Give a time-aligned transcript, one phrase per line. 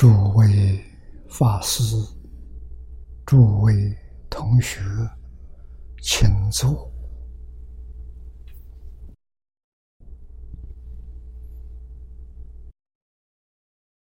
[0.00, 0.82] 诸位
[1.28, 1.94] 法师、
[3.26, 3.74] 诸位
[4.30, 4.80] 同学，
[6.00, 6.90] 请坐，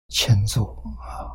[0.09, 1.31] 请坐啊！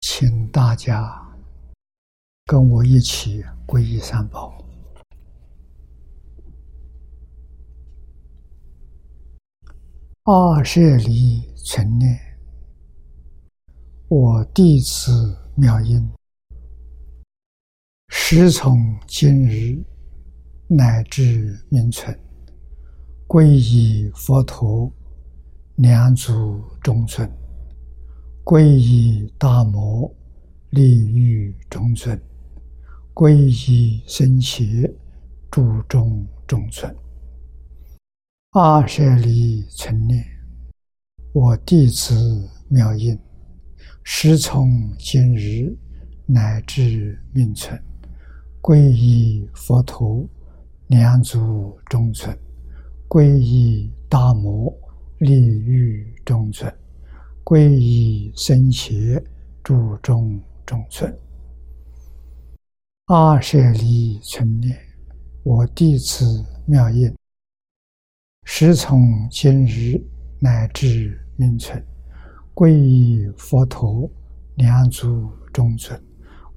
[0.00, 1.22] 请大家
[2.46, 4.61] 跟我一起皈依三宝。
[10.24, 12.16] 二舍离存念，
[14.06, 16.08] 我弟子妙音，
[18.06, 19.82] 时从今日
[20.68, 22.16] 乃至明存，
[23.26, 24.88] 皈依佛陀，
[25.74, 27.28] 两足中存；
[28.44, 30.08] 皈依大摩，
[30.70, 32.16] 利欲中存；
[33.12, 34.88] 皈依僧伽，
[35.50, 36.94] 注中中存。
[38.54, 40.22] 二舍离存念，
[41.32, 43.18] 我弟子妙音，
[44.02, 45.74] 时从今日
[46.26, 47.82] 乃至命存，
[48.60, 50.28] 皈依佛陀，
[50.88, 52.30] 两足中尊；
[53.08, 54.70] 皈依大摩，
[55.16, 56.70] 利欲中存；
[57.42, 59.18] 皈依僧伽，
[59.64, 61.10] 注中中尊。
[63.06, 64.78] 二舍离存念，
[65.42, 67.10] 我弟子妙音。
[68.44, 70.00] 时从今日
[70.38, 71.82] 乃至明存，
[72.54, 74.10] 皈依佛陀，
[74.56, 75.96] 两足中尊；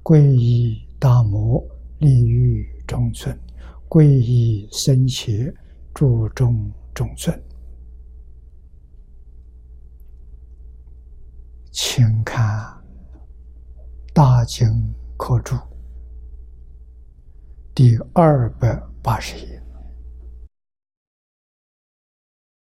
[0.02, 1.64] 皈依大摩，
[1.98, 3.34] 利欲中尊；
[3.88, 5.52] 皈依僧伽，
[5.94, 7.40] 注中中尊。
[11.70, 12.44] 请看
[14.12, 14.66] 《大经
[15.16, 15.54] 科注》
[17.74, 19.55] 第二百八十页。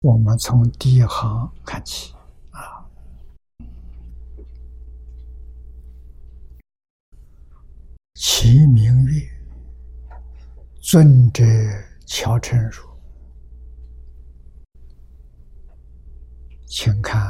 [0.01, 2.13] 我们从第一行看起，
[2.51, 2.87] 啊，
[8.13, 9.29] 其名曰
[10.79, 11.43] 尊者
[12.05, 12.87] 乔成儒，
[16.65, 17.21] 请看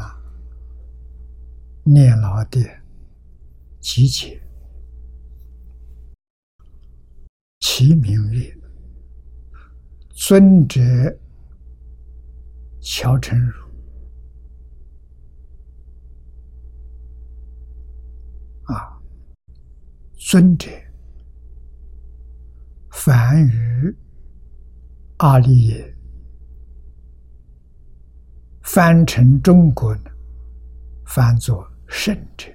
[1.83, 2.61] 念老的
[3.79, 4.39] 集解，
[7.61, 8.55] 其名曰
[10.11, 10.79] 尊者。
[12.81, 13.53] 乔成儒
[18.63, 18.99] 啊，
[20.17, 20.69] 尊者，
[22.91, 23.95] 梵语
[25.17, 25.95] 阿利耶，
[28.61, 30.11] 翻成中国呢，
[31.05, 32.49] 翻作圣者、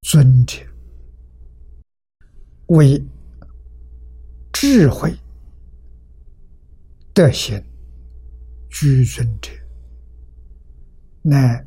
[0.00, 0.62] 尊者，
[2.68, 3.04] 为
[4.52, 5.14] 智慧
[7.12, 7.62] 德行。
[8.78, 9.50] 居尊者，
[11.22, 11.66] 乃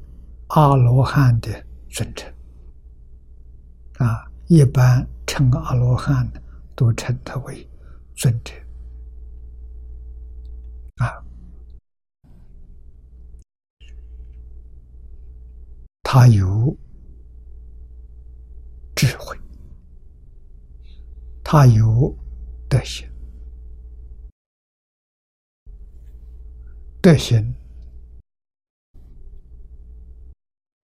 [0.49, 1.49] 阿罗汉的
[1.89, 2.31] 尊称。
[3.97, 6.31] 啊，一般称阿罗汉，
[6.75, 7.67] 都称他为
[8.15, 8.53] 尊者。
[10.97, 11.09] 啊，
[16.03, 16.77] 他有
[18.95, 19.35] 智慧，
[21.43, 22.15] 他有
[22.69, 23.08] 德行。
[27.01, 27.55] 德行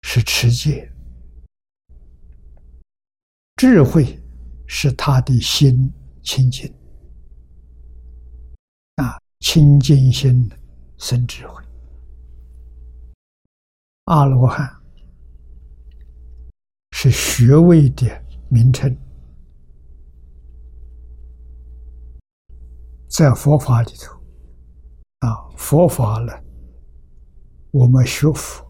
[0.04, 0.90] 是持戒，
[3.58, 4.18] 智慧
[4.66, 5.92] 是他的心
[6.24, 6.74] 清净
[8.96, 10.50] 啊，清净心
[10.98, 11.62] 生智慧。
[14.06, 14.74] 阿罗汉
[16.92, 18.08] 是学位的
[18.48, 18.98] 名称，
[23.10, 24.19] 在佛法里头。
[25.20, 26.32] 啊，佛法呢，
[27.72, 28.66] 我们学佛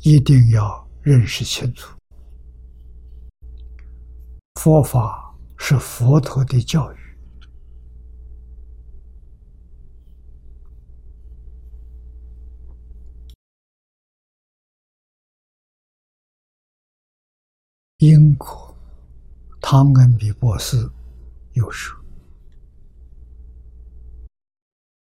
[0.00, 1.96] 一定要认识清楚。
[4.60, 6.96] 佛法是佛陀的教育，
[17.98, 18.76] 因果，
[19.60, 20.90] 汤恩比博士
[21.54, 22.05] 有说。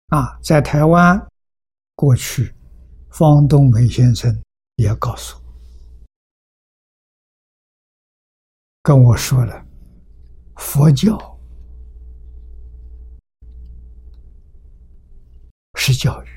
[0.08, 1.30] 啊，在台湾，
[1.94, 2.54] 过去
[3.10, 4.42] 方东梅先生
[4.76, 5.42] 也告诉我，
[8.82, 9.66] 跟我说了，
[10.56, 11.38] 佛教
[15.74, 16.28] 是教育，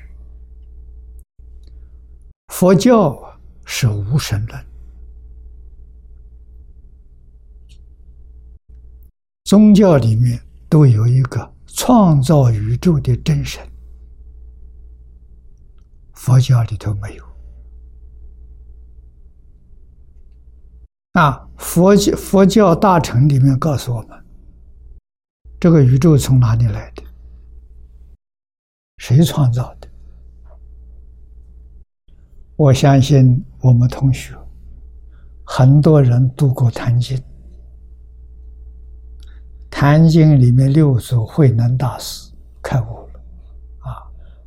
[2.48, 4.66] 佛教是无神论，
[9.44, 10.38] 宗教里面
[10.68, 13.66] 都有一个创造宇宙的真神，
[16.12, 17.24] 佛教里头没有。
[21.12, 24.24] 啊，佛教佛教大乘里面告诉我们，
[25.58, 27.02] 这个宇宙从哪里来的？
[28.98, 29.88] 谁创造的？
[32.56, 34.34] 我相信我们同学
[35.44, 37.16] 很多人读过《坛经》，
[39.82, 42.30] 《坛经》里面六祖慧能大师
[42.62, 43.20] 开悟了，
[43.80, 43.98] 啊，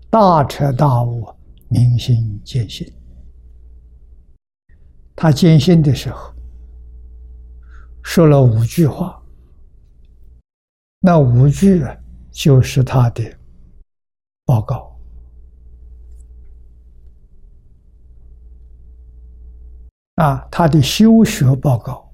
[0.10, 1.28] 大彻大悟，
[1.68, 2.90] 明心见性。
[5.14, 6.34] 他见性的时候。
[8.02, 9.22] 说了五句话，
[11.02, 11.94] 那五句啊，
[12.32, 13.22] 就是他的
[14.46, 14.98] 报告
[20.16, 22.10] 啊，他的修学报告，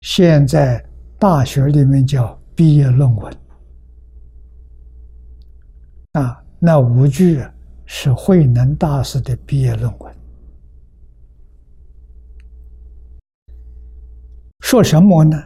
[0.00, 0.84] 现在
[1.20, 3.36] 大学里面叫毕业论文
[6.12, 7.44] 啊，那五句
[7.84, 10.16] 是慧能大师的毕业论文。
[14.60, 15.36] 说什么呢？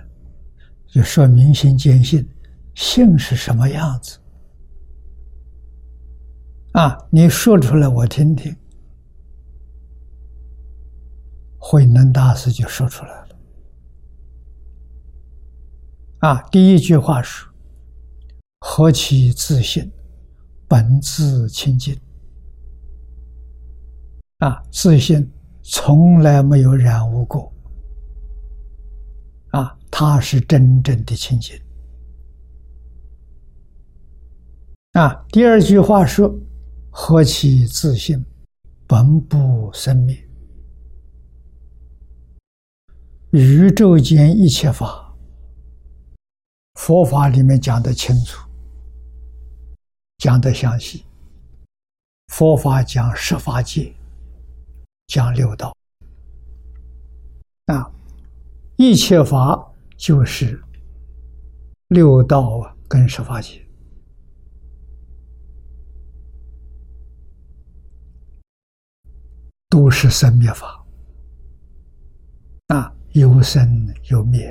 [0.86, 2.24] 就说明心见性，
[2.76, 4.16] 性是什么样子？
[6.74, 8.56] 啊，你说出来我听听。
[11.58, 13.28] 慧能大师就说出来了。
[16.24, 17.44] 啊，第一句话是
[18.60, 19.92] ：“何其自信，
[20.66, 21.94] 本自清净。”
[24.40, 25.30] 啊，自信
[25.62, 27.52] 从来没有染污过。
[29.50, 31.60] 啊，他是真正的清净。
[34.92, 36.34] 啊，第二句话说
[36.88, 38.24] ：“何其自信，
[38.86, 40.16] 本不生灭。”
[43.28, 45.03] 宇宙间一切法，
[46.74, 48.48] 佛法里面讲的清楚，
[50.18, 51.04] 讲的详细。
[52.28, 53.94] 佛法讲十法界，
[55.06, 55.74] 讲六道。
[57.66, 57.90] 啊。
[58.76, 60.60] 一切法就是
[61.86, 63.64] 六道啊，跟十法界
[69.68, 70.84] 都是生灭法
[72.66, 74.50] 啊，有生有灭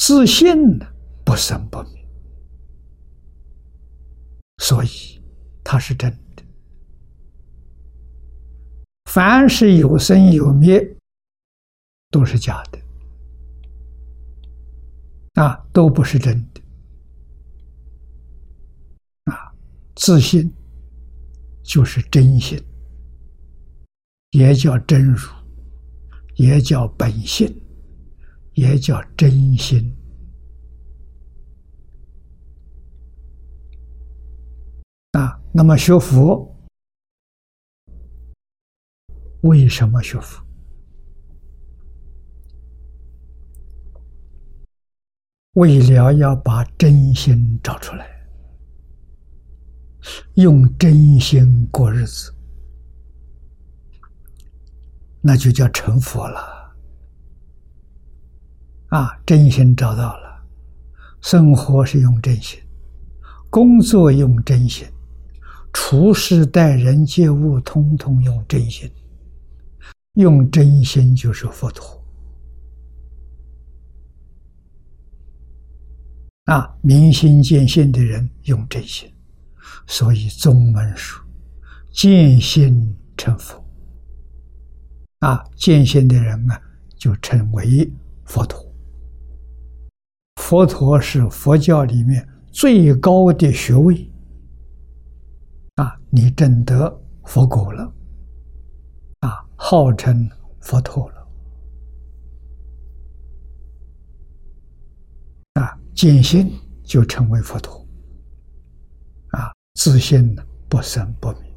[0.00, 0.86] 自信呢
[1.24, 2.08] 不生不灭，
[4.58, 4.88] 所以
[5.64, 6.44] 它是真的。
[9.06, 10.94] 凡是有生有灭。
[12.10, 12.78] 都是假的，
[15.42, 16.62] 啊，都不是真的，
[19.24, 19.52] 啊，
[19.94, 20.50] 自信
[21.62, 22.58] 就是真心，
[24.30, 25.28] 也叫真如，
[26.36, 27.54] 也叫本性，
[28.58, 29.96] 也叫真心，
[35.12, 36.52] 啊，那么学佛，
[39.42, 40.44] 为什么学佛？
[45.52, 48.28] 为了要把真心找出来，
[50.34, 52.34] 用真心过日子，
[55.20, 56.57] 那就叫成佛了。
[58.88, 60.42] 啊，真心找到了，
[61.20, 62.58] 生活是用真心，
[63.50, 64.86] 工作用真心，
[65.72, 68.90] 处事待人接物，通通用真心。
[70.14, 72.02] 用真心就是佛陀。
[76.46, 79.12] 啊，明心见性的人用真心，
[79.86, 81.22] 所以宗门说
[81.92, 83.62] 见性成佛。
[85.18, 86.60] 啊，见性的人啊，
[86.96, 87.88] 就称为
[88.24, 88.67] 佛陀。
[90.48, 94.10] 佛陀是佛教里面最高的学位。
[95.74, 97.92] 啊，你证得佛果了，
[99.20, 100.26] 啊，号称
[100.60, 101.28] 佛陀了
[105.60, 105.78] 啊。
[105.94, 106.50] 见性
[106.82, 107.86] 就成为佛陀，
[109.32, 110.34] 啊，自信
[110.66, 111.54] 不生不灭，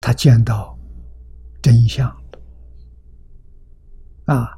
[0.00, 0.78] 他见到
[1.62, 2.06] 真相
[4.26, 4.57] 了，啊，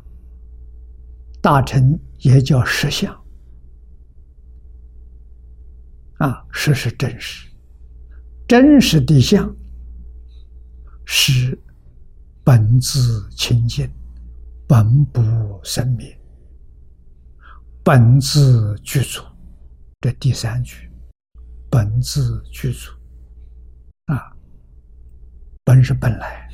[1.43, 3.15] 大乘也叫实相，
[6.19, 7.49] 啊，实是真实，
[8.47, 9.55] 真实的相
[11.07, 11.59] 是
[12.45, 13.91] 本自清净，
[14.69, 15.23] 本不
[15.63, 16.17] 生灭。
[17.83, 19.23] 本自具足，
[20.01, 20.91] 这第三句，
[21.71, 22.91] 本自具足，
[24.05, 24.37] 啊，
[25.65, 26.47] 本是本来，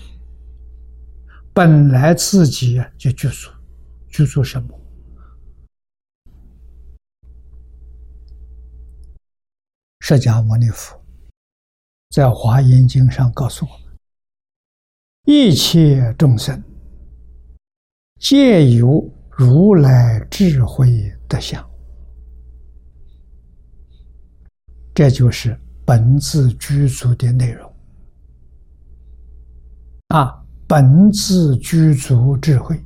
[1.53, 3.51] 本来自己就具足，
[4.17, 4.81] 居住什么
[10.01, 10.99] 释迦牟尼佛
[12.09, 13.99] 在华严经上告诉我们
[15.27, 16.63] 一切众生
[18.19, 21.63] 皆有如来智慧的相。
[24.95, 27.71] 这就是本自具足的内容。
[30.09, 32.83] 啊，本自具足智慧。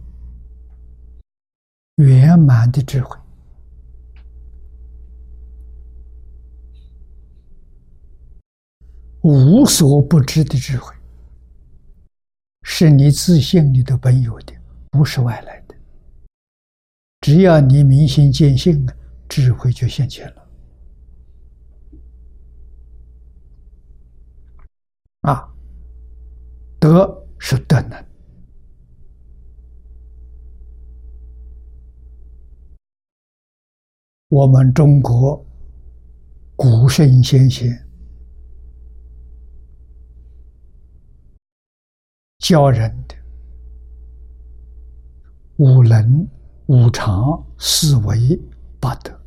[2.00, 3.16] 圆满的智慧。
[9.23, 10.95] 无所不知的智慧，
[12.62, 14.54] 是你自信里的本有的，
[14.90, 15.75] 不是外来的。
[17.21, 18.97] 只要你明心见性啊，
[19.28, 20.49] 智慧就现前了。
[25.21, 25.54] 啊，
[26.78, 28.10] 德是德能。
[34.31, 35.45] 我们中国
[36.55, 37.69] 古圣先贤。
[42.39, 43.15] 教人的
[45.57, 46.29] 五能、
[46.67, 48.41] 五常、四维、
[48.79, 49.21] 八德，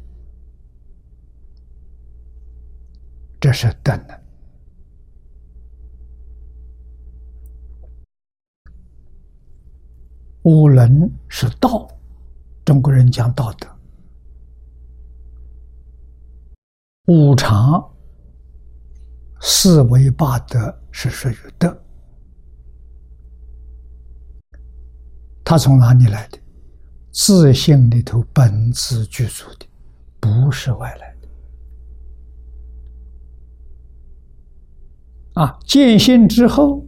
[3.41, 4.21] 这是德能。
[10.43, 11.89] 五能是道，
[12.63, 13.67] 中国人讲道德；
[17.07, 17.85] 五常、
[19.41, 21.77] 四维、八德是属于德。
[25.43, 26.39] 他从哪里来的？
[27.11, 29.65] 自信里头本自具足的，
[30.21, 31.27] 不是外来的。
[35.41, 36.85] 啊，见性之后，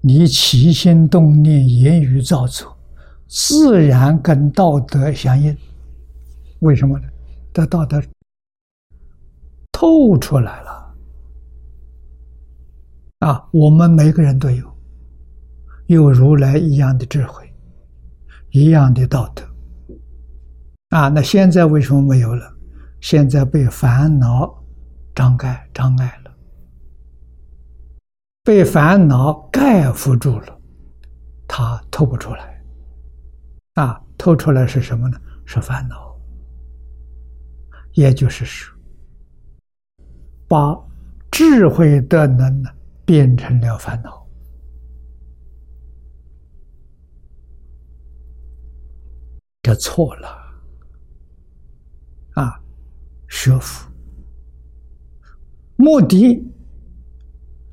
[0.00, 2.78] 你起心动念、言语造作，
[3.26, 5.56] 自然跟道德相应。
[6.60, 7.08] 为什么呢？
[7.52, 8.00] 这道德
[9.80, 10.96] 透出来了。
[13.20, 14.76] 啊，我们每个人都有。
[15.86, 17.48] 有如来一样的智慧，
[18.50, 19.44] 一样的道德，
[20.88, 22.52] 啊，那现在为什么没有了？
[23.00, 24.52] 现在被烦恼
[25.14, 26.32] 障盖障碍了，
[28.42, 30.60] 被烦恼盖覆住了，
[31.46, 32.60] 它透不出来。
[33.74, 35.16] 啊，透出来是什么呢？
[35.46, 36.14] 是烦恼，
[37.92, 38.76] 也就是说，
[40.48, 40.74] 把
[41.30, 42.70] 智慧的能呢
[43.04, 44.26] 变成了烦恼。
[49.62, 50.28] 这错了，
[52.32, 52.58] 啊！
[53.28, 53.86] 学佛
[55.76, 56.42] 目的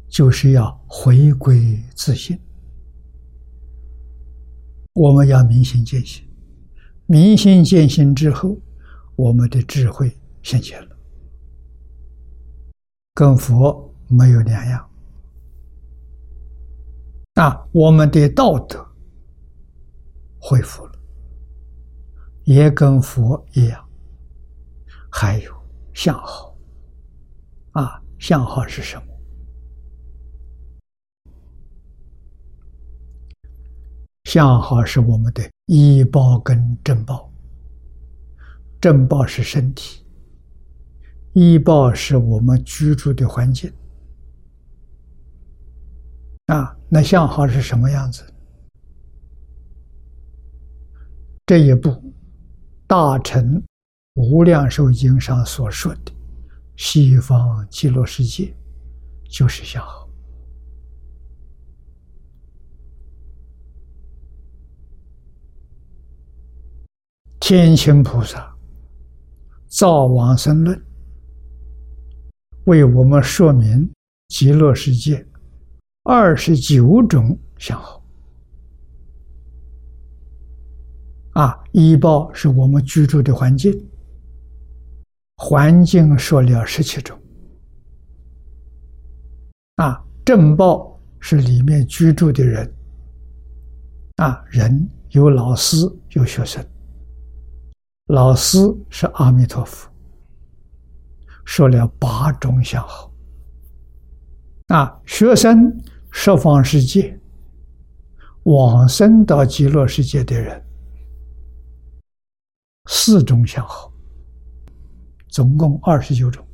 [0.09, 2.37] 就是要回归自信。
[4.93, 6.25] 我们要明心见性，
[7.05, 8.57] 明心见性之后，
[9.15, 10.11] 我们的智慧
[10.43, 10.94] 显现了，
[13.15, 14.89] 跟佛没有两样。
[17.35, 18.85] 啊，我们的道德
[20.37, 20.91] 恢复了。
[22.43, 23.83] 也跟佛一样，
[25.09, 25.51] 还有
[25.93, 26.55] 相好
[27.71, 29.03] 啊，相好是什么？
[34.25, 37.31] 相好是我们的医报跟正报，
[38.79, 40.04] 正报是身体，
[41.35, 43.71] 医报是我们居住的环境
[46.47, 46.75] 啊。
[46.89, 48.25] 那相好是什么样子？
[51.45, 52.01] 这一步。
[52.87, 53.59] 大乘
[54.13, 56.11] 无量寿经上所说的
[56.77, 58.55] 西方极乐世界，
[59.27, 60.07] 就是相好。
[67.39, 68.55] 天亲菩萨
[69.67, 70.84] 造往生论，
[72.65, 73.89] 为我们说明
[74.29, 75.25] 极乐世界
[76.03, 78.01] 二十九种相好。
[81.33, 83.71] 啊，医报是我们居住的环境，
[85.35, 87.19] 环境说了十七种。
[89.75, 92.73] 啊，正报是里面居住的人，
[94.15, 95.77] 啊，人有老师
[96.11, 96.65] 有学生，
[98.07, 98.57] 老师
[98.89, 99.89] 是阿弥陀佛，
[101.45, 103.09] 说了八种相好。
[104.67, 105.71] 啊，学生
[106.11, 107.17] 十方世界
[108.43, 110.61] 往生到极乐世界的人。
[112.87, 113.91] 四种相好，
[115.29, 116.45] 总共二十九种，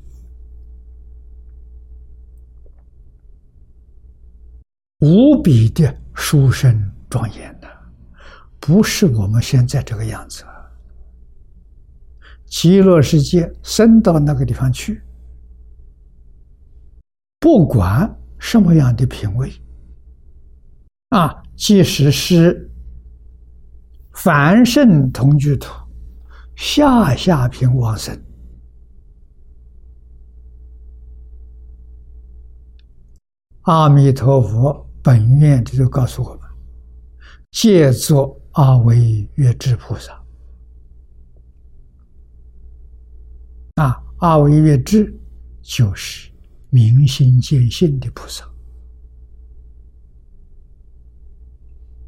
[5.00, 7.68] 无比的殊胜庄严的，
[8.60, 10.46] 不是我们现在这个样子。
[12.52, 15.02] 极乐世界升到那个地方去，
[17.40, 19.50] 不管什么样的品位，
[21.10, 22.70] 啊，即使是
[24.12, 25.72] 凡圣同居土、
[26.58, 28.22] 下下品往生，
[33.62, 36.42] 阿弥陀佛本愿的就告诉我们，
[37.52, 40.21] 借作阿惟越智菩萨。
[43.76, 45.18] 啊，阿惟越智
[45.62, 46.32] 就是
[46.70, 48.46] 明心见性的菩萨。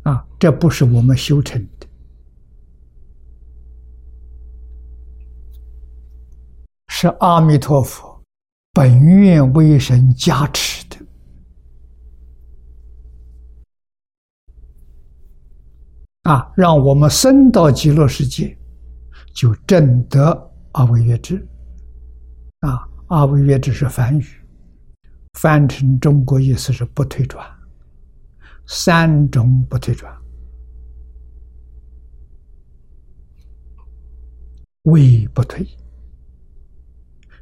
[0.03, 1.87] 啊，这不是我们修成的，
[6.89, 8.21] 是阿弥陀佛
[8.73, 10.97] 本愿威神加持的。
[16.23, 18.57] 啊，让我们升到极乐世界，
[19.33, 21.47] 就证得阿惟越智。
[22.63, 24.25] 啊，阿维约只是梵语，
[25.33, 27.45] 翻成中国意思是不退转，
[28.65, 30.17] 三种不退转，
[34.83, 35.67] 位不退，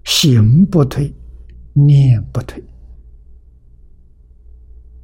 [0.03, 1.13] 行不退，
[1.73, 2.63] 念不退，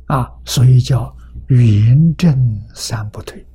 [0.08, 1.16] 啊，所以叫
[1.50, 3.47] 圆正三不退。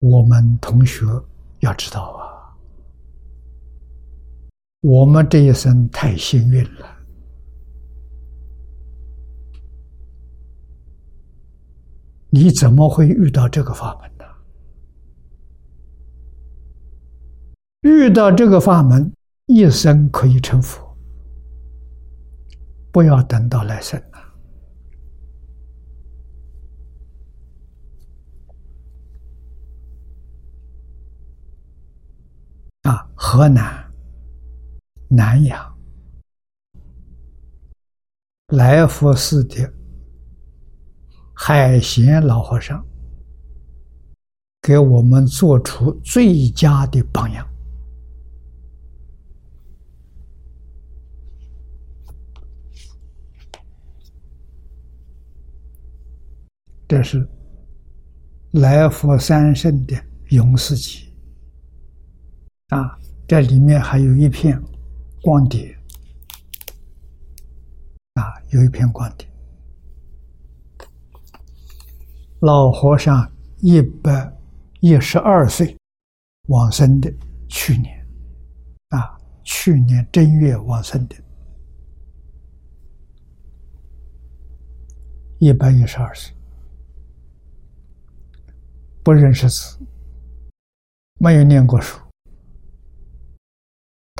[0.00, 1.04] 我们同学
[1.58, 2.56] 要知道啊，
[4.80, 6.86] 我们这一生太幸运了。
[12.30, 14.24] 你怎么会遇到这个法门呢？
[17.82, 19.12] 遇到这个法门，
[19.46, 20.96] 一生可以成佛，
[22.90, 24.02] 不要等到来生。
[32.82, 33.92] 啊，河南
[35.08, 35.78] 南阳
[38.48, 39.70] 来佛寺的
[41.34, 42.82] 海贤老和尚，
[44.62, 47.46] 给我们做出最佳的榜样。
[56.88, 57.28] 这是
[58.52, 59.94] 来佛三圣的
[60.30, 61.09] 永士集。
[62.70, 64.60] 啊，这里面还有一片
[65.22, 65.76] 光碟，
[68.14, 69.28] 啊，有一片光碟。
[72.40, 74.32] 老和尚一百
[74.80, 75.76] 一十二岁
[76.46, 77.12] 往生的，
[77.48, 78.06] 去年，
[78.90, 81.16] 啊，去年正月往生的，
[85.40, 86.32] 一百一十二岁，
[89.02, 89.76] 不认识字，
[91.18, 92.00] 没有念过书。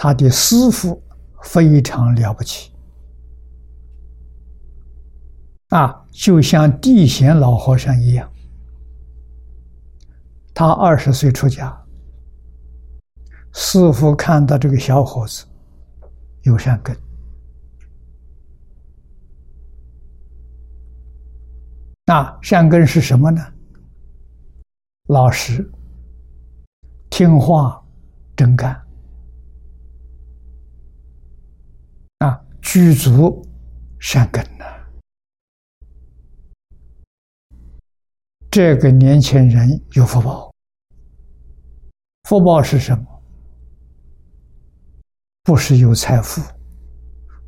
[0.03, 0.99] 他的师傅
[1.43, 2.73] 非常了不起，
[5.69, 8.27] 啊，就像地贤老和尚一样。
[10.55, 11.79] 他二十岁出家，
[13.53, 15.45] 师傅看到这个小伙子
[16.45, 16.97] 有善根，
[22.07, 23.47] 那善根是什么呢？
[25.09, 25.71] 老实、
[27.11, 27.85] 听话、
[28.35, 28.83] 真干。
[32.63, 33.47] 具足
[33.99, 34.65] 善根呐？
[38.51, 40.53] 这个年轻人有福报。
[42.25, 43.23] 福报是什么？
[45.43, 46.43] 不是有财富，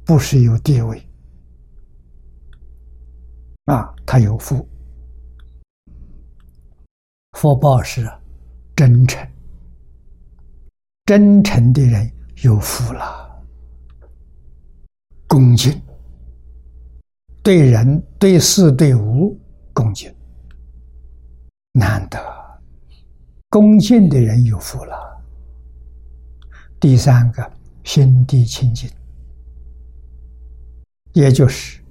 [0.04, 1.00] 不是有地位，
[3.66, 4.66] 啊，他有福。
[7.32, 8.10] 福报是
[8.74, 9.28] 真诚，
[11.04, 12.10] 真诚的人
[12.42, 13.21] 有福了。
[15.32, 15.80] 恭敬，
[17.42, 19.40] 对人、对事、对物
[19.72, 20.14] 恭敬，
[21.72, 22.18] 难得。
[23.48, 24.94] 恭敬的人有福了。
[26.78, 27.50] 第三个，
[27.82, 28.90] 心地清净，
[31.14, 31.82] 也就是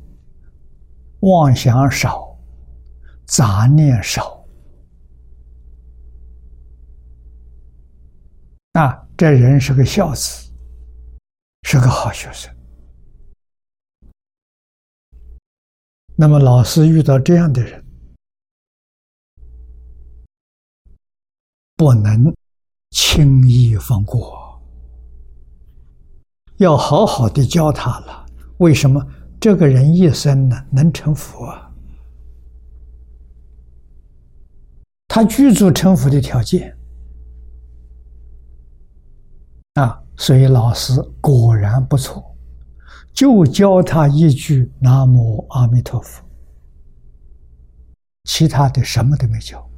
[1.21, 2.37] 妄想少，
[3.25, 4.45] 杂念少。
[8.73, 10.51] 啊，这人是个孝子，
[11.63, 12.55] 是个好学生。
[16.21, 17.83] 那么，老师遇到这样的人，
[21.75, 22.31] 不能
[22.91, 24.61] 轻易放过，
[26.57, 28.27] 要好好的教他了。
[28.59, 29.03] 为什么
[29.39, 31.71] 这个人一生呢能成佛啊？
[35.07, 36.77] 他具足成佛的条件，
[39.73, 42.30] 啊，所以老师果然不错，
[43.13, 46.23] 就教他一句“南无阿弥陀佛”，
[48.25, 49.69] 其他的什么都没教，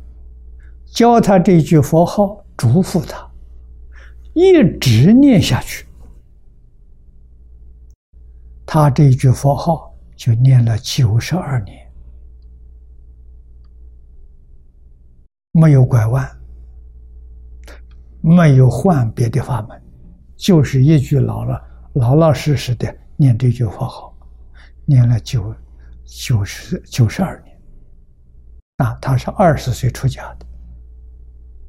[0.86, 3.30] 教他这句佛号，嘱咐他
[4.34, 5.88] 一直念下去。
[8.66, 11.92] 他这一句佛号就念了九十二年，
[15.52, 16.28] 没有拐弯，
[18.22, 19.80] 没有换别的法门。
[20.36, 21.62] 就是一句老了
[21.94, 24.16] 老老实实的念这句话好，
[24.86, 25.56] 念了九
[26.04, 27.62] 九十九十二年，
[28.78, 30.46] 啊，他是二十岁出家的，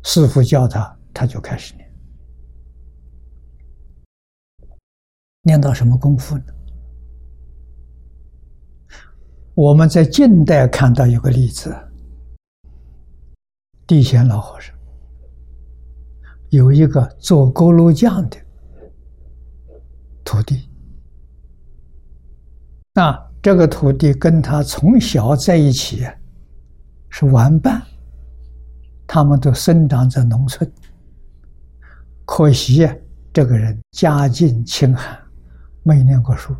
[0.03, 1.95] 师傅教他，他就开始念，
[5.43, 6.45] 念到什么功夫呢？
[9.55, 11.73] 我们在近代看到有个例子，
[13.87, 14.75] 地贤老和尚
[16.51, 18.37] 有一个做锅炉匠的。
[20.25, 20.69] 徒弟，
[22.97, 26.07] 那这个徒弟跟他从小在一起，
[27.11, 27.83] 是玩伴。
[29.07, 30.69] 他们都生长在农村，
[32.25, 32.97] 可惜呀
[33.33, 35.19] 这个人家境清寒，
[35.83, 36.55] 没念过书，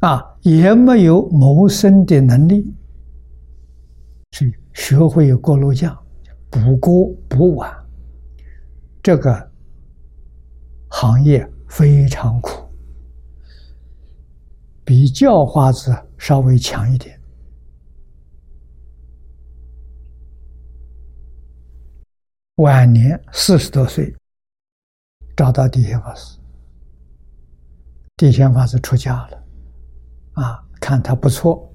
[0.00, 2.66] 啊，也没有谋生的能力，
[4.32, 5.96] 去学会过炉匠。
[6.50, 7.72] 补锅补碗，
[9.02, 9.45] 这个
[10.98, 12.66] 行业非常苦，
[14.82, 17.20] 比叫花子稍微强一点。
[22.54, 24.10] 晚年四十多岁，
[25.36, 26.38] 找到地仙法师，
[28.16, 29.44] 地仙法师出家了，
[30.32, 31.70] 啊，看他不错，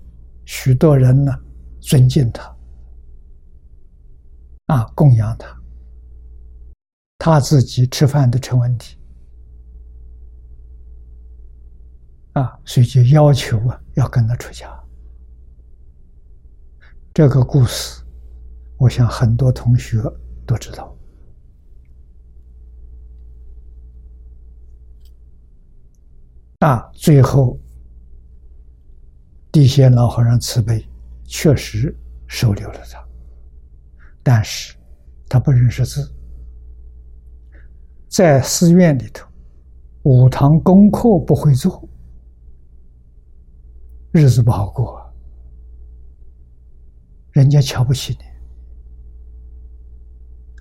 [0.46, 1.32] 许多人呢
[1.80, 2.58] 尊敬他。
[4.66, 5.56] 啊，供养他，
[7.20, 8.98] 他自己吃饭都成问题，
[12.34, 14.68] 啊，所以就要求啊，要跟他出家。
[17.14, 18.02] 这个故事，
[18.78, 20.02] 我想很多同学
[20.46, 20.96] 都知道。
[26.60, 27.60] 啊，最后
[29.52, 30.88] 地仙老和尚慈悲，
[31.26, 31.94] 确实
[32.28, 33.04] 收留了他。
[34.24, 34.76] 但是，
[35.28, 36.14] 他不认识字，
[38.08, 39.28] 在寺院里头，
[40.04, 41.90] 五堂功课不会做，
[44.12, 45.02] 日子不好过，
[47.32, 48.26] 人家瞧不起你。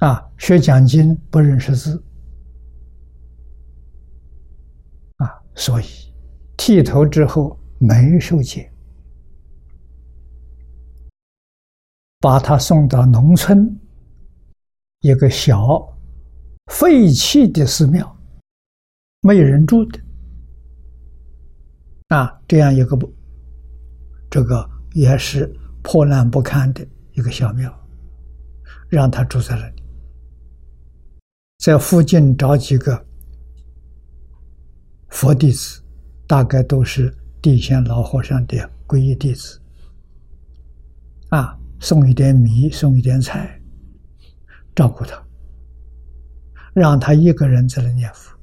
[0.07, 2.03] 啊，学讲经不认识字，
[5.17, 5.85] 啊，所以
[6.57, 8.73] 剃头之后没受戒。
[12.21, 13.81] 把他送到农村
[15.01, 15.99] 一个小
[16.67, 18.17] 废弃的寺庙，
[19.23, 20.01] 没有人住的
[22.09, 23.11] 啊，这样一个不，
[24.31, 27.71] 这个也是破烂不堪的一个小庙，
[28.89, 29.83] 让他住在那里，
[31.59, 33.05] 在附近找几个
[35.09, 35.83] 佛弟子，
[36.27, 37.13] 大概都是
[37.43, 39.61] 地仙老和尚的皈依弟子
[41.31, 41.57] 啊。
[41.83, 43.59] 送一点米，送一点菜，
[44.75, 45.19] 照顾他，
[46.75, 48.37] 让他一个人在那念佛，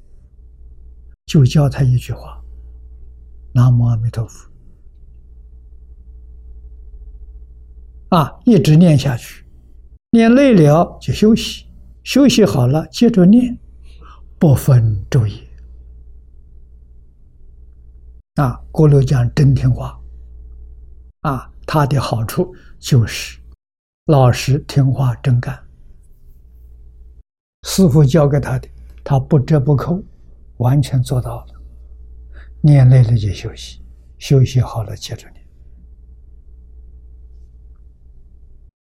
[1.27, 2.43] 就教他一句话
[3.53, 4.46] ：“南无阿弥陀佛。”
[8.09, 9.43] 啊，一直念下去，
[10.11, 11.65] 念累了就休息，
[12.03, 13.57] 休息好了接着念，
[14.39, 15.35] 不分昼夜。
[18.35, 19.99] 啊，郭六讲真听话，
[21.21, 21.51] 啊。
[21.69, 23.37] 他的好处就是
[24.05, 25.61] 老实听话真干，
[27.63, 28.69] 师傅教给他的，
[29.03, 30.01] 他不折不扣，
[30.59, 31.47] 完全做到了。
[32.61, 33.81] 念累了就休息，
[34.17, 35.36] 休息好了接着念。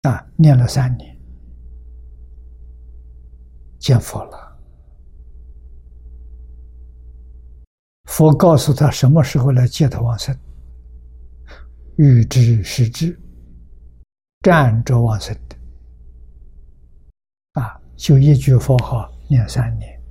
[0.03, 1.17] 啊，念了三年，
[3.79, 4.57] 见佛了。
[8.05, 10.33] 佛告诉他什么时候来接他往生。
[11.97, 13.19] 欲知是知，
[14.41, 15.55] 站着往生的
[17.61, 17.79] 啊！
[17.95, 20.01] 就一句佛号念三年，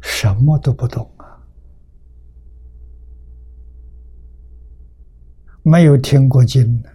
[0.00, 1.26] 什么都不懂啊，
[5.64, 6.91] 没有听过经的，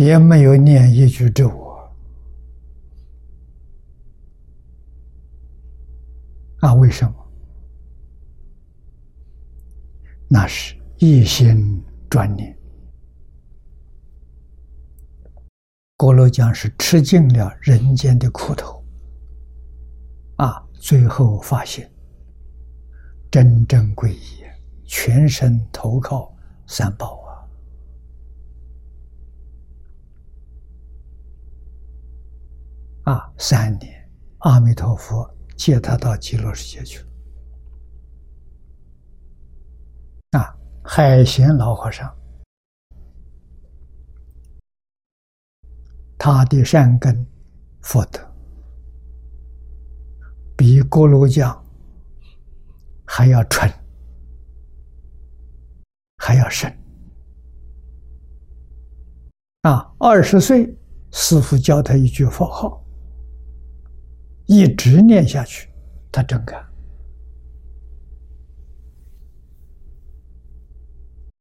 [0.00, 1.50] 也没有念一句咒。
[6.60, 7.14] 啊，为什么？
[10.26, 12.56] 那是一心专念。
[15.98, 18.82] 锅炉匠是吃尽了人间的苦头，
[20.36, 21.92] 啊，最后发现
[23.30, 24.44] 真正皈依，
[24.86, 26.34] 全身投靠
[26.66, 27.19] 三宝
[33.10, 33.28] 啊！
[33.38, 37.06] 三年，阿弥陀佛接他到极乐世界去了。
[40.38, 42.08] 啊，海贤老和尚。
[46.16, 47.26] 他的善根
[47.80, 48.20] 福德
[50.56, 51.60] 比锅炉匠
[53.04, 53.68] 还要纯，
[56.18, 56.72] 还要深。
[59.62, 60.72] 啊，二十岁，
[61.10, 62.79] 师傅教他一句佛号，
[64.50, 65.68] 一直念下去，
[66.10, 66.60] 他真干。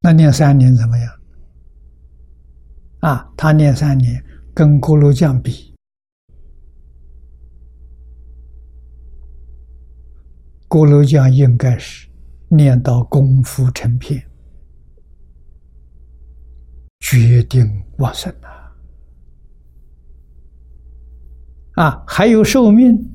[0.01, 1.19] 那念三年怎么样？
[2.99, 4.23] 啊，他念三年。
[4.53, 5.73] 跟锅炉匠比，
[10.67, 12.09] 锅炉匠应该是
[12.49, 14.21] 念到功夫成片，
[16.99, 18.58] 决定往生了。
[21.79, 23.09] 啊，还有寿命，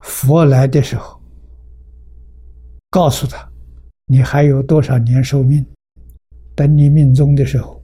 [0.00, 1.18] 佛来的时候，
[2.90, 3.50] 告诉他，
[4.04, 5.64] 你还有多少年寿命？
[6.54, 7.82] 等你命中的时候，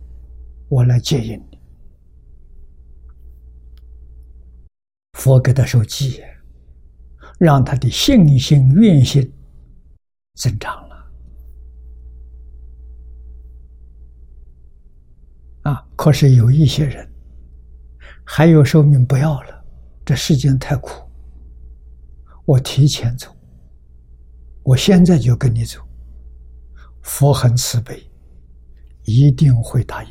[0.68, 1.58] 我来接引你。
[5.14, 6.22] 佛给他受记，
[7.38, 9.32] 让他的信心、愿心
[10.34, 10.94] 增长了。
[15.64, 15.86] 啊！
[15.96, 17.06] 可是有一些人
[18.24, 19.64] 还有寿命不要了，
[20.04, 20.90] 这世间太苦，
[22.46, 23.28] 我提前走，
[24.62, 25.78] 我现在就跟你走。
[27.02, 28.02] 佛很慈悲。
[29.06, 30.10] 一定会答应。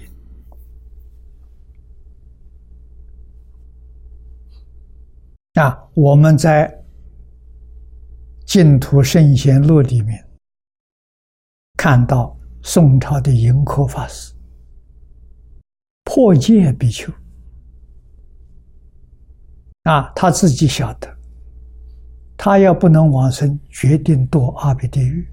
[5.56, 6.70] 啊，我们在
[8.46, 10.24] 《净土圣贤录》里面
[11.76, 14.32] 看到宋朝的盈科法师
[16.04, 17.12] 破戒比丘，
[19.84, 21.18] 啊，他自己晓得，
[22.38, 25.28] 他要不能往生，决定堕阿鼻地狱。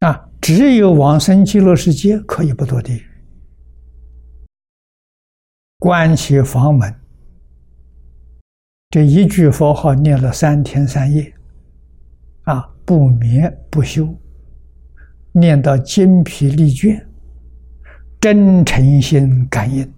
[0.00, 3.06] 啊，只有往生极乐世界可以不堕地狱。
[5.78, 6.94] 关起房门，
[8.90, 11.32] 这一句佛号念了三天三夜，
[12.42, 14.14] 啊，不眠不休，
[15.32, 17.04] 念到精疲力倦，
[18.20, 19.92] 真诚心感应，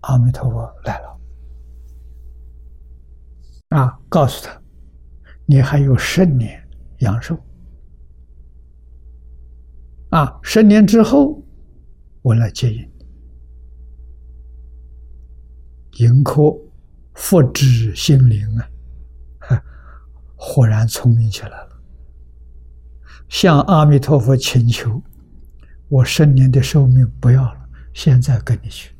[0.00, 1.20] 阿弥陀佛来了，
[3.70, 4.60] 啊，告诉他，
[5.46, 6.62] 你还有十年
[6.98, 7.38] 阳寿。
[10.10, 11.42] 啊，十年之后，
[12.20, 12.90] 我来接引。
[15.98, 16.54] 迎科
[17.14, 18.68] 复知心灵啊，
[20.36, 21.71] 豁然聪明起来了，
[23.32, 25.02] 向阿弥陀佛请求：
[25.88, 28.94] 我十年的寿命不要了，现在跟你去。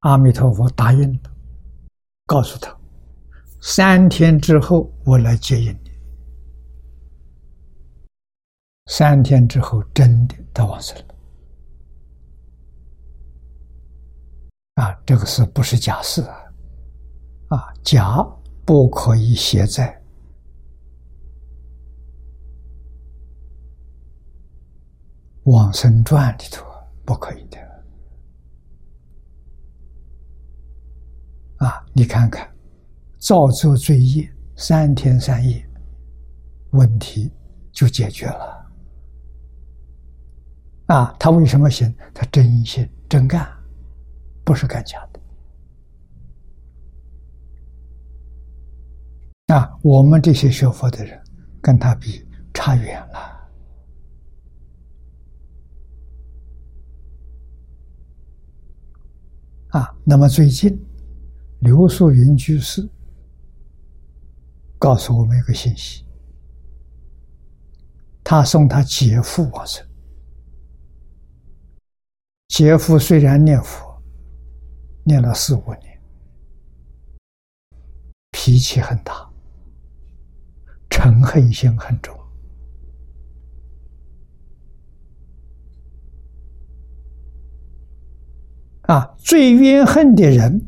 [0.00, 1.20] 阿弥陀佛答应了，
[2.26, 2.76] 告诉他。
[3.60, 5.92] 三天之后，我来接引你。
[8.86, 11.14] 三天之后，真的他往生了。
[14.82, 16.42] 啊，这个事不是假事啊！
[17.48, 18.26] 啊，假
[18.64, 20.02] 不可以写在
[25.44, 26.66] 往生传里头，
[27.04, 27.58] 不可以的。
[31.58, 32.52] 啊，你看看。
[33.18, 35.68] 造作罪业三天三夜，
[36.70, 37.32] 问题
[37.72, 38.72] 就解决了。
[40.86, 41.92] 啊，他为什么行？
[42.14, 43.48] 他真心真干，
[44.44, 45.15] 不是干假的。
[49.46, 51.22] 啊，我们这些学佛的人
[51.62, 53.18] 跟他比差远了。
[59.68, 60.76] 啊，那么最近
[61.60, 62.88] 刘素云居士。
[64.78, 66.04] 告诉我们一个信息：
[68.22, 69.84] 他送他姐夫往生。
[72.48, 74.02] 姐夫虽然念佛，
[75.02, 75.98] 念了四五年，
[78.32, 79.25] 脾气很大，
[81.06, 82.18] 嗔恨心很重。
[88.82, 90.60] 啊，最怨恨的人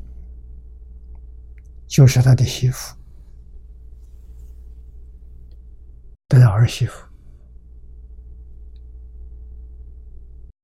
[1.86, 2.94] 就是他的媳妇，
[6.28, 7.04] 他的儿媳妇。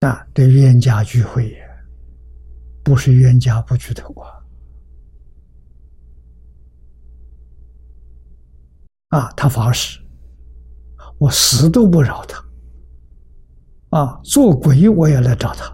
[0.01, 1.57] 啊，对冤家聚会，
[2.83, 4.34] 不是冤家不聚头啊。
[9.15, 10.01] 啊，他发誓，
[11.19, 12.45] 我死都不饶他。
[13.91, 15.73] 啊，做鬼我也来找他。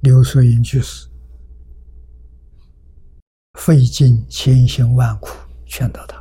[0.00, 1.08] 刘素英去世，
[3.60, 5.30] 费尽千辛万苦
[5.64, 6.20] 劝导他，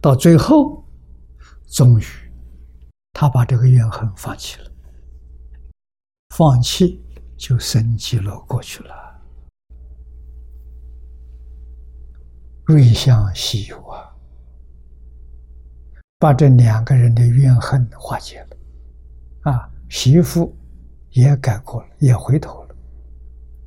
[0.00, 0.82] 到最后，
[1.66, 2.04] 终于，
[3.12, 4.70] 他把这个怨恨放弃了，
[6.30, 7.03] 放弃
[7.44, 9.20] 就生极乐过去了。
[12.64, 14.10] 瑞相西游啊，
[16.18, 20.56] 把这两个人的怨恨化解了，啊，媳妇
[21.10, 22.74] 也改过了，也回头了，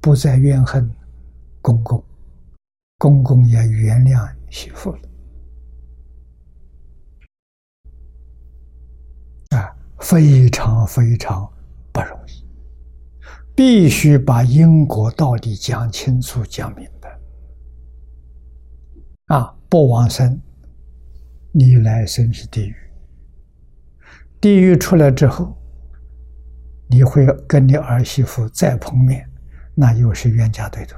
[0.02, 0.90] 不再怨恨
[1.62, 2.04] 公公，
[2.98, 5.02] 公公也原谅媳妇了，
[9.52, 11.48] 啊，非常非常
[11.92, 12.37] 不容易，
[13.58, 17.20] 必须把因果道理讲清楚、讲明白。
[19.36, 20.40] 啊，不往生，
[21.52, 22.76] 你来生是地狱。
[24.40, 25.58] 地狱出来之后，
[26.88, 29.28] 你会跟你儿媳妇再碰面，
[29.74, 30.96] 那又是冤家对头，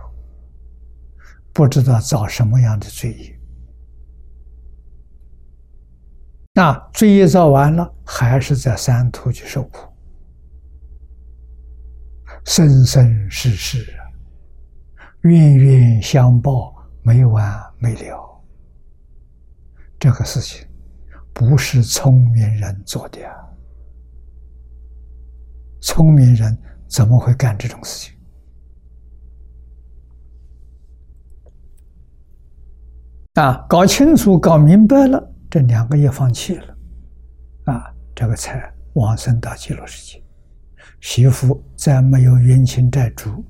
[1.54, 3.40] 不知道造什么样的罪业。
[6.56, 9.89] 那罪业造完了，还是在三途去受苦，
[12.46, 13.94] 生生世世，
[15.22, 16.76] 冤冤相报。
[17.02, 18.44] 没完没了，
[19.98, 20.68] 这个事情
[21.34, 23.32] 不是聪明人做的呀！
[25.82, 26.56] 聪明人
[26.88, 28.16] 怎么会干这种事情？
[33.36, 36.78] 啊，搞清楚、搞明白了，这两个也放弃了，
[37.64, 40.22] 啊，这个才往生到极乐世界。
[41.02, 43.44] 媳妇再没有冤亲债主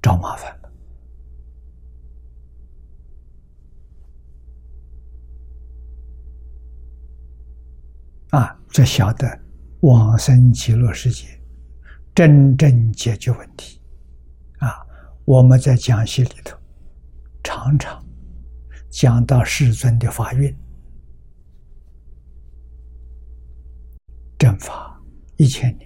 [0.00, 0.72] 找麻烦了。
[8.30, 9.40] 啊，这晓得
[9.80, 11.26] 往生极乐世界，
[12.14, 13.80] 真正解决问题。
[14.58, 14.86] 啊，
[15.24, 16.56] 我们在讲戏里头
[17.42, 18.04] 常常
[18.90, 20.54] 讲到世尊的法运，
[24.38, 25.00] 正法
[25.36, 25.85] 一千年，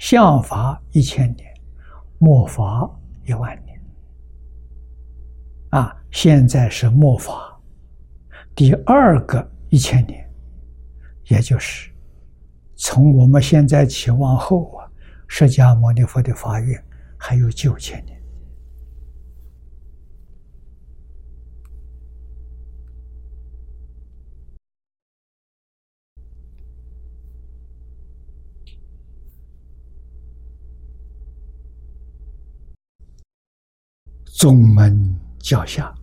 [0.00, 1.54] 相法一千年，
[2.18, 2.90] 末法
[3.26, 3.78] 一万年。
[5.68, 7.54] 啊，现在是末法
[8.54, 10.26] 第二个一千年。
[11.26, 11.90] 也就是
[12.76, 14.90] 从我们现在起往后啊，
[15.28, 16.74] 释迦牟尼佛的法运
[17.18, 18.19] 还有九千年。
[34.40, 35.94] 宗门脚下。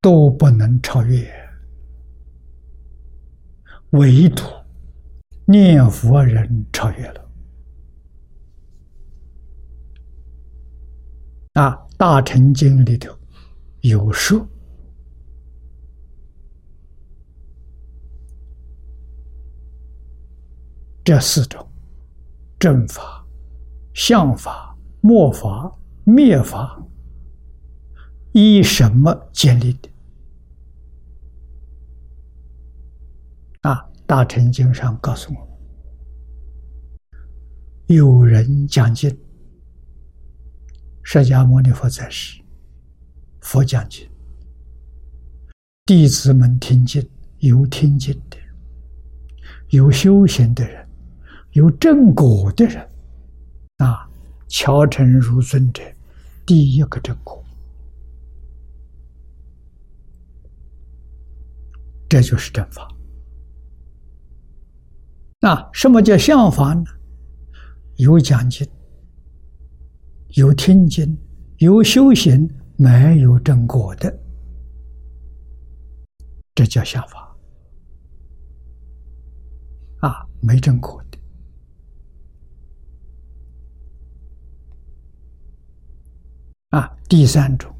[0.00, 1.32] 都不能超越，
[3.90, 4.42] 唯独
[5.44, 7.30] 念佛人超越了。
[11.52, 13.16] 啊，《大乘经》里头
[13.82, 14.44] 有说，
[21.04, 21.67] 这四种
[22.58, 23.24] 正法、
[23.94, 25.72] 相法、末法、
[26.04, 26.82] 灭法。
[28.32, 29.88] 依什么建立的？
[33.62, 33.74] 啊，
[34.06, 35.48] 《大乘经》上告诉我们：
[37.86, 39.10] 有人讲经，
[41.02, 42.40] 释迦牟尼佛在世，
[43.40, 44.08] 佛讲经，
[45.86, 48.36] 弟子们听经，有听经的，
[49.70, 50.87] 有修行的人，
[51.58, 52.88] 有正果的人，
[53.78, 54.08] 啊，
[54.46, 55.82] 乔成如尊者，
[56.46, 57.44] 第一个正果。
[62.08, 62.88] 这就是正法。
[65.40, 66.84] 那什么叫相法呢？
[67.96, 68.64] 有讲经，
[70.36, 71.18] 有听经，
[71.56, 74.16] 有修行，没有正果的，
[76.54, 77.36] 这叫相法。
[80.02, 81.02] 啊，没正果
[86.70, 87.74] 啊第三种。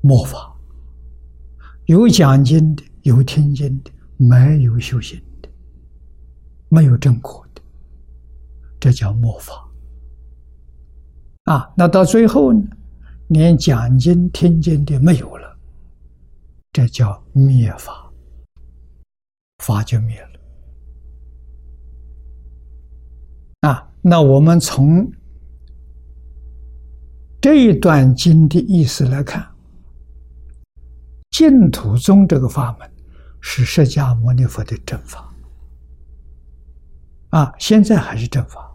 [0.00, 0.56] 末法。
[1.86, 5.48] 有讲经的有听经的没有修行的
[6.68, 7.60] 没有正果的。
[8.78, 9.68] 这叫末法。
[11.44, 12.62] 啊那到最后呢
[13.28, 15.58] 连讲经听经的没有了
[16.72, 18.10] 这叫灭法。
[19.58, 20.29] 法就灭了。
[24.02, 25.10] 那我们从
[27.40, 29.46] 这一段经的意思来看，
[31.30, 32.90] 净土宗这个法门
[33.40, 35.26] 是释迦牟尼佛的正法。
[37.28, 38.74] 啊，现在还是正法，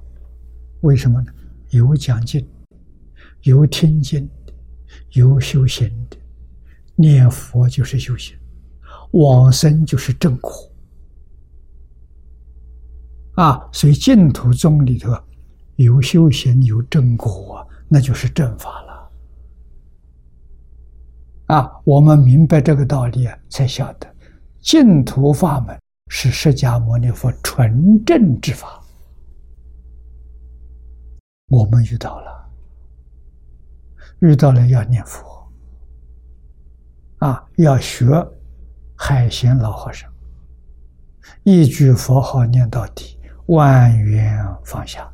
[0.82, 1.34] 为什么呢？
[1.72, 2.48] 有讲经，
[3.42, 4.54] 有听经的，
[5.14, 6.18] 有修行的，
[6.96, 8.38] 念佛就是修行，
[9.12, 10.52] 往生就是正果。
[13.36, 15.12] 啊，所以净土宗里头
[15.76, 19.12] 有修行有正果，那就是正法了。
[21.48, 24.16] 啊，我们明白这个道理啊，才晓得
[24.62, 25.78] 净土法门
[26.08, 28.82] 是释迦牟尼佛纯正之法。
[31.48, 32.50] 我们遇到了，
[34.20, 35.52] 遇到了要念佛，
[37.20, 38.06] 啊，要学
[38.96, 40.10] 海贤老和尚，
[41.44, 43.15] 一句佛号念到底。
[43.48, 45.08] 万缘放下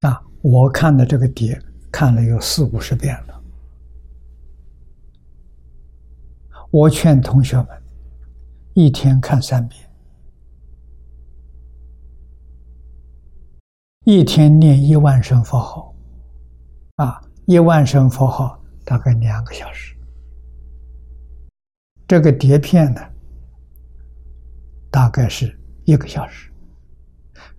[0.00, 0.22] 啊！
[0.40, 1.60] 我看的这个碟
[1.92, 3.42] 看了有四五十遍了。
[6.70, 7.66] 我劝同学们
[8.72, 9.90] 一天看三遍，
[14.04, 15.94] 一天念一万声佛号
[16.96, 17.20] 啊！
[17.44, 19.94] 一万声佛号大概两个小时。
[22.08, 23.00] 这个碟片呢？
[24.90, 26.50] 大概是一个小时，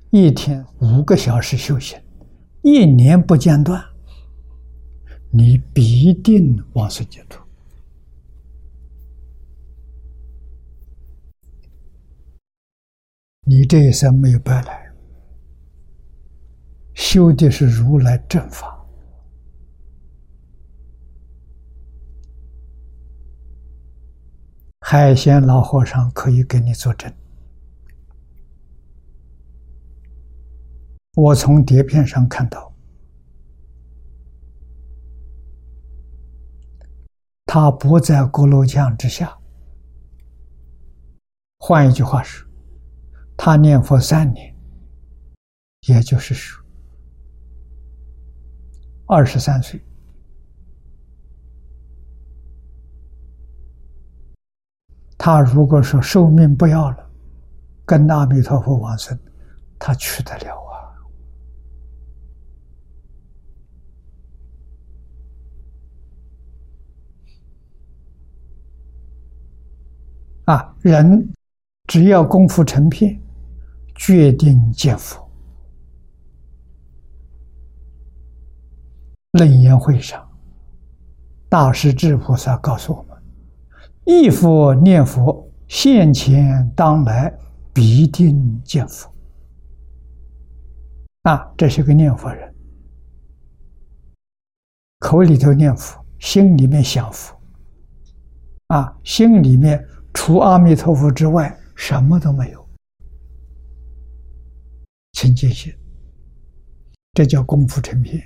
[0.09, 1.97] 一天五个小时修行，
[2.61, 3.81] 一年不间断，
[5.31, 7.41] 你必定往生净土。
[13.43, 14.91] 你这一生没有白来，
[16.93, 18.77] 修的是如来正法。
[24.81, 27.11] 海鲜老和尚可以给你作证。
[31.15, 32.73] 我从碟片上看到，
[37.45, 39.37] 他不在锅炉匠之下。
[41.59, 42.49] 换一句话说，
[43.35, 44.55] 他念佛三年，
[45.87, 46.63] 也就是说
[49.05, 49.83] 二十三岁。
[55.17, 57.11] 他如果说寿命不要了，
[57.85, 59.19] 跟阿弥陀佛往生，
[59.77, 60.60] 他去得了。
[70.45, 71.31] 啊，人
[71.87, 73.21] 只要功夫成片，
[73.95, 75.29] 决定见佛。
[79.33, 80.27] 楞严会上，
[81.47, 83.17] 大势至菩萨告诉我们：
[84.05, 87.31] 一佛念佛，现前当来
[87.71, 89.09] 必定见佛。
[91.21, 92.53] 啊，这是个念佛人，
[94.99, 97.39] 口里头念佛，心里面想佛。
[98.67, 99.87] 啊，心里面。
[100.13, 102.69] 除阿弥陀佛之外，什么都没有，
[105.13, 105.73] 清净心，
[107.13, 108.21] 这叫功夫成片。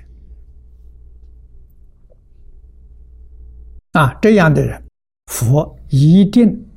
[3.92, 4.82] 啊，这样的人，
[5.26, 6.68] 佛一定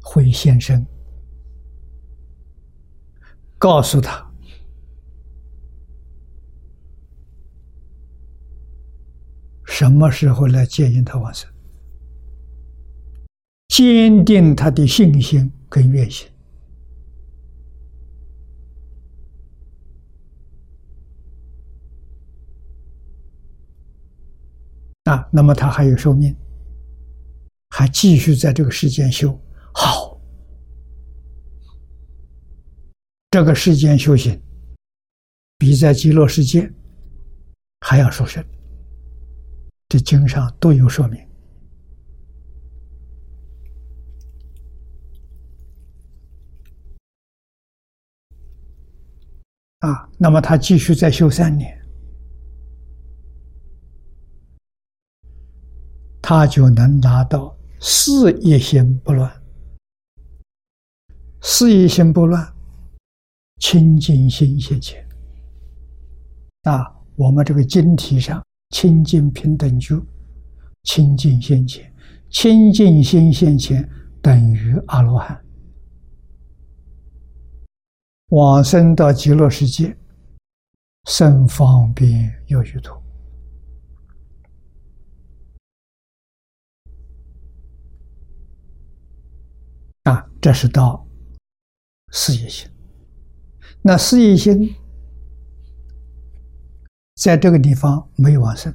[0.00, 0.86] 会现身，
[3.58, 4.26] 告诉他
[9.66, 11.53] 什么时候来接引他往生。
[13.76, 16.28] 坚定他的信心跟愿心
[25.02, 26.36] 啊，那么他还有寿命，
[27.70, 29.36] 还继续在这个世间修
[29.72, 30.20] 好，
[33.32, 34.40] 这个世间修行
[35.58, 36.72] 比在极乐世界
[37.80, 38.44] 还要殊胜，
[39.88, 41.20] 这经上都有说明。
[49.84, 51.78] 啊，那么他继续再修三年，
[56.22, 59.30] 他就能达到事业心不乱，
[61.42, 62.50] 事业心不乱，
[63.60, 65.06] 清净心现前。
[66.62, 70.02] 啊，我们这个经题上清净平等就，
[70.84, 71.92] 清净现前，
[72.30, 73.86] 清净心现前
[74.22, 75.43] 等于阿罗汉。
[78.34, 79.96] 往生到极乐世界，
[81.04, 82.92] 生方便有余土。
[90.02, 91.06] 啊，这是到
[92.10, 92.68] 事业心。
[93.82, 94.74] 那事业心
[97.14, 98.74] 在这个地方没有往生，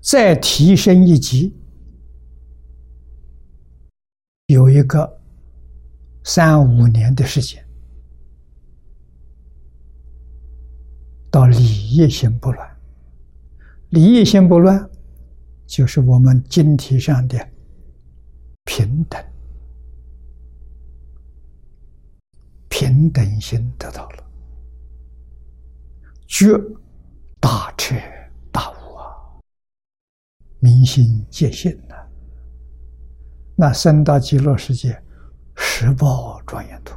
[0.00, 1.54] 再提升一级，
[4.46, 5.20] 有一个。
[6.26, 7.64] 三五年的时间，
[11.30, 12.76] 到礼业心不乱。
[13.90, 14.90] 礼业心不乱，
[15.66, 17.38] 就是我们经题上的
[18.64, 19.24] 平等，
[22.68, 24.24] 平等心得到了，
[26.26, 26.48] 觉
[27.38, 27.94] 大彻
[28.50, 29.14] 大悟啊，
[30.58, 31.94] 明心见性了。
[33.54, 35.00] 那生到极乐世界。
[35.78, 36.96] 十报庄严图，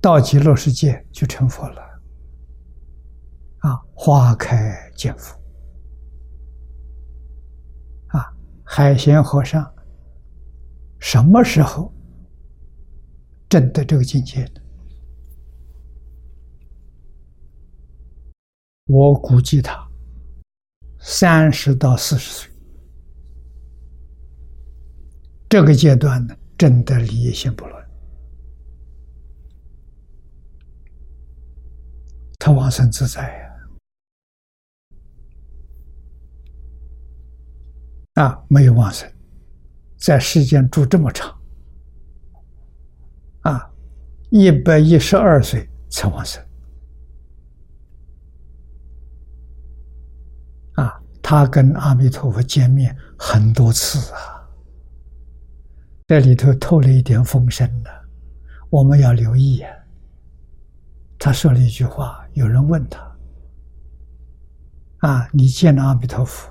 [0.00, 1.82] 到极乐世界就成佛了。
[3.58, 5.36] 啊，花开见佛。
[8.06, 8.32] 啊，
[8.62, 9.68] 海贤和尚
[11.00, 11.92] 什么时候
[13.48, 14.62] 证得这个境界的？
[18.86, 19.87] 我估计他。
[21.10, 22.50] 三十到四十岁，
[25.48, 27.88] 这个阶段呢，真的理业心不乱，
[32.38, 33.22] 他往生自在
[38.12, 38.22] 呀！
[38.22, 39.10] 啊，没有往生，
[39.96, 41.34] 在世间住这么长，
[43.40, 43.72] 啊，
[44.28, 46.46] 一百一十二岁才往生。
[51.30, 54.48] 他跟阿弥陀佛见面很多次啊，
[56.06, 57.90] 这里头透了一点风声的，
[58.70, 59.70] 我们要留意啊。
[61.18, 63.14] 他说了一句话，有人问他
[65.06, 66.50] ：“啊，你见了阿弥陀佛，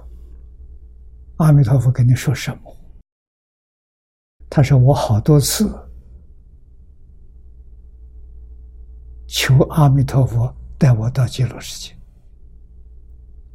[1.38, 2.78] 阿弥陀佛跟你说什么？”
[4.48, 5.76] 他说：“我好多次
[9.26, 11.97] 求阿弥陀佛带我到极乐世界。”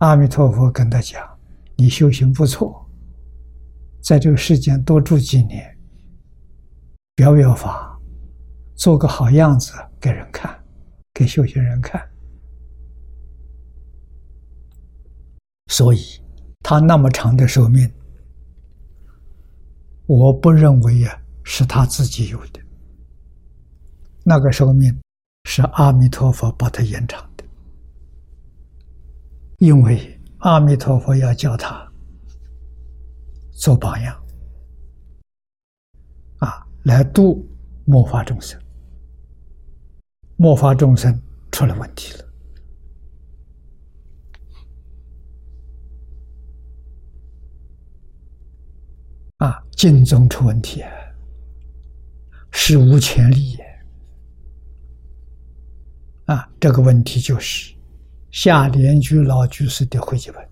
[0.03, 1.23] 阿弥陀佛跟他讲
[1.79, 2.85] ：“你修行不错，
[4.01, 5.79] 在这个世间多住几年，
[7.15, 7.97] 表表法，
[8.75, 10.53] 做个好样子给人看，
[11.15, 12.05] 给修行人看。
[15.69, 16.01] 所以
[16.65, 17.89] 他那么长的寿命，
[20.07, 22.61] 我不认为呀是他自己有的，
[24.25, 25.01] 那个寿命
[25.45, 27.25] 是阿弥陀佛把他延长。”
[29.63, 31.89] 因为阿弥陀佛要教他
[33.53, 34.21] 做榜样，
[36.39, 37.49] 啊，来度
[37.85, 38.61] 末法众生。
[40.35, 41.17] 末法众生
[41.53, 42.25] 出了问题了，
[49.37, 50.83] 啊，经中出问题，
[52.51, 53.57] 史无前例。
[56.25, 57.73] 啊，这个问题就是。
[58.33, 60.49] 下莲居老居士的会集本，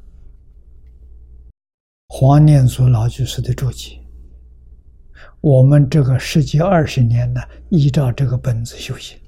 [2.09, 3.99] 黄念祖老居士的注解，
[5.41, 9.19] 我们这个十几二十年呢，依照这个本子修行，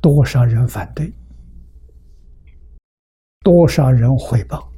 [0.00, 1.12] 多少人反对，
[3.40, 4.72] 多少人回报，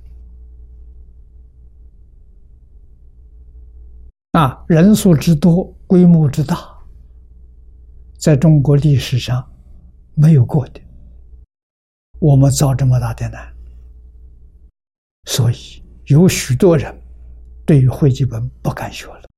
[4.33, 6.59] 啊，人数之多，规模之大，
[8.19, 9.49] 在中国历史上
[10.15, 10.81] 没有过的。
[12.19, 13.55] 我们遭这么大的难，
[15.27, 16.95] 所以有许多人
[17.67, 19.29] 对于会集本不敢学了，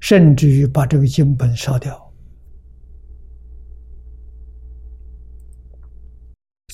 [0.00, 2.12] 甚至于把这个经本烧掉，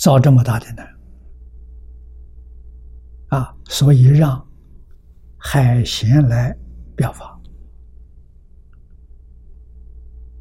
[0.00, 0.98] 造这么大的难
[3.28, 3.54] 啊！
[3.66, 4.44] 所以让
[5.36, 6.56] 海贤来
[6.96, 7.40] 表法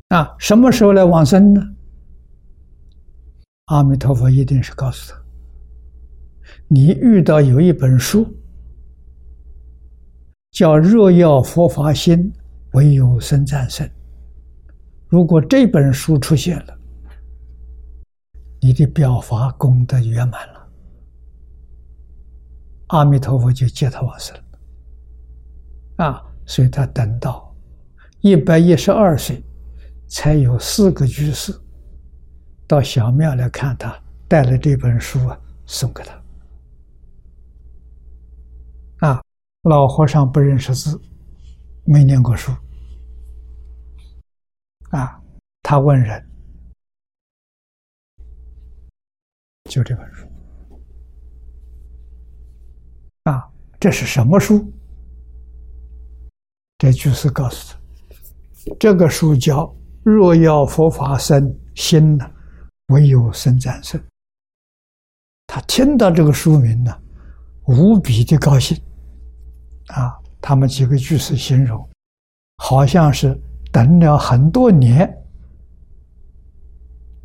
[0.07, 1.61] 啊，什么时候来往生呢？
[3.69, 5.19] 阿弥陀佛一定是告诉他
[6.67, 8.27] ：“你遇到有一本书，
[10.51, 12.33] 叫《若要佛法心，
[12.73, 13.85] 唯有生战胜》。
[15.07, 16.75] 如果这本书出现了，
[18.59, 20.67] 你的表法功德圆满了，
[22.87, 26.05] 阿弥陀佛就接他往生了。
[26.05, 27.55] 啊，所以他等到
[28.21, 29.43] 一百一十二岁，
[30.07, 31.53] 才有四个居士
[32.69, 36.13] 到小庙来看他，带了这本书啊，送给他。
[39.07, 39.23] 啊，
[39.63, 41.01] 老和尚不认识字，
[41.83, 42.51] 没念过书。
[44.91, 45.19] 啊，
[45.63, 46.23] 他问人，
[49.63, 50.27] 就这本书。
[53.23, 54.71] 啊，这是什么书？
[56.77, 57.79] 这居士告诉他。
[58.79, 59.63] 这个书叫
[60.03, 62.31] 《若要佛法生心呢，
[62.89, 63.99] 唯有生战胜》。
[65.47, 66.95] 他听到这个书名呢，
[67.65, 68.79] 无比的高兴。
[69.87, 71.89] 啊，他们几个居士形容，
[72.57, 73.35] 好像是
[73.71, 75.11] 等了很多年，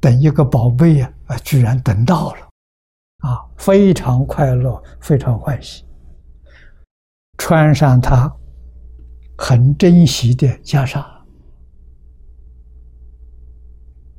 [0.00, 2.48] 等一个宝贝呀，啊，居然等到了，
[3.18, 5.84] 啊，非常快乐，非常欢喜，
[7.36, 8.34] 穿上他
[9.36, 11.04] 很珍惜的袈裟。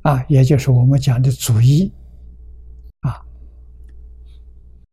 [0.06, 1.92] 啊，也就是我们讲的祖衣，
[3.00, 3.20] 啊，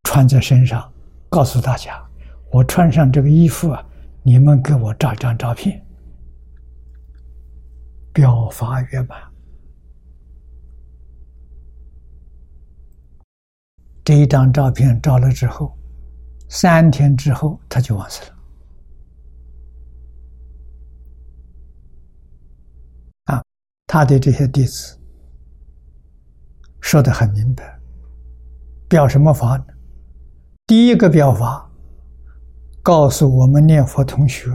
[0.01, 0.91] 穿在身上，
[1.30, 2.03] 告诉大家，
[2.51, 3.86] 我穿上这个衣服啊，
[4.24, 5.86] 你们给我照一张照片，
[8.11, 9.22] 表法圆满。
[14.03, 15.78] 这一张照片照了之后，
[16.49, 18.38] 三天之后他就完事了。
[23.26, 23.43] 啊，
[23.86, 24.99] 他的这些弟子。
[26.84, 27.79] 说的很明白，
[28.89, 29.65] 表什么法呢？
[30.67, 31.67] 第一个表法，
[32.84, 34.51] 告诉我们念佛同学，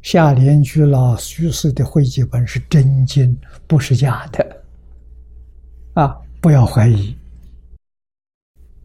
[0.00, 3.36] 下莲居老居士的会集本是真经，
[3.66, 4.62] 不是假的，
[5.94, 7.14] 啊，不要怀疑。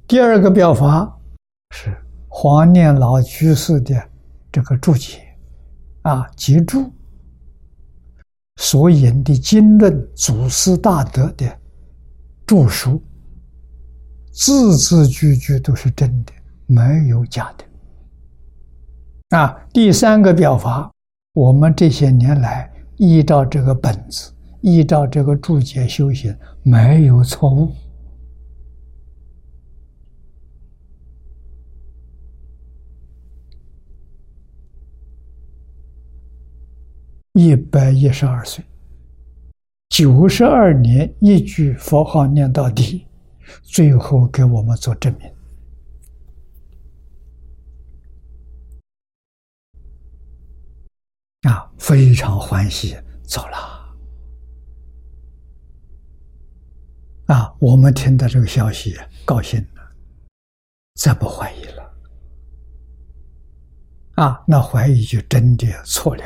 [0.08, 1.18] 第二个表法
[1.76, 1.96] 是
[2.28, 4.10] 黄念老居士的
[4.52, 5.22] 这个注解，
[6.02, 6.92] 啊，集注
[8.58, 11.61] 所引的经论祖师大德的。
[12.52, 13.02] 著书
[14.34, 16.34] 字字句句都是真的，
[16.66, 19.38] 没有假的。
[19.38, 20.92] 啊，第三个表法，
[21.32, 27.72] 我们这些年来依照这个本子，依照这个注解修行，没有错误。
[37.32, 38.62] 一百一十二岁。
[39.92, 43.06] 九十二年，一句佛号念到底，
[43.62, 45.30] 最后给我们做证明。
[51.42, 53.58] 啊，非常欢喜，走了。
[57.26, 59.92] 啊，我们听到这个消息，高兴了，
[60.96, 61.94] 再不怀疑了。
[64.16, 66.24] 啊，那怀疑就真的错了。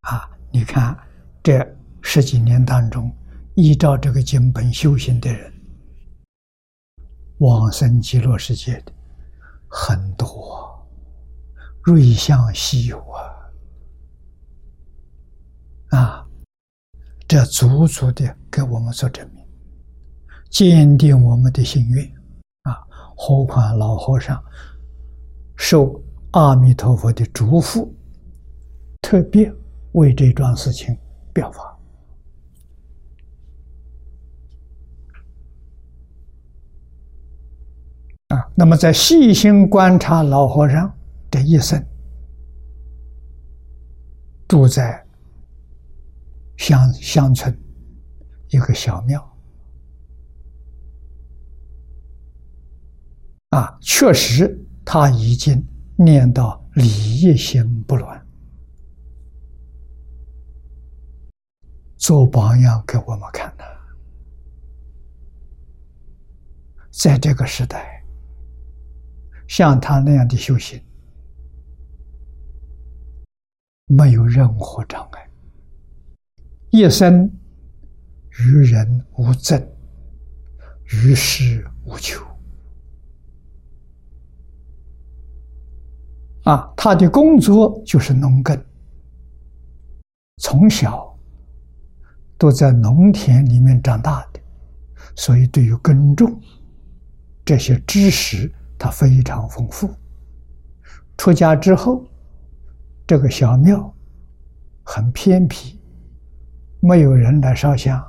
[0.00, 0.98] 啊，你看
[1.40, 1.77] 这。
[2.10, 3.14] 十几年当中，
[3.54, 5.52] 依照这个经本修行的人，
[7.36, 8.92] 往生极乐世界的
[9.68, 10.88] 很多，
[11.82, 12.98] 瑞相稀有
[15.90, 15.98] 啊！
[15.98, 16.26] 啊，
[17.28, 19.44] 这足足的给我们做证明，
[20.48, 22.10] 坚定我们的心愿
[22.62, 22.80] 啊！
[23.18, 24.42] 何况老和尚
[25.58, 27.86] 受阿弥陀佛的嘱咐，
[29.02, 29.52] 特别
[29.92, 30.96] 为这桩事情
[31.34, 31.77] 表法。
[38.28, 40.94] 啊，那么在细心观察老和尚
[41.30, 41.82] 的一生，
[44.46, 45.02] 住在
[46.58, 47.58] 乡乡村
[48.48, 49.36] 一个小庙，
[53.48, 55.66] 啊，确实他已经
[55.96, 58.26] 念到礼义心不乱，
[61.96, 63.64] 做榜样给我们看的，
[66.90, 67.97] 在这个时代。
[69.48, 70.78] 像他那样的修行，
[73.86, 75.30] 没有任何障碍，
[76.70, 77.28] 一生
[78.38, 79.58] 与人无争，
[80.84, 82.22] 与世无求。
[86.44, 88.62] 啊，他的工作就是农耕，
[90.42, 91.18] 从小
[92.36, 94.40] 都在农田里面长大的，
[95.16, 96.38] 所以对于耕种
[97.46, 98.54] 这些知识。
[98.78, 99.90] 他非常丰富。
[101.16, 102.06] 出家之后，
[103.06, 103.92] 这个小庙
[104.84, 105.80] 很偏僻，
[106.80, 108.00] 没有人来烧香，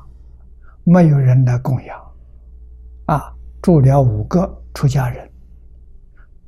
[0.84, 2.16] 没有人来供养，
[3.08, 5.30] 啊，住了五个出家人，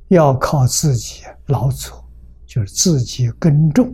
[0.08, 2.08] 要靠自己劳作，
[2.46, 3.92] 就是自己耕种，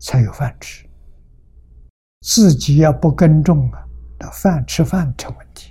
[0.00, 0.84] 才有饭吃。
[2.22, 3.86] 自己要不耕种啊，
[4.18, 5.65] 那饭吃饭成问题。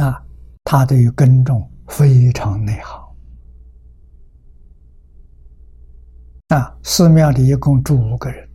[0.00, 0.24] 啊，
[0.64, 2.98] 他对于耕种非常内行。
[6.48, 8.48] 啊，寺庙里一共住五个人。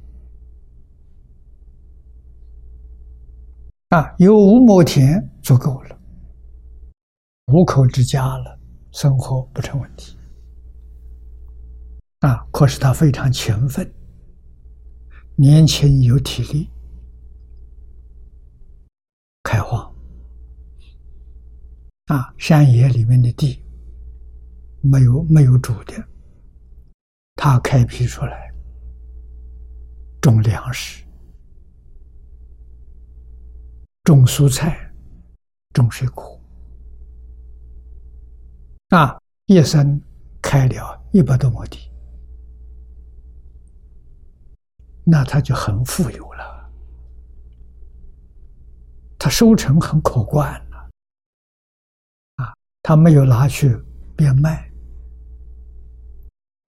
[3.90, 5.98] 啊，有五亩田足够了，
[7.54, 8.60] 五口之家了，
[8.92, 10.18] 生活不成问题。
[12.22, 13.90] 啊，可是他非常勤奋，
[15.36, 16.70] 年轻有体力，
[19.44, 19.95] 开荒。
[22.06, 23.64] 啊，山野里面的地
[24.82, 26.08] 没有没有主的，
[27.36, 28.54] 他开辟出来
[30.22, 31.04] 种粮食。
[34.04, 34.94] 种蔬菜，
[35.74, 36.40] 种水果，
[38.90, 40.00] 啊，一生
[40.44, 41.92] 开了一百多亩地，
[45.04, 46.70] 那他就很富有了，
[49.18, 50.64] 他收成很可观，
[52.88, 53.76] 他没有拿去
[54.16, 54.72] 变卖，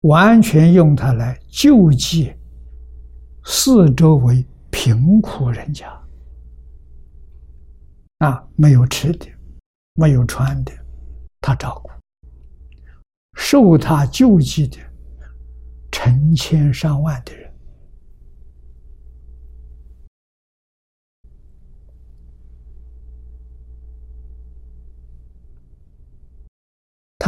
[0.04, 2.34] 完全用它来救济
[3.44, 5.86] 四周围贫苦人家。
[8.20, 9.28] 啊，没有吃的，
[9.96, 10.72] 没有穿的，
[11.42, 11.92] 他照顾；
[13.36, 14.78] 受他救济的
[15.92, 17.47] 成千上万的人，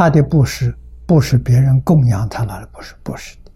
[0.00, 0.74] 他的布施
[1.04, 3.52] 不是别人供养他来的，不是不是的，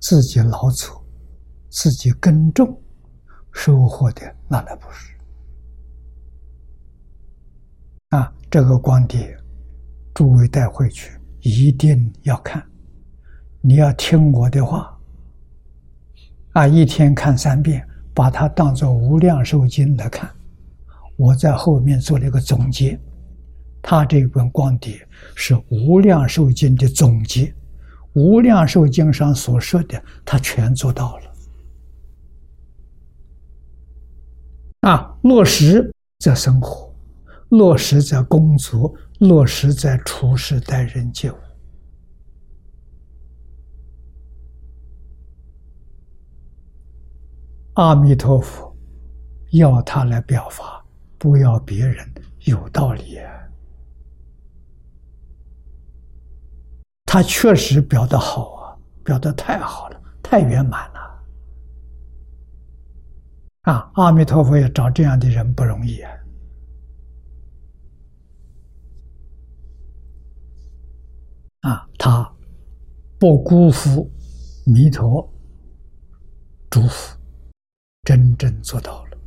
[0.00, 1.02] 自己劳作，
[1.70, 2.78] 自己耕种
[3.52, 5.14] 收获的那来不是。
[8.10, 9.34] 啊，这个光碟，
[10.12, 12.62] 诸位带回去一定要看。
[13.62, 14.94] 你要听我的话，
[16.52, 17.82] 啊，一天看三遍，
[18.12, 20.30] 把它当做《无量寿经》来看。
[21.16, 23.00] 我在后面做了一个总结，
[23.90, 27.46] 他这本光碟是《无量寿经》的总结，
[28.12, 31.32] 《无量寿经》上所说的，他全做到了。
[34.80, 36.94] 啊，落实在生活。
[37.48, 41.36] 落实在工作，落实在处事待人接物。
[47.72, 48.76] 阿弥陀佛，
[49.52, 50.84] 要他来表法，
[51.16, 52.06] 不要别人，
[52.40, 53.47] 有道理啊。
[57.10, 61.24] 他确实表的好啊，表的太好了，太圆满了。
[63.62, 66.12] 啊，阿弥陀佛要找这样的人不容易啊。
[71.60, 72.30] 啊，他
[73.18, 74.10] 不辜负
[74.66, 75.26] 弥陀
[76.68, 77.14] 嘱咐，
[78.02, 79.18] 真正做到了。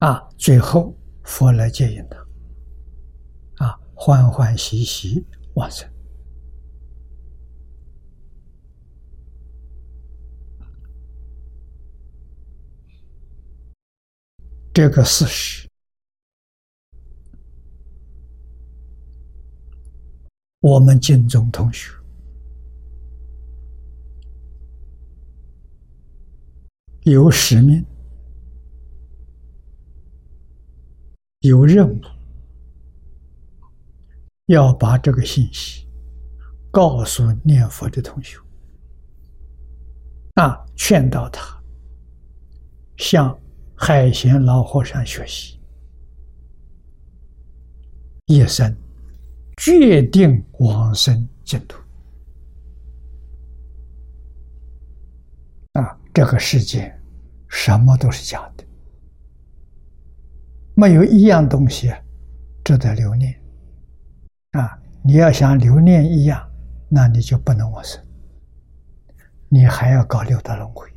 [0.00, 5.88] 啊，最后佛来接引他，啊，欢欢喜喜往生。
[14.78, 15.68] 这个事实。
[20.60, 21.92] 我们敬重同学，
[27.02, 27.84] 有使命，
[31.40, 32.00] 有任务，
[34.46, 35.88] 要把这个信息
[36.70, 38.38] 告诉念佛的同学，
[40.34, 41.60] 啊，劝导他
[42.96, 43.36] 向
[43.78, 45.58] 海贤老和尚学习，
[48.26, 48.76] 一生。
[49.56, 51.80] 决定往生净土
[55.72, 55.98] 啊！
[56.14, 56.96] 这个世界
[57.48, 58.64] 什么都是假的，
[60.74, 61.92] 没有一样东西
[62.64, 63.34] 值得留念
[64.52, 64.78] 啊！
[65.02, 66.48] 你要想留念一样，
[66.88, 68.00] 那你就不能往生，
[69.48, 70.88] 你还要搞六道轮回。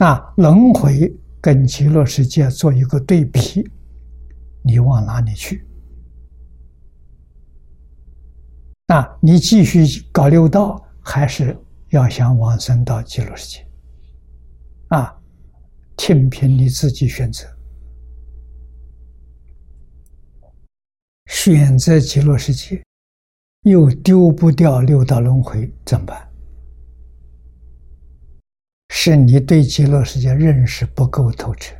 [0.00, 3.70] 那轮回跟极乐世界做一个对比。
[4.62, 5.62] 你往哪里去？
[8.86, 11.54] 那你继续搞六道，还是
[11.90, 13.66] 要想往生到极乐世界？
[14.88, 15.14] 啊，
[15.98, 17.46] 听凭你自己选择。
[21.26, 22.82] 选择极乐世界，
[23.64, 26.29] 又丢不掉六道轮回，怎么办？
[28.92, 31.76] 是你对极乐世界认识不够透彻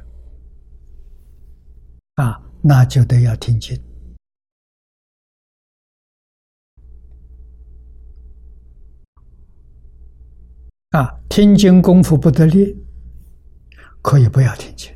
[2.14, 3.76] 啊，那就得要听经。
[10.90, 12.76] 啊，听经功夫不得力，
[14.02, 14.90] 可以不要听经。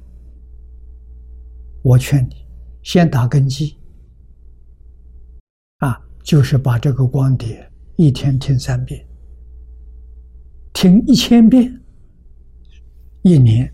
[1.82, 2.46] 我劝你
[2.84, 3.76] 先打根基，
[5.78, 9.04] 啊，就是把这个光碟一天听三遍，
[10.72, 11.80] 听一千遍。
[13.26, 13.72] 一年，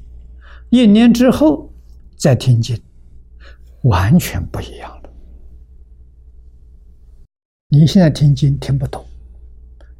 [0.69, 1.69] 一年之后
[2.17, 2.81] 再听经，
[3.83, 5.11] 完全不一样了。
[7.71, 9.05] 你现在听经听不懂，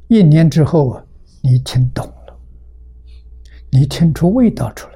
[0.07, 1.05] 一年之后啊，
[1.41, 2.39] 你听懂了，
[3.69, 4.93] 你听出味道出来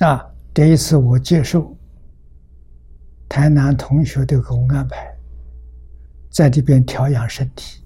[0.00, 0.06] 了。
[0.06, 1.74] 啊，这一次我接受
[3.30, 5.18] 台南同学的给我安排，
[6.28, 7.82] 在这边调养身体。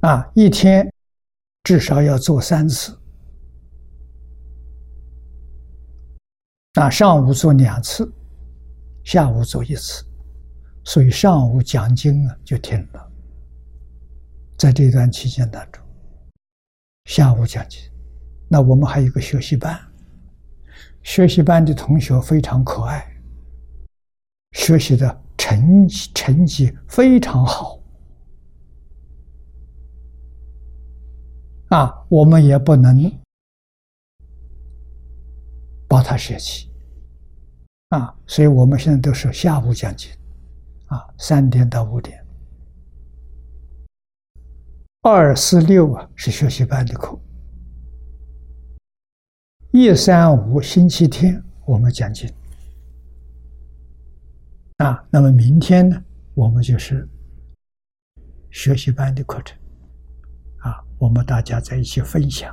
[0.00, 0.92] 啊，一天
[1.64, 2.96] 至少要做三次。
[6.74, 8.12] 啊，上午做两次，
[9.02, 10.04] 下午做一次，
[10.84, 13.12] 所以上午讲经啊就停了。
[14.58, 15.82] 在这段期间当中。
[17.06, 17.80] 下午讲经，
[18.48, 19.80] 那我们还有个学习班，
[21.02, 23.06] 学习班的同学非常可爱，
[24.52, 27.78] 学习的成绩成绩非常好，
[31.68, 33.12] 啊，我们也不能
[35.88, 36.70] 把它舍弃，
[37.88, 40.10] 啊，所以我们现在都是下午讲经，
[40.86, 42.24] 啊，三点到五点。
[45.02, 47.18] 二四六啊是学习班的课，
[49.72, 52.32] 一三五星期天我们讲经。
[54.78, 56.00] 啊，那么明天呢，
[56.34, 57.08] 我们就是
[58.50, 59.58] 学习班的课程。
[60.66, 62.52] 啊，我们大家在一起分享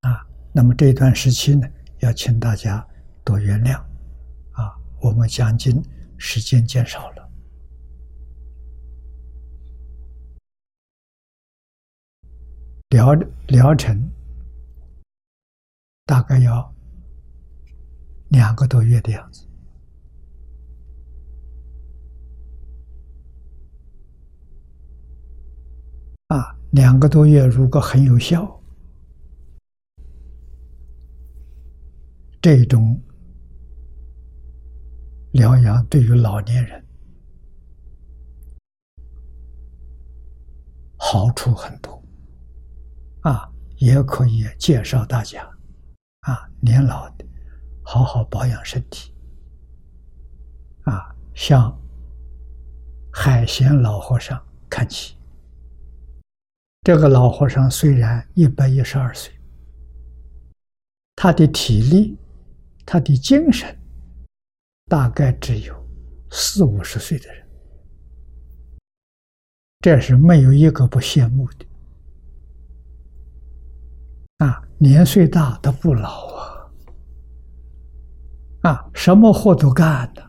[0.00, 1.64] 啊，那么这段时期呢，
[2.00, 2.84] 要请大家
[3.24, 3.78] 多原谅
[4.50, 5.80] 啊，我们将近
[6.18, 7.30] 时间减少了。
[12.88, 13.14] 疗
[13.46, 14.10] 疗程
[16.04, 16.74] 大概要
[18.30, 19.47] 两个多月的样子
[26.28, 28.60] 啊，两个多月如果很有效，
[32.40, 33.00] 这种
[35.32, 36.84] 疗养对于老年人
[40.96, 41.98] 好处很多。
[43.22, 45.42] 啊，也可以介绍大家，
[46.20, 47.24] 啊，年老的
[47.82, 49.12] 好好保养身体，
[50.84, 51.76] 啊，向
[53.12, 55.17] 海贤老和尚看齐。
[56.88, 59.30] 这个老和尚虽然一百一十二岁，
[61.16, 62.16] 他的体力、
[62.86, 63.78] 他的精神，
[64.86, 65.86] 大概只有
[66.30, 67.46] 四五十岁的人，
[69.80, 71.66] 这是没有一个不羡慕的。
[74.38, 76.72] 啊，年岁大他不老啊！
[78.62, 80.26] 啊，什么活都干的。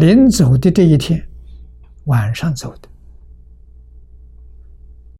[0.00, 1.24] 临走的这一天，
[2.06, 2.88] 晚上走的。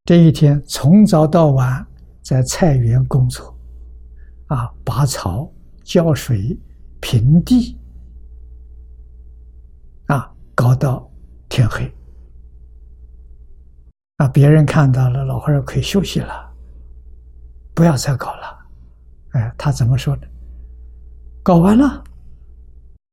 [0.06, 1.84] 这一天从早到晚
[2.22, 3.52] 在菜园工作，
[4.46, 5.52] 啊，拔草、
[5.82, 6.56] 浇水、
[7.00, 7.76] 平地，
[10.06, 11.10] 啊，搞到
[11.48, 11.92] 天黑。
[14.18, 16.54] 啊，别人看到了，老和尚可以休息了。
[17.74, 18.58] 不要再搞了，
[19.32, 20.22] 哎，他怎么说呢？
[21.42, 22.04] 搞完了，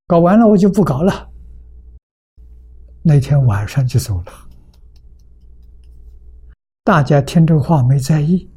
[0.06, 1.28] 搞完了，我就不搞了。
[3.02, 4.32] 那天晚上就走了。
[6.86, 8.50] 大家听这话没在意，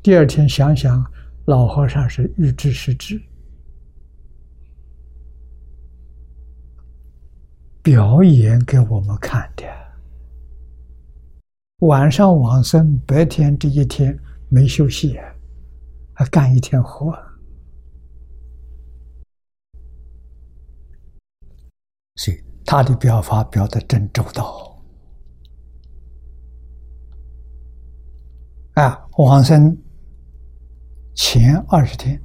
[0.00, 1.04] 第二天想想，
[1.46, 3.20] 老和尚是预知是知，
[7.82, 9.64] 表演给我们看的。
[11.78, 14.16] 晚上往生，白天这一天
[14.48, 15.18] 没休息。
[16.16, 17.12] 还干一天活，
[22.14, 24.73] 所以他的表法表的真周到
[28.74, 29.08] 啊！
[29.16, 29.76] 往生
[31.14, 32.20] 前二十天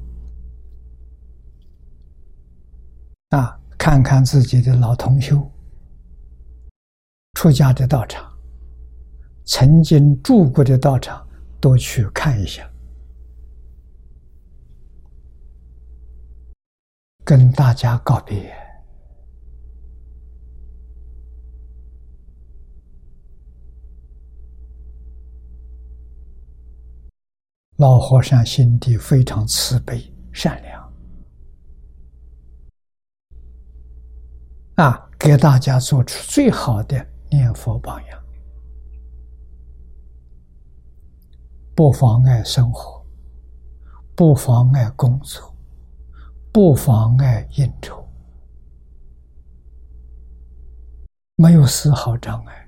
[3.30, 5.40] 啊，看看自己的老同修、
[7.34, 8.28] 出家的道场、
[9.46, 11.24] 曾经住过的道场，
[11.62, 12.68] 都去看一下。
[17.24, 18.52] 跟大家告别，
[27.80, 30.04] 老和尚心地非常慈悲
[30.34, 30.94] 善良。
[34.76, 38.24] 啊给大家做出最好的念佛榜样。
[41.74, 43.02] 不妨碍生活
[44.14, 45.56] 不妨碍工作
[46.52, 48.06] 不妨碍应酬
[51.38, 52.68] 没有丝毫障碍。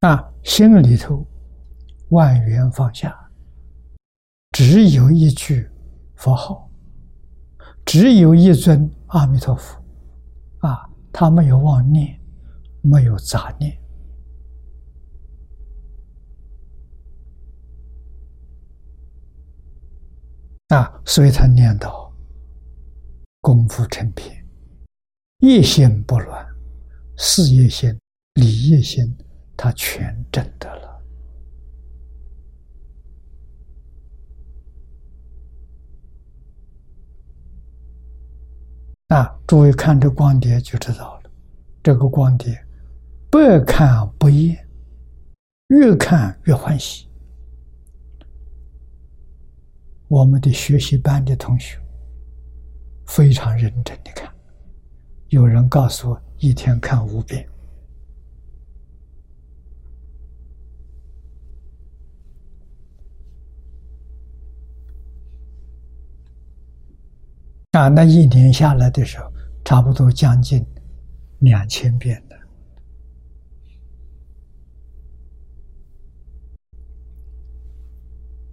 [0.00, 1.26] 啊心里头
[2.10, 3.16] 万缘放下，
[4.52, 5.68] 只有一句
[6.14, 6.70] 佛号，
[7.84, 9.82] 只有一尊阿弥陀佛。
[10.58, 12.20] 啊，他没有妄念，
[12.82, 13.76] 没有杂念。
[20.68, 22.14] 啊，所以他念到
[23.40, 24.46] 功夫成片，
[25.38, 26.46] 一心不乱，
[27.16, 27.98] 事业心、
[28.34, 29.16] 理业心。
[29.62, 30.89] 他全证得了
[39.10, 39.36] 啊！
[39.46, 41.30] 诸位看这光碟就知道了，
[41.82, 42.56] 这个光碟
[43.28, 44.56] 百看不厌，
[45.68, 47.08] 越看越欢喜。
[50.06, 51.76] 我们的学习班的同学
[53.06, 54.32] 非常认真的看，
[55.30, 57.44] 有人告诉我一天看五遍。
[67.80, 69.32] 啊，那一年下来的时候，
[69.64, 70.62] 差不多将近
[71.38, 72.38] 两千遍的，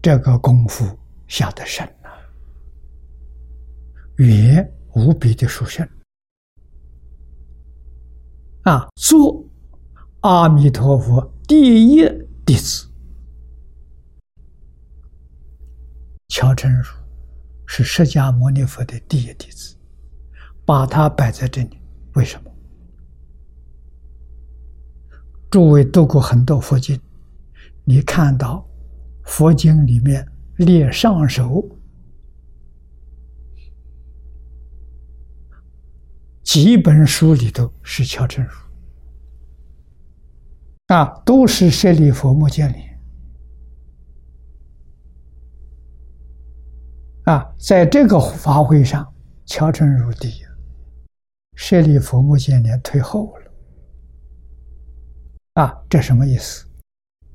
[0.02, 0.98] 这个功夫
[1.28, 2.08] 下得深啊，
[4.16, 5.86] 远无比的殊胜
[8.64, 8.88] 啊！
[8.96, 9.44] 做
[10.22, 12.08] 阿弥陀佛第一
[12.46, 12.90] 弟子，
[16.30, 16.97] 乔成儒。
[17.68, 19.76] 是释迦牟尼佛的第一弟子，
[20.66, 21.80] 把他摆在这里，
[22.14, 22.52] 为什么？
[25.52, 27.00] 诸位读过很多佛经，
[27.84, 28.68] 你看到
[29.26, 30.26] 佛经里面
[30.58, 31.64] 列上首
[36.44, 38.52] 几本书里头是乔成儒
[40.88, 42.97] 啊，都是舍利佛目犍连。
[47.28, 49.06] 啊，在这个法会上，
[49.46, 50.46] 乔成如第一，
[51.56, 53.52] 舍利弗目犍连退后了。
[55.62, 56.66] 啊，这什么意思？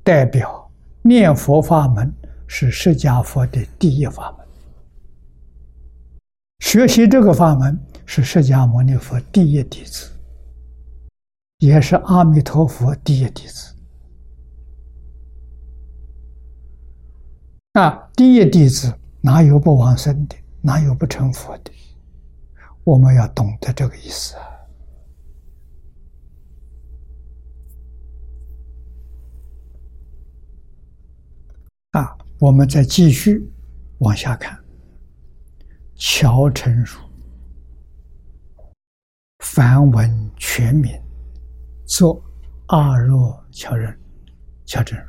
[0.03, 0.67] 代表
[1.03, 2.11] 念佛法门
[2.47, 4.47] 是释迦佛的第一法门，
[6.61, 10.09] 学习这个法门是释迦牟尼佛第一弟子，
[11.59, 13.75] 也是阿弥陀佛第一弟子。
[17.73, 18.91] 啊，第一弟子。
[19.25, 20.35] 哪有不往生的？
[20.61, 21.71] 哪有不成佛的？
[22.83, 24.35] 我们要懂得这个意思
[31.91, 32.01] 啊！
[32.01, 33.49] 啊，我们再继续
[33.99, 34.61] 往下看。
[35.95, 36.99] 乔成儒，
[39.39, 41.01] 梵文全名，
[41.85, 42.21] 作
[42.67, 43.97] 阿若乔人，
[44.65, 45.05] 乔成儒。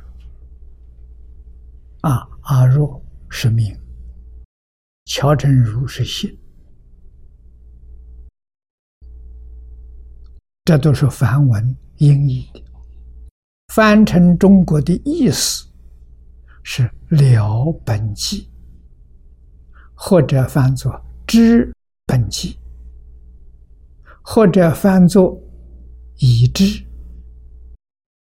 [1.99, 3.77] 啊，阿若是名。
[5.05, 6.35] 乔成儒是姓，
[10.63, 12.61] 这都是梵文音译的，
[13.67, 15.67] 翻成中国的意思
[16.63, 18.49] 是了本纪，
[19.93, 21.71] 或者翻作知
[22.07, 22.57] 本纪，
[24.23, 25.39] 或者翻作
[26.17, 26.83] 已知，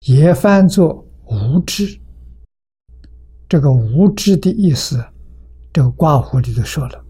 [0.06, 2.00] 也翻作无知。
[3.50, 5.06] 这个无知的意思。
[5.72, 7.06] 这个卦符里头说了：“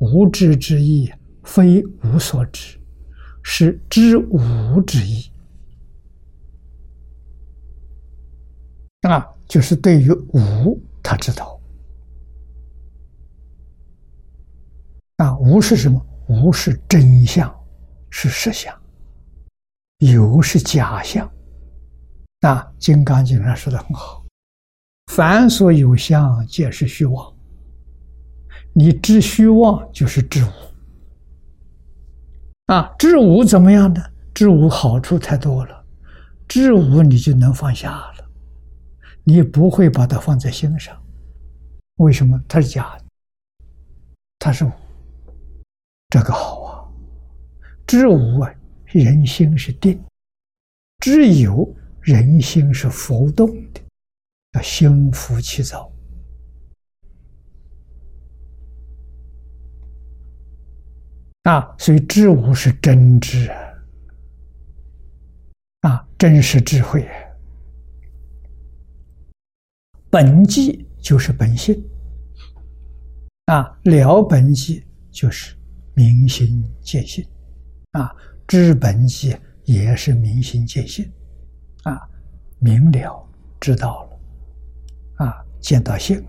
[0.00, 1.12] 无知之意，
[1.44, 2.78] 非无所知，
[3.42, 5.30] 是知无之意。”
[9.08, 11.60] 啊，就是对于无，他知道。
[15.16, 16.04] 啊，无是什么？
[16.28, 17.54] 无是真相，
[18.10, 18.74] 是实相；
[19.98, 21.26] 有是假象。
[22.40, 24.24] 啊，《金刚经》上说的很好
[25.12, 27.32] ：“凡所有相，皆是虚妄。”
[28.78, 30.52] 你知虚妄就是知无
[32.72, 34.00] 啊，知无怎么样呢？
[34.32, 35.84] 知无好处太多了，
[36.46, 38.30] 知无你就能放下了，
[39.24, 40.96] 你不会把它放在心上。
[41.96, 42.40] 为什么？
[42.46, 43.04] 它是假的，
[44.38, 44.70] 它是无，
[46.10, 46.84] 这个好啊。
[47.84, 48.54] 知无啊，
[48.84, 49.98] 人心是定；
[51.00, 51.68] 知有，
[52.00, 53.80] 人心是浮动的，
[54.52, 55.90] 要心浮气躁。
[61.48, 63.50] 啊，所以知无是真知
[65.80, 67.08] 啊，啊，真实智慧，
[70.10, 71.82] 本际就是本性
[73.46, 75.56] 啊，了本际就是
[75.94, 77.26] 明心见性
[77.92, 78.14] 啊，
[78.46, 79.34] 知本际
[79.64, 81.10] 也是明心见性
[81.84, 81.98] 啊，
[82.58, 83.26] 明了
[83.58, 86.22] 知道了啊，见到性。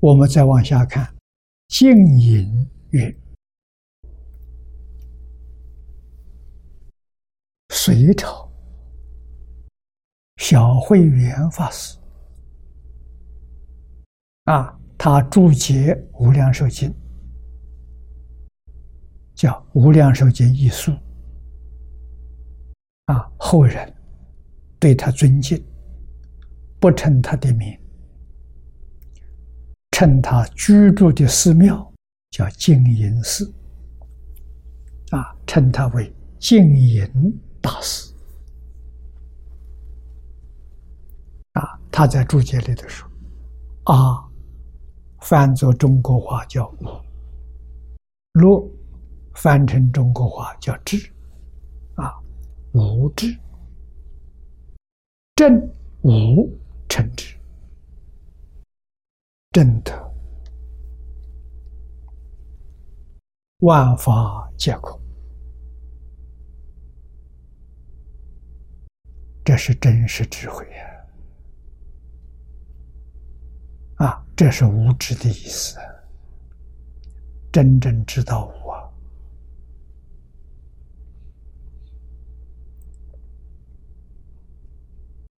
[0.00, 1.14] 我们再往下看，
[1.68, 3.14] 静隐曰：
[7.68, 8.50] 隋朝
[10.38, 11.98] 小慧圆法师
[14.44, 16.88] 啊，他注解《无量寿经》，
[19.34, 20.90] 叫《无量寿经一书》
[23.04, 23.94] 啊，后人
[24.78, 25.62] 对他尊敬，
[26.80, 27.78] 不称他的名。
[29.90, 31.92] 称他居住的寺庙
[32.30, 33.52] 叫净隐寺，
[35.10, 37.06] 啊，称他为净隐
[37.60, 38.12] 大师，
[41.52, 43.06] 啊，他在注解里头说，
[43.84, 44.24] 啊，
[45.20, 46.72] 翻作中国话叫，
[48.32, 48.66] 若
[49.34, 51.12] 翻成中国话叫智，
[51.96, 52.14] 啊，
[52.72, 53.36] 无智，
[55.34, 55.60] 正
[56.02, 56.48] 无
[56.88, 57.34] 成智。
[59.52, 59.92] 正德，
[63.58, 64.96] 万法皆空，
[69.44, 71.04] 这是真实智慧呀！
[74.06, 75.76] 啊，这是无知的意思，
[77.50, 78.88] 真正知道无啊！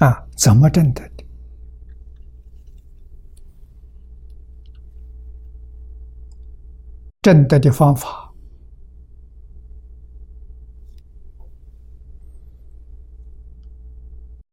[0.06, 1.21] 啊，怎么证得的？
[7.22, 8.34] 正德的方法，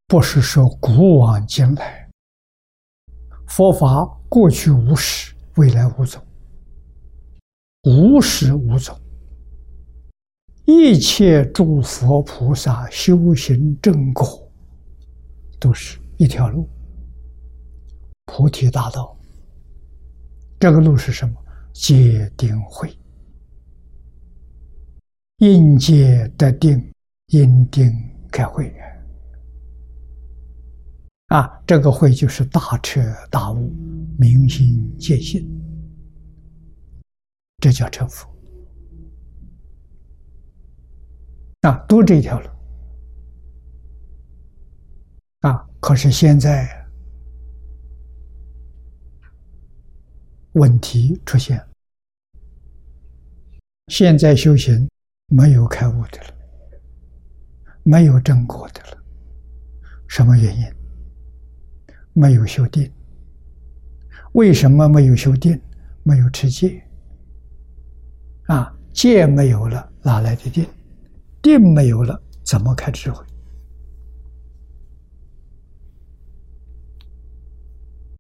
[0.05, 2.07] 不是说古往今来，
[3.47, 6.23] 佛法过去无始，未来无终，
[7.85, 8.95] 无始无终，
[10.65, 14.47] 一切诸佛菩萨修行正果，
[15.59, 16.69] 都是一条路，
[18.25, 19.17] 菩提大道。
[20.59, 21.35] 这个路是什么？
[21.73, 22.93] 戒定慧，
[25.37, 26.91] 因戒得定，
[27.27, 27.91] 因定
[28.31, 28.73] 开慧
[31.27, 33.71] 啊，这个慧就是大彻大悟、
[34.17, 35.47] 明心见性，
[37.59, 38.27] 这叫成佛。
[41.61, 42.47] 啊，都这一条路。
[45.41, 46.78] 啊，可是现在。
[50.59, 51.65] 问题出现，
[53.87, 54.89] 现在修行
[55.27, 56.33] 没有开悟的了，
[57.83, 58.97] 没有正果的了。
[60.05, 60.65] 什么原因？
[62.11, 62.91] 没有修定。
[64.33, 65.57] 为什么没有修定？
[66.03, 66.83] 没有持戒。
[68.47, 70.67] 啊，戒没有了，哪来的定？
[71.41, 73.25] 定没有了，怎么开智慧？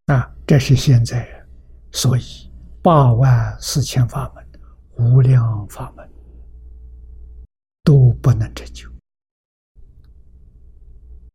[0.05, 1.38] 啊，这是现在人。
[1.91, 2.21] 所以，
[2.81, 4.45] 八万四千法门、
[4.97, 6.09] 无量法门
[7.83, 8.87] 都不能成就。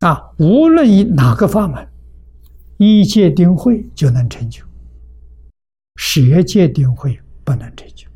[0.00, 1.88] 啊，无论以哪个法门，
[2.78, 4.64] 一戒定慧就能成就，
[5.96, 8.08] 十戒定慧不能成就。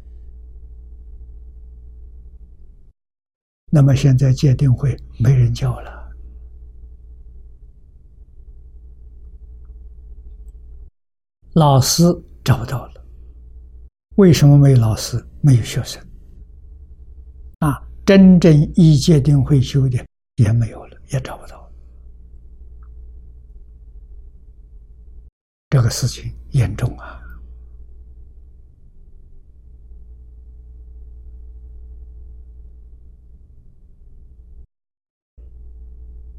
[3.70, 5.98] 那么现在戒定慧没人教了。
[11.54, 12.04] 老师
[12.48, 13.04] 找不到了，
[14.16, 15.22] 为什么没有老师？
[15.42, 16.02] 没有学生
[17.58, 17.86] 啊！
[18.06, 20.02] 真正一界定会修的
[20.36, 21.72] 也没有了，也找不到了。
[25.68, 27.20] 这个事情严重啊！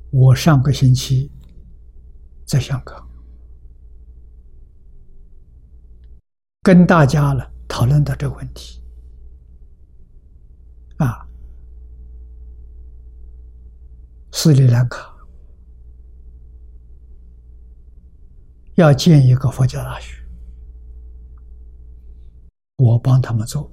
[0.09, 1.31] 我上个星期
[2.47, 3.07] 在香港。
[6.69, 8.79] 跟大家了讨论到这个问题，
[10.97, 11.27] 啊，
[14.31, 15.11] 斯里兰卡。
[18.75, 20.15] 要建一个佛教大学，
[22.77, 23.67] 我帮他们做，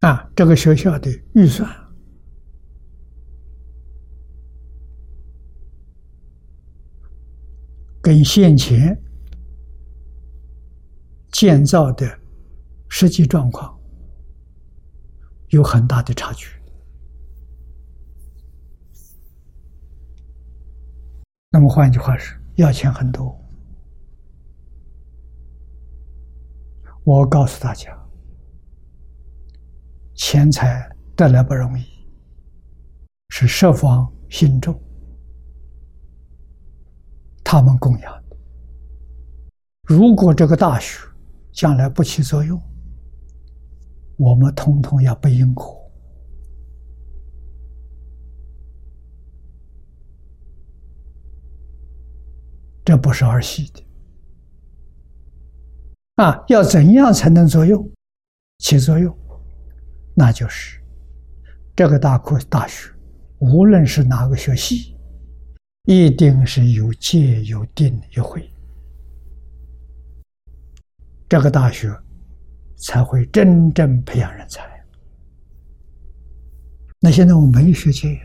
[0.00, 1.81] 啊，这个学校的预算。
[8.02, 9.00] 跟现前
[11.30, 12.18] 建造的
[12.88, 13.78] 实际状况
[15.50, 16.48] 有很大的差距。
[21.48, 23.38] 那么换一句话说，要钱很多。
[27.04, 27.96] 我告诉大家，
[30.14, 31.84] 钱财得来不容易，
[33.28, 34.74] 是十方心众
[37.52, 38.36] 他们供养的。
[39.82, 41.06] 如果这个大学
[41.52, 42.58] 将来不起作用，
[44.16, 45.78] 我们通通要背因果。
[52.82, 53.84] 这不是儿戏的
[56.24, 56.42] 啊！
[56.48, 57.86] 要怎样才能作用、
[58.60, 59.14] 起作用？
[60.14, 60.82] 那就是
[61.76, 62.90] 这个大课大学，
[63.40, 64.91] 无论是哪个学系，
[65.84, 68.48] 一定是有戒、有定、有慧，
[71.28, 71.92] 这个大学
[72.76, 74.62] 才会真正培养人才。
[77.00, 78.20] 那现在我没学戒，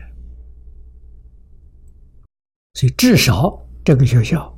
[2.74, 3.64] 所以至少。
[3.84, 4.54] 这个学校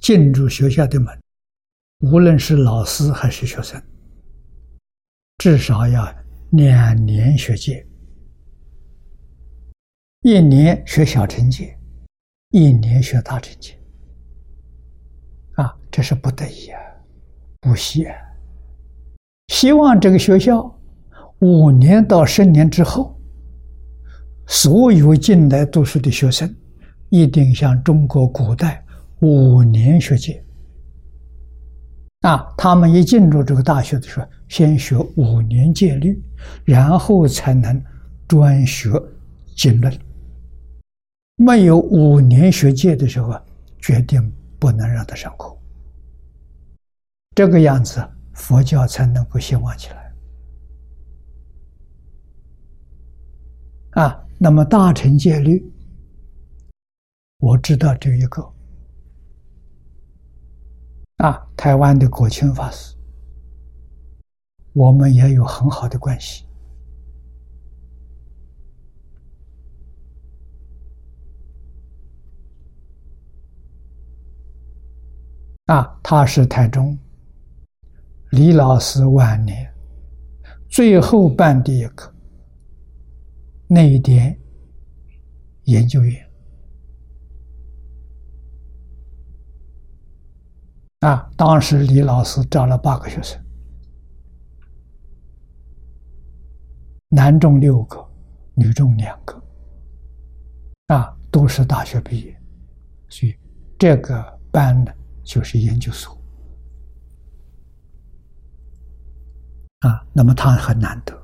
[0.00, 1.14] 进入学校的门，
[1.98, 3.78] 无论是老师还是学生，
[5.36, 6.10] 至少要
[6.52, 7.86] 两年学戒，
[10.28, 11.78] 一年学小乘戒，
[12.50, 13.78] 一年学大乘戒。
[15.52, 16.80] 啊，这是不得已啊，
[17.60, 18.12] 不惜啊。
[19.54, 20.76] 希望这个学校
[21.38, 23.16] 五年到十年之后，
[24.48, 26.52] 所有进来读书的学生。
[27.08, 28.84] 一定像中国古代
[29.20, 30.44] 五年学戒
[32.22, 32.52] 啊！
[32.58, 36.20] 他们一进入这个大学的时候，先学五年戒律，
[36.64, 37.80] 然后才能
[38.26, 38.90] 专学
[39.54, 39.96] 经论。
[41.36, 43.38] 没有五年学界的时候，
[43.78, 45.54] 决定不能让他上课。
[47.34, 48.02] 这个样子，
[48.32, 50.12] 佛教才能够兴旺起来
[54.02, 54.24] 啊！
[54.38, 55.70] 那么大乘戒律。
[57.38, 58.42] 我知道这一个
[61.18, 62.96] 啊，台湾的国清法师，
[64.72, 66.46] 我们也有很好的关系
[75.66, 75.98] 啊。
[76.02, 76.96] 他是台中
[78.30, 79.72] 李老师晚年
[80.68, 82.14] 最后办的一个
[83.68, 84.38] 内典
[85.64, 86.22] 研究院。
[91.00, 91.30] 啊！
[91.36, 93.40] 当时李老师招了八个学生，
[97.10, 98.04] 男中六个，
[98.54, 99.40] 女中两个，
[100.86, 102.36] 啊，都是大学毕业，
[103.08, 103.36] 所以
[103.78, 104.92] 这个班呢
[105.26, 106.16] 就是研究所。
[109.80, 111.14] 啊，那么他很难得，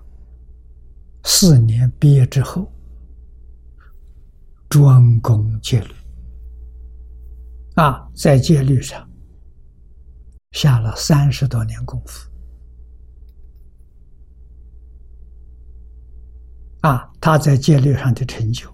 [1.25, 2.71] 四年毕业之后
[4.69, 5.95] 专攻戒律，
[7.77, 9.09] 啊，在戒律上。
[10.53, 12.31] 下了三十多年功夫，
[16.83, 18.71] 啊，他在戒律上的成就，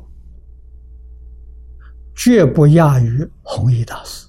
[2.17, 4.28] 绝不亚于弘一大师，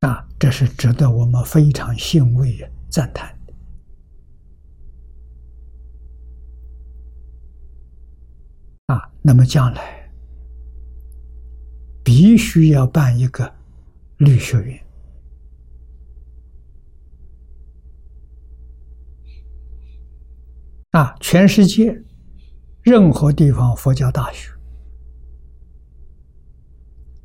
[0.00, 2.58] 啊，这是值得我们非常欣慰、
[2.88, 3.54] 赞叹的，
[8.86, 10.10] 啊，那么将来
[12.02, 13.58] 必须要办一个。
[14.18, 14.84] 律学院
[20.90, 21.96] 啊，全世界
[22.82, 24.50] 任何地方佛教大学、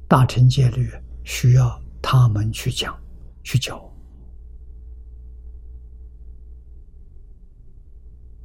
[0.08, 0.88] 大乘戒律
[1.24, 2.96] 需要他们去讲、
[3.44, 3.92] 去教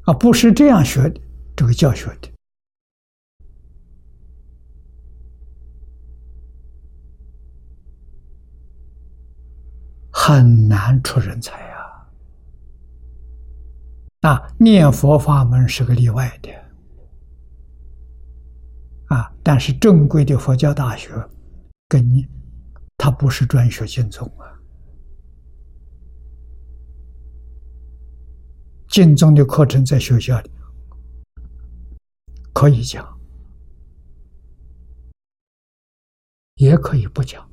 [0.05, 1.21] 啊，不是这样学的，
[1.55, 2.31] 这个教学的。
[10.11, 12.07] 很难出人才呀！
[14.21, 16.51] 啊，念佛法门是个例外的
[19.15, 21.11] 啊，但是正规的佛教大学，
[21.89, 22.27] 跟你，
[22.99, 24.53] 他不是专学经宗啊，
[28.89, 30.51] 经宗的课程在学校里
[32.53, 33.19] 可以讲，
[36.57, 37.49] 也可以不讲。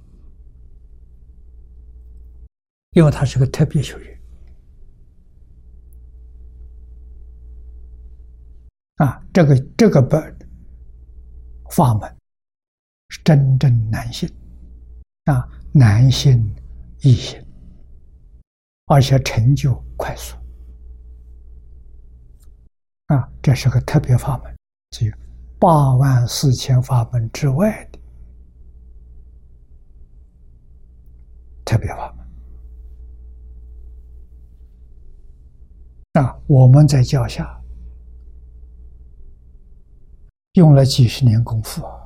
[2.92, 4.22] 因为他是个特别学院
[8.96, 10.36] 啊，这个这个本
[11.70, 12.18] 法门
[13.10, 14.28] 是真正难信
[15.26, 16.56] 啊，难信
[17.02, 17.44] 易信，
[18.86, 20.36] 而且成就快速
[23.08, 24.56] 啊，这是个特别法门，
[24.92, 25.14] 只有
[25.60, 28.00] 八万四千法门之外的
[31.66, 32.14] 特别法
[36.14, 37.62] 门啊，我们在脚下。
[40.54, 42.05] 用了几十年功夫啊！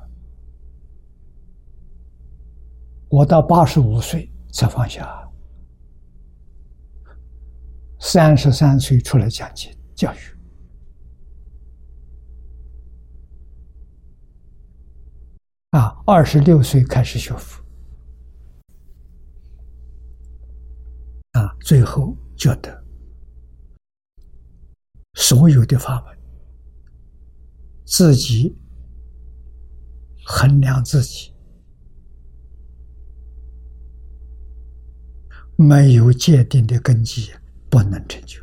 [3.10, 5.28] 我到八十五岁才放下，
[8.00, 10.18] 三十三岁出来讲经教育，
[15.72, 17.64] 啊，二十六岁开始学佛，
[21.32, 22.84] 啊，最后觉得
[25.16, 26.16] 所有的法门。
[27.92, 28.56] 自己
[30.24, 31.34] 衡量自己，
[35.62, 37.34] 没有界定的根基，
[37.70, 38.42] 不能成就。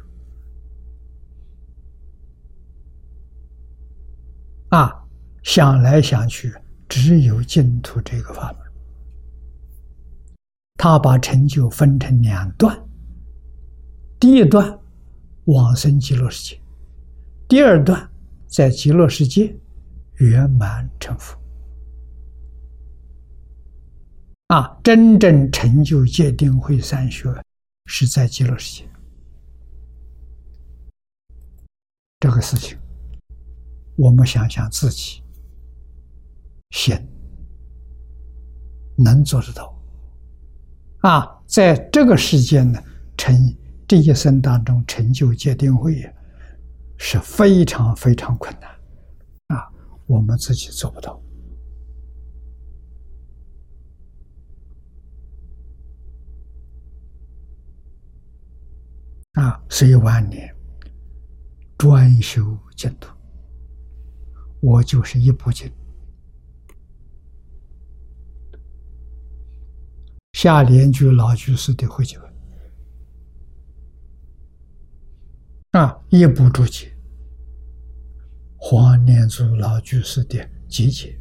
[4.68, 5.02] 啊，
[5.42, 6.52] 想来想去，
[6.86, 8.60] 只有净土这个法门。
[10.74, 12.78] 他把成就分成两段，
[14.20, 14.78] 第一段
[15.46, 16.60] 往生极乐世界，
[17.48, 18.06] 第二段。
[18.46, 19.54] 在极乐世界
[20.16, 21.36] 圆满成佛
[24.48, 24.78] 啊！
[24.82, 27.28] 真正成就戒定慧三学，
[27.86, 28.88] 是在极乐世界。
[32.20, 32.78] 这个事情，
[33.96, 35.22] 我们想想自己，
[36.70, 36.96] 行
[38.96, 39.76] 能做得到
[41.00, 41.42] 啊！
[41.46, 42.82] 在这个世界呢，
[43.16, 43.34] 成
[43.86, 46.08] 这一生当中成就戒定慧。
[46.98, 48.70] 是非常非常困难，
[49.48, 49.68] 啊，
[50.06, 51.20] 我们自己做不到，
[59.36, 60.54] 啊，所以晚年
[61.78, 63.14] 专修净土，
[64.60, 65.70] 我就是一部经，
[70.32, 72.26] 下联居老居士的会集文。
[75.72, 76.02] 啊！
[76.08, 76.96] 一部注解，
[78.56, 81.20] 黄念祖老居士的集解，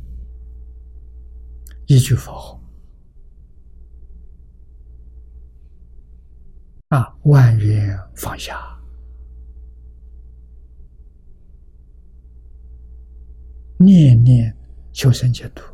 [1.88, 2.62] 一句佛号
[6.90, 8.56] 啊，万缘放下，
[13.80, 14.56] 念念
[14.94, 15.74] 求生净土。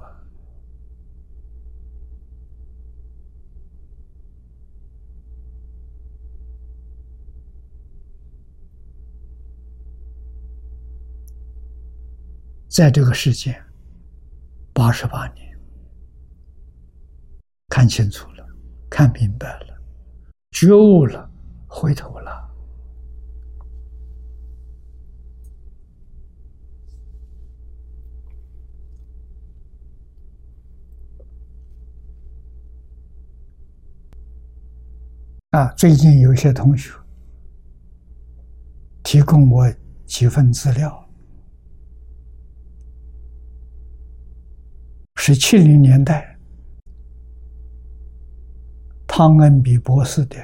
[12.70, 13.62] 在这个世界，
[14.74, 15.60] 八十八年，
[17.68, 18.48] 看清楚了，
[18.90, 19.71] 看明白了，
[20.52, 21.30] 觉悟了，
[21.68, 22.50] 回头了。
[35.52, 36.94] 啊，最近有些同学
[39.04, 39.74] 提供我
[40.06, 41.10] 几份资料。
[45.16, 46.31] 是七零年代，
[49.14, 50.38] 汤恩比博士的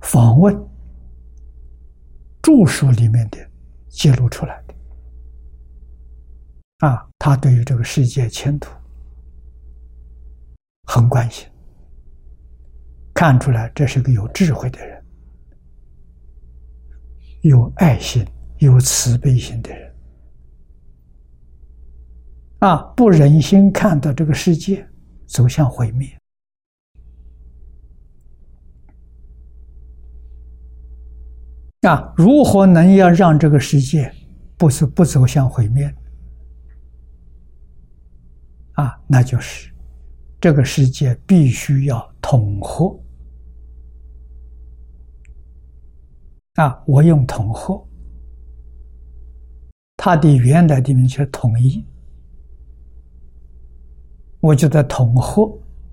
[0.00, 0.56] 访问
[2.40, 3.38] 著述里面的
[3.90, 4.74] 记录出来的。
[6.78, 8.70] 啊，他对于这个世界前途
[10.84, 11.46] 很关心，
[13.12, 15.04] 看出来这是个有智慧的人，
[17.42, 18.26] 有爱心。
[18.60, 19.89] 有慈悲心的人
[22.60, 24.86] 啊，不忍心看到这个世界
[25.26, 26.08] 走向毁灭
[31.88, 32.12] 啊！
[32.14, 34.14] 如何能要让这个世界
[34.58, 35.90] 不是不走向毁灭
[38.72, 39.00] 啊？
[39.06, 39.72] 那就是
[40.38, 42.94] 这个世界必须要统合
[46.56, 46.82] 啊！
[46.86, 47.82] 我用统合。
[49.96, 51.82] 它的原来的名是统一，
[54.40, 55.46] 我觉得统合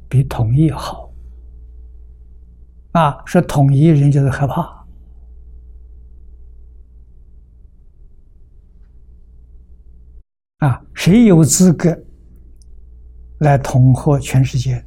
[0.08, 1.12] 比统一好。
[2.94, 4.62] 啊，说统一人就是害怕。
[10.60, 11.96] 啊，谁有资格
[13.40, 14.84] 来统合全世界？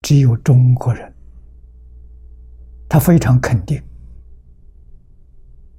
[0.00, 1.14] 只有中国人，
[2.88, 3.82] 他非常肯定。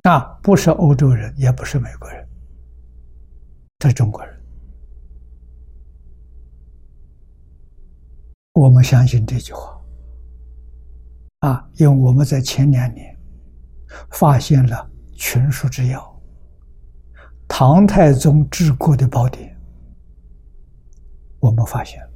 [0.04, 2.28] 啊，不是欧洲人，也不是美国人，
[3.80, 4.33] 这是中国人。
[8.54, 9.82] 我们相信这句话
[11.40, 13.20] 啊，因为我们在前两年
[14.12, 16.22] 发现了群书之要，
[17.48, 19.60] 唐太宗治国的宝典，
[21.40, 22.10] 我们发现了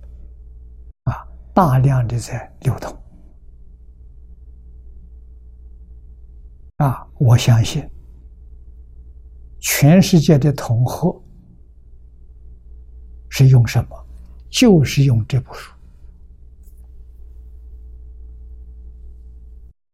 [1.12, 2.96] 啊，大量的在流通
[6.78, 7.84] 啊，我相信
[9.60, 11.20] 全世界的同和
[13.28, 14.08] 是用什么？
[14.52, 15.74] 就是用这部书。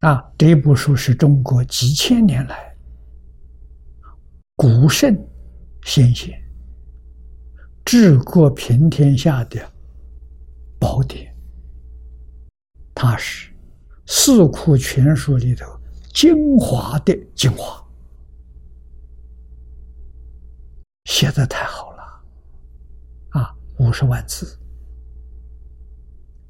[0.03, 2.75] 啊，这部书是中国几千年来
[4.57, 5.17] 古圣
[5.85, 6.37] 先贤
[7.85, 9.65] 治国平天下的
[10.77, 11.33] 宝典，
[12.93, 13.49] 它是
[14.05, 15.65] 《四库全书》里头
[16.13, 17.81] 精华的精华，
[21.05, 22.03] 写的太好了，
[23.29, 24.59] 啊，五十万字，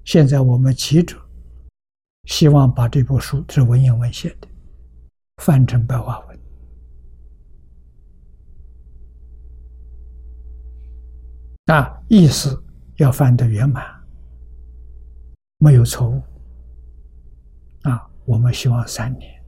[0.04, 1.23] 现在我们记者。
[2.26, 4.48] 希望把这部书是文言文写的，
[5.38, 6.40] 翻成白话文，
[11.66, 12.64] 啊，意思
[12.96, 13.84] 要翻得圆满，
[15.58, 16.22] 没有错误，
[17.82, 19.44] 啊，我们希望三年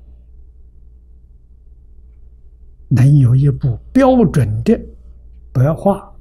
[2.90, 4.78] 能有一部标准的
[5.54, 6.14] 白话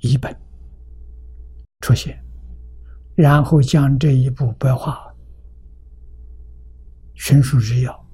[0.00, 0.36] 译本
[1.80, 2.22] 出现，
[3.14, 5.08] 然后将这一部白话。
[7.24, 8.06] 全书之要，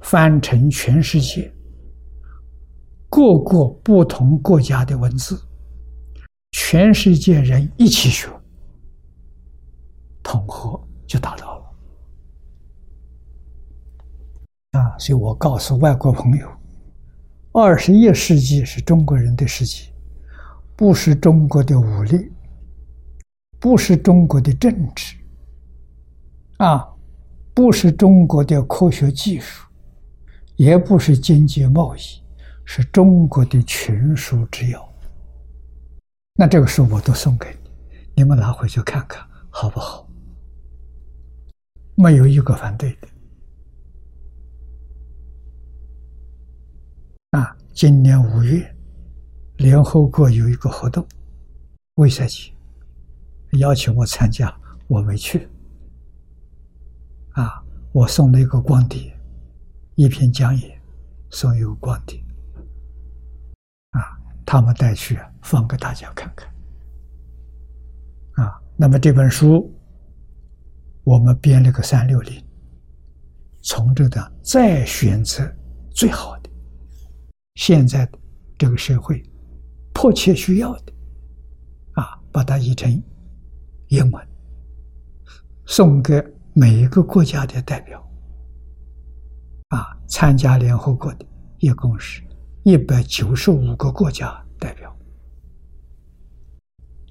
[0.00, 1.52] 翻成全世界
[3.10, 5.38] 各个不同国家的文字，
[6.52, 8.26] 全世界人一起学，
[10.22, 11.64] 统合就达到了。
[14.80, 16.50] 啊，所以我告诉外国朋友，
[17.52, 19.92] 二十一世纪是中国人的世纪，
[20.74, 22.32] 不是中国的武力，
[23.60, 25.14] 不是中国的政治，
[26.56, 26.94] 啊。
[27.58, 29.66] 不是中国的科学技术，
[30.54, 32.00] 也不是经济贸易，
[32.64, 34.88] 是中国的群书之要。
[36.34, 37.68] 那这个书我都送给你，
[38.14, 40.08] 你们拿回去看看好不好？
[41.96, 43.08] 没有一个反对的。
[47.30, 48.72] 啊，今年五月，
[49.56, 51.04] 联合国有一个活动，
[51.94, 52.52] 为啥去？
[53.54, 54.56] 邀请我参加，
[54.86, 55.48] 我没去。
[57.38, 57.62] 啊！
[57.92, 59.16] 我送了一个光碟，
[59.94, 60.82] 一篇讲演，
[61.30, 62.18] 送一个光碟。
[63.90, 66.48] 啊，他们带去放给大家看看。
[68.44, 69.72] 啊，那么这本书，
[71.04, 72.44] 我们编了个三六零，
[73.62, 75.48] 从这个再选择
[75.90, 76.50] 最好的，
[77.54, 78.08] 现在
[78.58, 79.22] 这个社会
[79.94, 80.92] 迫切需要的，
[81.92, 82.90] 啊，把它译成
[83.90, 84.28] 英文，
[85.66, 86.20] 送给。
[86.58, 88.04] 每一个国家的代表，
[89.68, 91.24] 啊，参加联合国的
[91.58, 92.20] 一共是
[92.64, 94.92] 一百九十五个国家代表，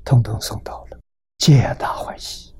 [0.03, 0.99] 统统送到了，
[1.37, 2.53] 皆大欢喜。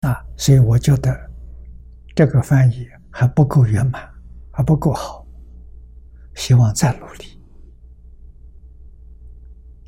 [0.00, 1.16] 啊，所以我觉得
[2.16, 4.12] 这个翻译还不够圆满，
[4.50, 5.24] 还不够好，
[6.34, 7.40] 希望再努力，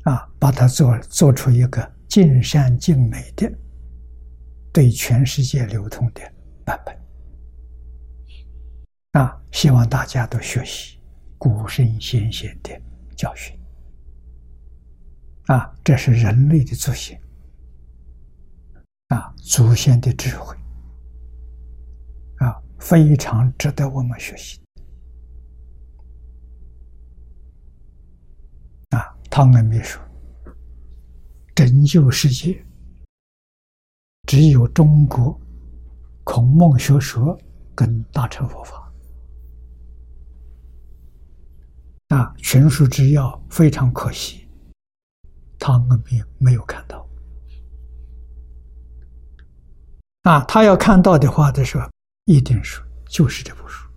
[0.03, 1.96] 啊，把它做做出一个。
[2.07, 3.51] 尽善尽美的，
[4.73, 6.21] 对全世界流通的
[6.65, 6.97] 版本
[9.11, 9.41] 啊！
[9.51, 10.99] 希望大家都学习
[11.37, 12.79] 古圣先贤的
[13.15, 13.59] 教训
[15.47, 15.73] 啊！
[15.83, 17.19] 这是人类的祖先
[19.07, 20.55] 啊，祖先的智慧
[22.37, 24.59] 啊，非常值得我们学习
[28.89, 29.17] 啊！
[29.29, 29.99] 汤恩秘书。
[31.57, 32.63] 拯救世界，
[34.27, 35.35] 只有中国
[36.23, 37.35] 孔孟学说
[37.73, 38.93] 跟大乘佛法。
[42.09, 44.47] 啊，群书之要非常可惜，
[45.57, 47.09] 汤恩斌没有看到。
[50.21, 51.89] 啊，他要看到的话的时候，
[52.25, 52.79] 一定是
[53.09, 53.89] 就是这部书。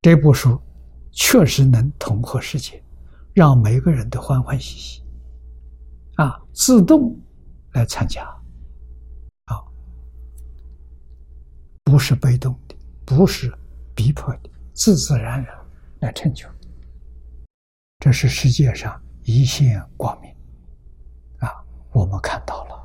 [0.00, 0.60] 这部书
[1.12, 2.82] 确实能统合世界，
[3.32, 5.00] 让每个人都欢欢喜喜。
[6.20, 7.18] 啊，自动
[7.72, 8.22] 来参加，
[9.46, 9.56] 啊，
[11.82, 12.76] 不是被动的，
[13.06, 13.50] 不是
[13.94, 15.56] 逼迫的，自自然然
[16.00, 16.46] 来成就。
[18.00, 20.30] 这是世界上一线光明，
[21.38, 22.78] 啊，我们看到了，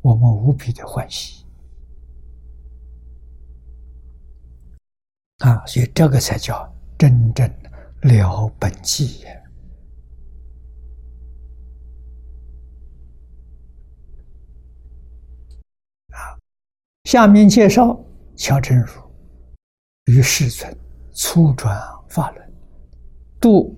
[0.00, 1.44] 我们无比的欢喜，
[5.40, 7.46] 啊，所以这个才叫真正
[8.00, 9.26] 了本际
[17.04, 17.98] 下面介绍
[18.36, 18.86] 乔真如
[20.04, 20.74] 与世尊
[21.12, 21.76] 初转
[22.08, 22.52] 法轮，
[23.40, 23.76] 度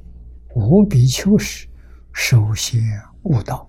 [0.55, 1.67] 无比丘时，
[2.13, 2.83] 首先
[3.23, 3.69] 悟道。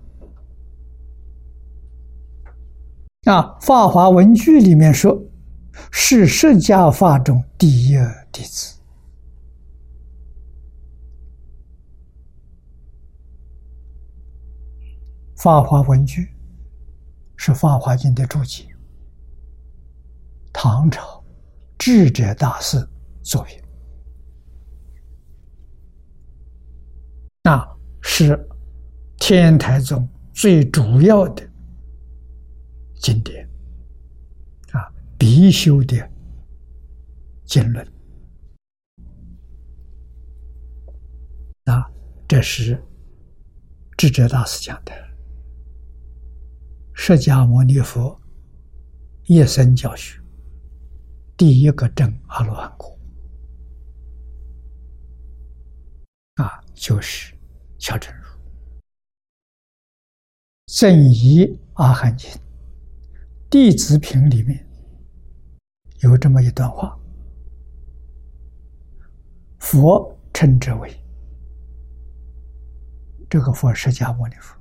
[3.24, 5.20] 啊，《法华文句》里面说，
[5.90, 7.96] 是释迦法中第一
[8.30, 8.78] 弟子。
[15.42, 16.22] 《法华文句》
[17.36, 18.64] 是《法华经》的注解，
[20.58, 21.22] 唐朝
[21.76, 22.78] 智者大师
[23.22, 23.62] 作品，
[27.42, 27.62] 那
[28.00, 28.48] 是
[29.18, 31.46] 天台宗最主要的。
[32.94, 33.46] 经典
[34.72, 36.10] 啊，必修的
[37.44, 37.86] 经论
[41.64, 41.84] 啊，
[42.26, 42.82] 这是
[43.98, 44.92] 智者大师讲的。
[46.94, 48.18] 释迦牟尼佛
[49.24, 50.18] 一生教学，
[51.36, 52.98] 第一个证阿罗汉果。
[56.36, 57.34] 啊，就是
[57.78, 58.24] 乔真如。
[60.66, 62.30] 正一阿含经。
[63.48, 64.66] 弟子品里面
[66.00, 66.98] 有这么一段话：
[69.60, 70.92] 佛称之为
[73.30, 74.58] 这个佛释迦牟尼佛。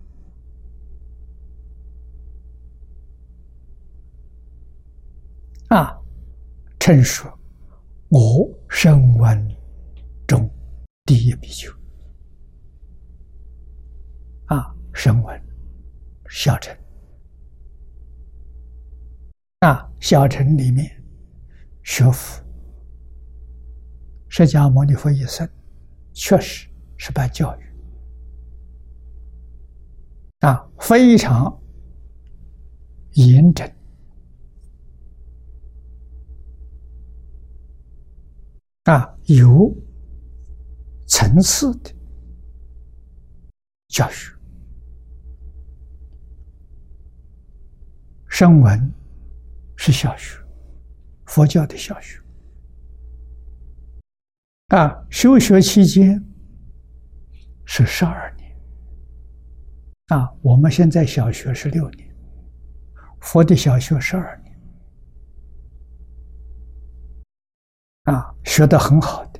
[5.70, 6.00] 啊，
[6.86, 7.28] 称说
[8.10, 9.58] 我声闻
[10.28, 10.48] 中
[11.06, 11.74] 第一比丘
[14.46, 15.42] 啊，声闻
[16.30, 16.78] 小乘。
[19.62, 21.04] 啊，小乘里面
[21.82, 22.40] 学佛，
[24.30, 25.50] 释迦牟尼佛一生
[26.14, 27.66] 确实是办教育。
[30.42, 31.60] 啊，非常
[33.14, 33.68] 严整
[38.86, 39.72] 啊，有
[41.06, 41.94] 层次的
[43.90, 44.34] 教学，
[48.28, 48.92] 声闻。
[49.78, 50.40] 是小学，
[51.26, 52.20] 佛教的小学
[54.68, 55.06] 啊。
[55.12, 56.24] 修学期间
[57.66, 58.58] 是十二年
[60.08, 60.34] 啊。
[60.42, 62.10] 我们现在小学是六年，
[63.20, 64.45] 佛的小学十二年
[68.06, 69.40] 啊，学的很好的，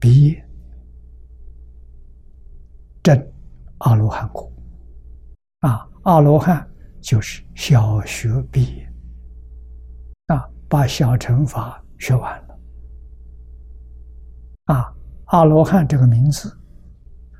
[0.00, 0.48] 毕业
[3.02, 3.32] 证
[3.78, 4.50] 阿罗汉果
[5.60, 6.66] 啊，阿罗汉。
[7.00, 8.92] 就是小学毕业
[10.26, 12.58] 啊，把小乘法学完了
[14.64, 14.92] 啊。
[15.26, 16.54] 阿罗汉这个名字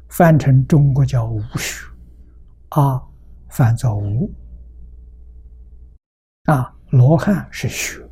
[0.09, 1.85] 翻成中国叫无学，
[2.69, 3.03] 阿
[3.49, 4.33] 翻作无
[6.45, 8.08] 啊，罗汉是学，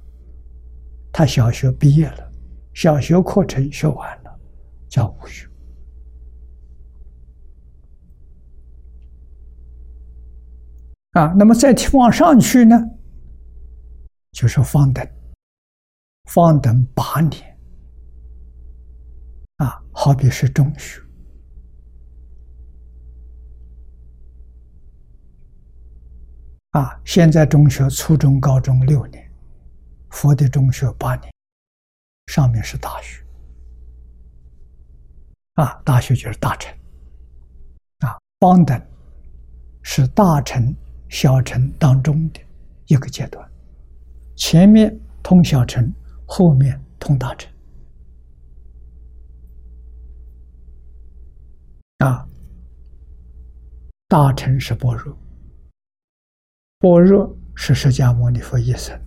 [1.17, 2.33] 他小学毕业了，
[2.75, 4.39] 小学课程学完了，
[4.87, 5.49] 叫无学。
[11.13, 12.79] 啊，那么再往上去呢，
[14.33, 15.09] 就是方等，
[16.25, 17.59] 方等八年，
[19.57, 21.01] 啊，好比是中学，
[26.73, 29.26] 啊，现在中学初中、高中六年，
[30.17, 31.31] 佛的中学八年，
[32.29, 33.23] 上面是大学，
[35.57, 36.75] 啊，大学就是大乘，
[37.99, 38.81] 啊，方等
[39.83, 40.75] 是大乘。
[41.09, 42.41] 小乘当中的
[42.89, 43.49] 一个阶段，
[44.35, 45.93] 前面通小乘，
[46.27, 47.49] 后面通大乘。
[51.99, 52.29] 啊，
[54.09, 55.17] 大乘是般若，
[56.81, 59.01] 般若是释迦牟尼佛一生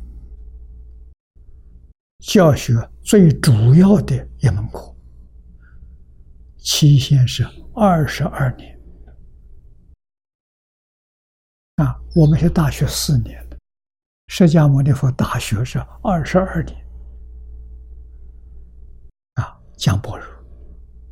[2.19, 4.93] 教学最主要的一门课，
[6.57, 8.77] 期限是二十二年。
[11.77, 13.57] 啊，我们是大学四年的，
[14.27, 16.77] 释迦牟尼佛大学是二十二年。
[19.35, 20.27] 啊，讲般若，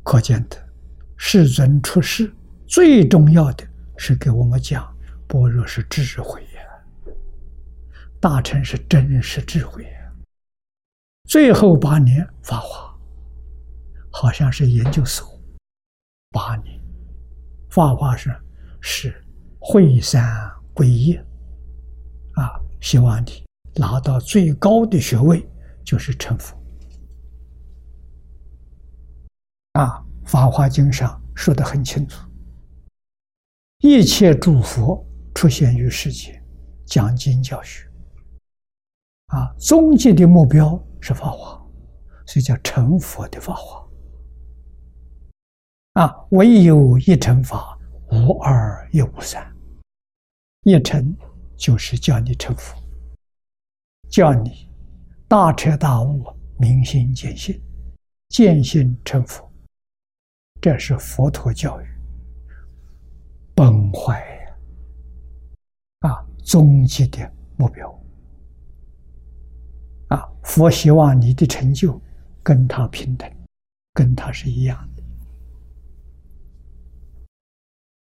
[0.02, 0.68] 可见的
[1.16, 2.30] 世尊出世
[2.66, 3.66] 最重要的
[3.96, 4.94] 是给我们讲
[5.26, 7.12] 般若是智慧呀，
[8.20, 9.97] 大乘是真实智慧呀。
[11.28, 12.98] 最后八年法华，
[14.10, 15.38] 好像是研究所，
[16.30, 16.80] 八年，
[17.68, 18.34] 法华是
[18.80, 19.24] 是
[19.58, 20.26] 会三
[20.72, 21.14] 归一，
[22.32, 23.44] 啊，希望你
[23.74, 25.46] 拿到最高的学位
[25.84, 26.56] 就是成佛，
[29.72, 32.26] 啊，《法华经》上说的很清楚，
[33.80, 36.42] 一切诸佛出现于世界，
[36.86, 37.86] 讲经教学，
[39.26, 40.82] 啊，终极的目标。
[41.00, 41.60] 是法华，
[42.26, 43.86] 所以叫成佛的法华。
[45.94, 47.78] 啊，唯有一成法，
[48.10, 49.44] 无二也无三。
[50.62, 51.16] 一成
[51.56, 52.76] 就是叫你成佛，
[54.08, 54.70] 叫你
[55.26, 56.24] 大彻大悟、
[56.58, 57.60] 明心见性、
[58.28, 59.50] 见性成佛。
[60.60, 61.86] 这是佛陀教育，
[63.54, 64.22] 崩坏！
[66.00, 67.97] 啊，终极的目标。
[70.08, 72.00] 啊，佛希望你的成就
[72.42, 73.30] 跟他平等，
[73.92, 75.02] 跟他是一样的。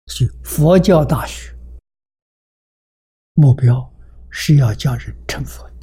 [0.07, 1.55] 是佛教大学
[3.35, 3.89] 目标
[4.29, 5.75] 是要叫人成佛的。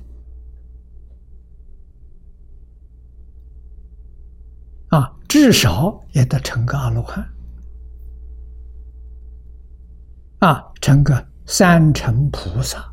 [4.89, 7.27] 啊，至少也得成个阿罗汉。
[10.41, 12.90] 啊，成个三乘菩萨。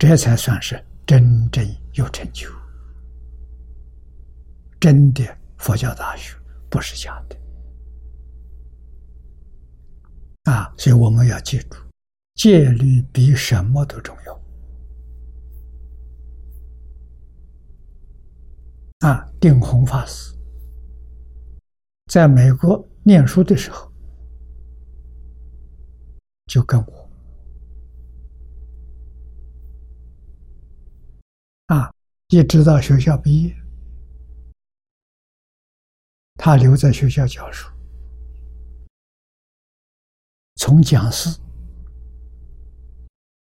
[0.00, 1.62] 这才算是真正
[1.92, 2.48] 有成就，
[4.80, 5.22] 真的
[5.58, 6.34] 佛教大学
[6.70, 7.36] 不是假的
[10.50, 10.72] 啊！
[10.78, 11.76] 所以我们要记住，
[12.34, 14.40] 戒律比什么都重要
[19.06, 19.30] 啊！
[19.38, 20.34] 定弘法师
[22.06, 23.92] 在美国念书的时候，
[26.46, 27.00] 就跟我。
[31.66, 31.88] 啊，
[32.30, 33.56] 一直到学校毕业，
[36.36, 37.68] 他留在学校教书，
[40.54, 41.28] 从讲师、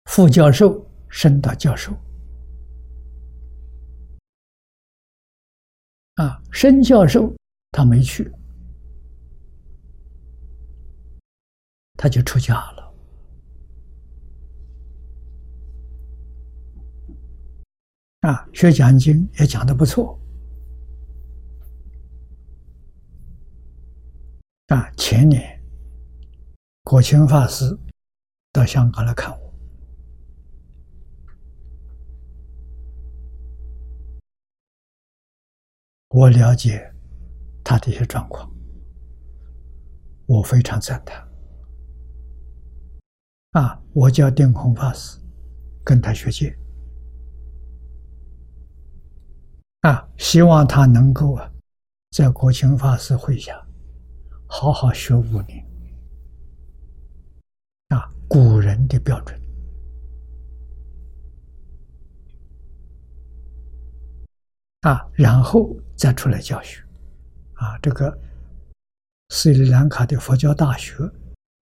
[0.06, 1.94] 副教授升到教授。
[6.16, 7.32] 啊，升教授
[7.72, 8.32] 他没去，
[11.94, 12.83] 他就出家了。
[18.24, 20.18] 啊，学讲经也讲的不错。
[24.68, 25.62] 啊，前年
[26.84, 27.78] 国清法师
[28.54, 29.54] 到香港来看我，
[36.08, 36.94] 我了解
[37.62, 38.50] 他的一些状况，
[40.28, 41.28] 我非常赞叹。
[43.52, 45.20] 啊，我叫定空法师，
[45.84, 46.58] 跟他学戒。
[49.84, 51.52] 啊，希望他能够啊，
[52.12, 53.62] 在国清法师会下
[54.48, 55.62] 好好学五年。
[57.90, 59.38] 啊，古人的标准。
[64.84, 66.82] 啊，然后再出来教学。
[67.56, 68.18] 啊，这个
[69.30, 70.96] 斯里兰卡的佛教大学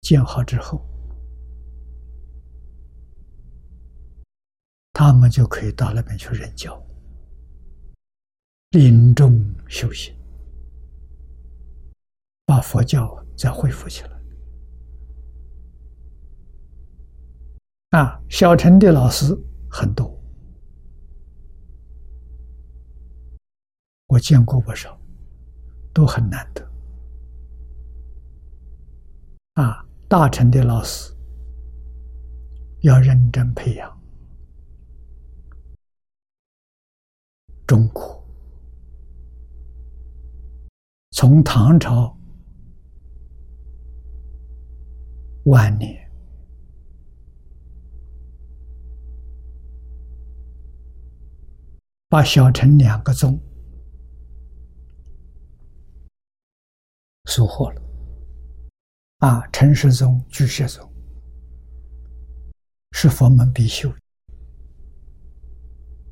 [0.02, 0.80] 建好之后，
[4.94, 6.80] 他们就可以到那边去任教。
[8.76, 10.14] 临终修行，
[12.46, 14.12] 把佛教再恢复起来。
[17.92, 19.34] 啊，小乘的老师
[19.70, 20.22] 很多，
[24.08, 25.00] 我见过不少，
[25.94, 26.70] 都很难得。
[29.54, 31.16] 啊，大乘的老师
[32.82, 34.02] 要认真培养，
[37.66, 38.15] 中国。
[41.18, 42.14] 从唐朝
[45.46, 46.12] 晚年，
[52.10, 53.40] 把小乘两个宗
[57.30, 57.82] 收获了，
[59.20, 60.86] 啊，陈世宗、巨蟹宗
[62.92, 63.90] 是佛门必修，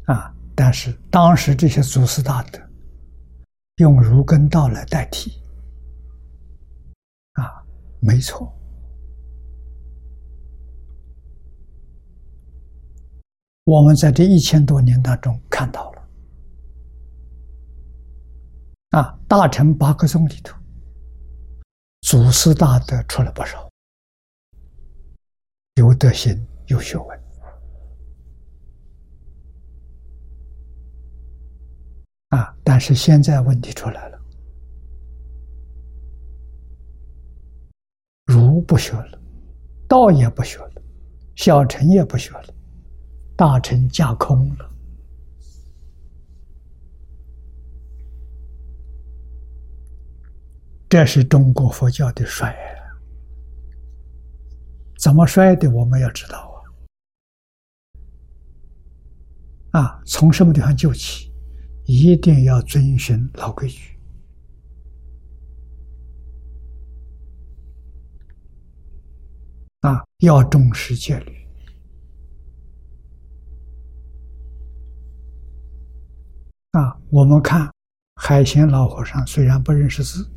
[0.06, 2.73] 啊，但是当时这些祖师大德。
[3.84, 5.42] 用儒根道来代替，
[7.34, 7.62] 啊，
[8.00, 8.50] 没错。
[13.66, 16.08] 我们在这一千多年当中看到了，
[18.92, 20.58] 啊，大乘八个宗里头，
[22.04, 23.70] 祖师大德出了不少，
[25.76, 27.23] 有德行，有学问。
[32.34, 34.20] 啊但是现在问题出来了。
[38.26, 39.20] 儒不学了
[39.88, 40.72] 道也不学了
[41.36, 42.46] 小臣也不学了
[43.36, 44.70] 大臣架空了。
[50.90, 52.56] 这是中国佛教的衰
[55.00, 56.64] 怎么衰的我们要知道
[59.72, 59.82] 啊。
[59.82, 61.33] 啊从什么地方救起？
[61.86, 63.98] 一定要遵循老规矩
[69.82, 70.04] 啊！
[70.20, 71.48] 要重视戒律
[76.72, 76.98] 啊！
[77.10, 77.70] 我们看
[78.16, 80.30] 海鲜老和尚，虽然不认识字。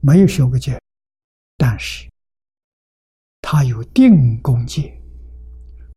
[0.00, 0.78] 没有学过戒，
[1.56, 2.08] 但是
[3.40, 5.00] 他有定功戒，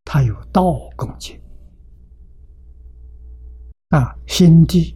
[0.03, 1.39] 他有道功戒，
[3.89, 4.95] 啊，心地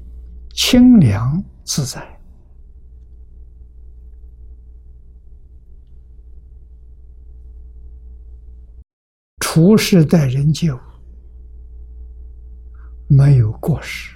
[0.53, 2.20] 清凉自在，
[9.40, 10.80] 处事待人接物
[13.07, 14.15] 没有过失。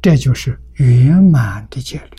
[0.00, 2.16] 这就是圆满的戒律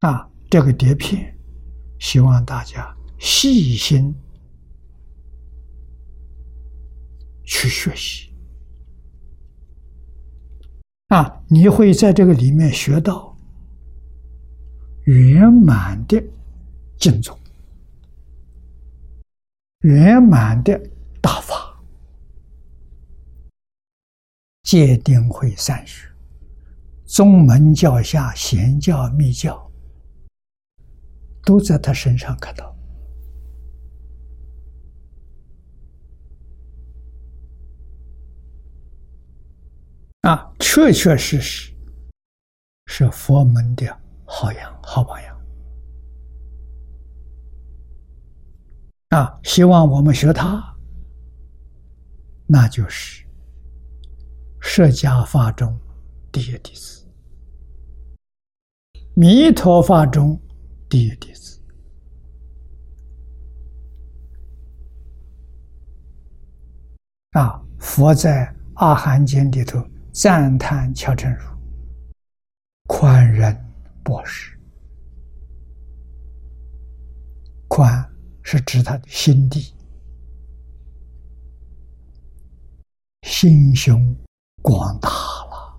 [0.00, 0.28] 啊！
[0.50, 1.36] 这个碟片，
[1.98, 4.14] 希望大家细心
[7.48, 8.30] 去学习
[11.06, 11.42] 啊！
[11.48, 13.34] 你会在这个里面学到
[15.06, 16.22] 圆满的
[16.98, 17.36] 敬重，
[19.80, 20.78] 圆满的
[21.22, 21.74] 大法。
[24.62, 26.06] 戒定慧三学，
[27.06, 29.72] 宗门教下贤教密教，
[31.46, 32.77] 都在他身上看到。
[40.28, 41.72] 啊，确确实实
[42.84, 43.86] 是佛门的
[44.26, 45.40] 好样好榜样。
[49.08, 50.62] 啊，希望我们学他，
[52.46, 53.24] 那就是。
[54.60, 55.80] 释迦法中
[56.30, 57.06] 第一弟子，
[59.14, 60.38] 弥陀法中
[60.90, 61.58] 第一弟子。
[67.30, 68.44] 啊，佛在
[68.74, 69.82] 《阿含经》里头
[70.12, 71.44] 赞叹乔成儒
[72.86, 73.54] 宽仁
[74.02, 74.58] 博识，
[77.68, 78.08] 宽
[78.42, 79.74] 是指他的心地、
[83.22, 84.16] 心胸。
[84.60, 85.78] 广大了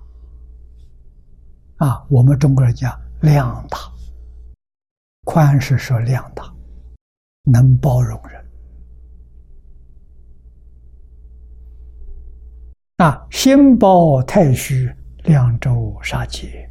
[1.85, 2.07] 啊！
[2.09, 3.77] 我们中国人讲量大，
[5.25, 6.51] 宽是说量大，
[7.43, 8.48] 能包容人
[12.99, 13.25] 啊！
[13.31, 14.93] 心包太虚，
[15.23, 16.69] 两周杀劫，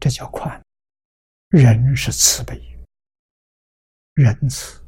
[0.00, 0.60] 这叫宽。
[1.50, 2.60] 人是慈悲，
[4.14, 4.82] 仁慈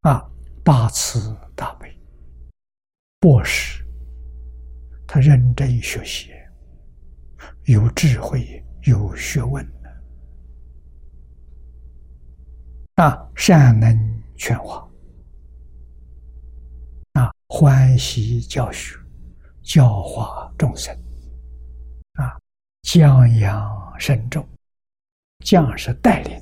[0.00, 0.26] 啊，
[0.64, 1.94] 大慈大悲。
[3.20, 3.84] 博士，
[5.06, 6.30] 他认真学习，
[7.64, 9.62] 有智慧，有学问
[12.94, 14.87] 啊，善能劝化，
[17.48, 18.94] 欢喜教学，
[19.62, 20.94] 教化众生，
[22.12, 22.38] 啊，
[22.82, 24.46] 降扬慎重，
[25.42, 26.38] 降是带领，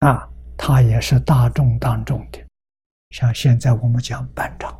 [0.00, 0.28] 啊，
[0.58, 2.46] 他也是大众当中的。
[3.10, 4.78] 像现在我们讲班长，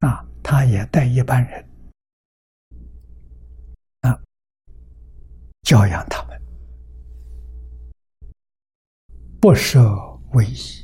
[0.00, 1.68] 啊，他也带一般人，
[4.00, 4.20] 啊，
[5.62, 6.42] 教养他们，
[9.40, 9.80] 不舍
[10.32, 10.83] 为义，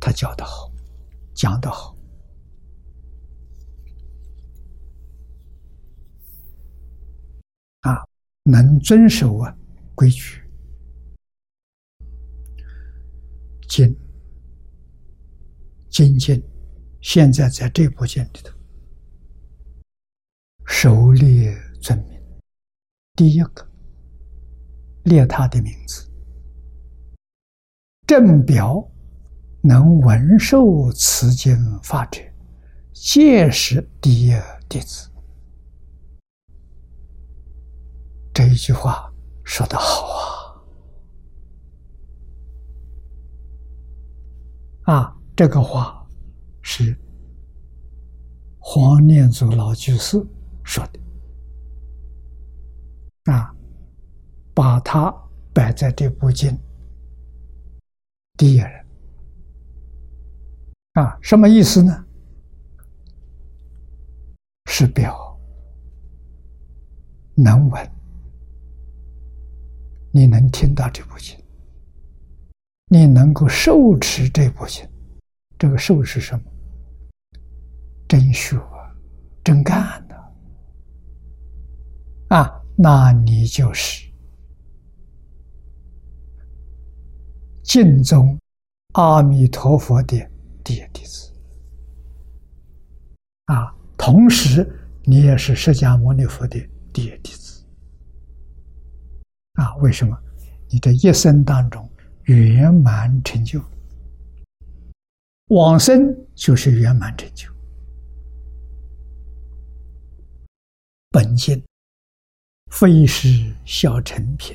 [0.00, 0.72] 他教的好，
[1.34, 1.96] 讲的好，
[7.80, 8.04] 啊，
[8.44, 9.56] 能遵守啊
[9.94, 10.42] 规矩。
[13.68, 13.94] 经
[15.90, 16.42] 精进，
[17.02, 18.50] 现在在这部经里头，
[20.66, 22.18] 首列尊名，
[23.14, 23.70] 第一个
[25.04, 26.10] 列他的名字，
[28.06, 28.90] 正表
[29.68, 32.22] 能闻受此经法者，
[32.94, 34.32] 皆是第一
[34.66, 35.10] 弟子。
[38.32, 39.12] 这一句话
[39.44, 40.06] 说的好
[44.84, 44.94] 啊！
[44.94, 46.02] 啊，这个话
[46.62, 46.96] 是
[48.58, 50.16] 黄念祖老居士
[50.64, 50.98] 说的。
[53.30, 53.54] 啊，
[54.54, 55.14] 把他
[55.52, 56.58] 摆在这部经
[58.38, 58.87] 第一人。
[60.98, 62.04] 啊，什么意思呢？
[64.66, 65.38] 是表
[67.36, 67.90] 能闻，
[70.10, 71.38] 你能听到这部经，
[72.86, 74.84] 你能够受持这部经，
[75.56, 76.44] 这个受是什么？
[78.08, 78.60] 真学，
[79.44, 80.16] 真干的
[82.30, 82.60] 啊！
[82.76, 84.10] 那你就是
[87.62, 88.36] 净宗
[88.94, 90.28] 阿弥陀佛的
[90.68, 91.32] 第一弟子
[93.46, 93.74] 啊！
[93.96, 94.70] 同时，
[95.04, 96.60] 你也是释迦牟尼佛的
[96.92, 97.64] 第一弟子
[99.54, 99.74] 啊！
[99.76, 100.14] 为什么？
[100.68, 101.90] 你的一生当中
[102.24, 103.64] 圆满成就，
[105.46, 107.50] 往生就是圆满成就。
[111.08, 111.64] 本经
[112.70, 113.26] 非是
[113.64, 114.54] 小成品，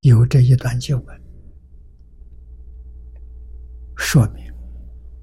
[0.00, 1.19] 有这一段经文，
[4.02, 4.50] 说明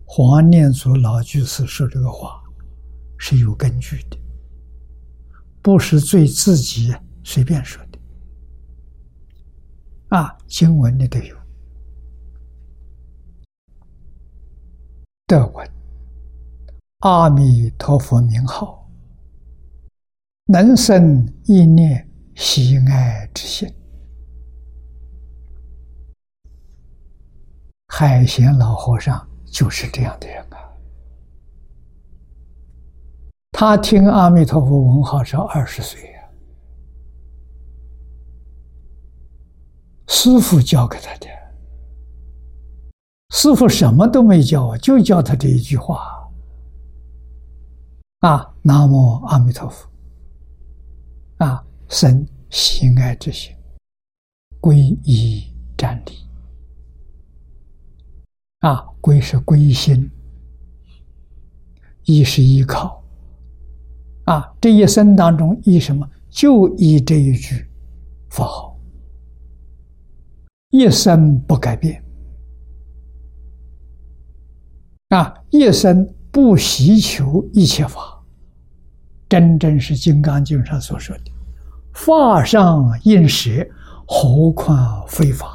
[0.05, 2.41] 黄念祖老居士说这个话
[3.17, 4.17] 是有根据的，
[5.63, 7.99] 不是对自己随便说的。
[10.15, 11.35] 啊，经文里都有，
[15.25, 15.67] 德文。
[16.99, 18.87] 阿弥陀佛名号，
[20.45, 23.67] 能生一念喜爱之心。
[27.87, 30.57] 海贤老和尚就是这样的人啊！
[33.51, 36.29] 他听阿弥陀佛文号是二十岁呀，
[40.07, 41.27] 师傅教给他的，
[43.29, 46.13] 师傅什么都没教，就教他这一句话。
[48.19, 49.89] 啊，南无阿弥陀佛！
[51.37, 53.55] 啊，生喜爱之心，
[54.61, 56.26] 皈依站立。
[58.59, 60.09] 啊，归是归心，
[62.05, 63.03] 依是依靠。
[64.25, 66.09] 啊，这一生当中依什么？
[66.29, 67.65] 就依这一句
[68.29, 68.77] 佛号，
[70.71, 72.03] 一生不改变。
[75.09, 76.07] 啊，一生。
[76.29, 78.23] 不希求一切法，
[79.27, 81.23] 真正是《金刚经》上所说的
[81.93, 83.67] “法上应舍，
[84.05, 85.47] 何况非法”。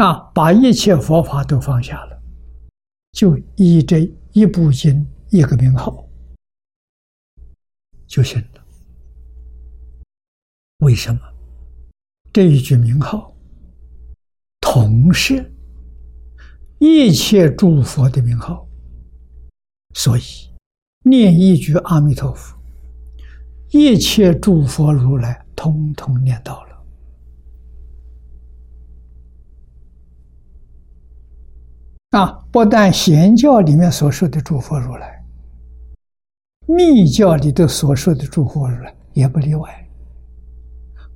[0.00, 2.22] 啊，把一切佛法都放下了，
[3.12, 6.08] 就依这一部经一个名号
[8.06, 8.64] 就行了。
[10.78, 11.20] 为什么？
[12.32, 13.30] 这一句名号，
[14.62, 15.52] 同是。
[16.78, 18.66] 一切诸佛的名号，
[19.92, 20.22] 所以
[21.04, 22.58] 念一句阿弥陀佛，
[23.68, 26.69] 一切诸佛如来通通念到了。
[32.10, 35.24] 啊，不但显教里面所说的诸佛如来，
[36.66, 39.88] 密教里头所说的诸佛如来也不例外，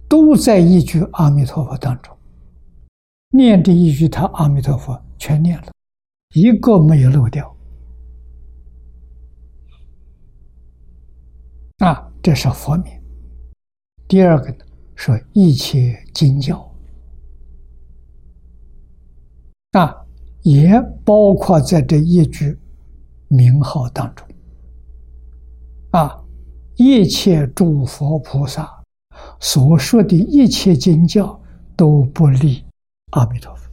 [0.08, 2.16] 都在一句阿弥陀佛当中。
[3.30, 5.00] 念这一句，他阿弥陀佛。
[5.16, 5.72] 全念了，
[6.34, 7.56] 一个没有漏掉。
[11.78, 12.92] 啊，这是佛名。
[14.06, 14.58] 第二个呢，
[14.94, 16.70] 说一切经教，
[19.72, 20.03] 啊，
[20.44, 22.58] 也包括在这一句
[23.28, 24.26] 名号当中。
[25.90, 26.22] 啊，
[26.76, 28.70] 一切诸佛菩萨
[29.40, 31.40] 所说的一切经教
[31.74, 32.62] 都不离
[33.12, 33.70] 阿弥陀佛。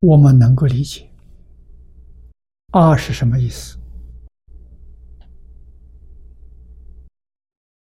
[0.00, 1.08] 我们能够理解，
[2.72, 3.78] 二是什么意思？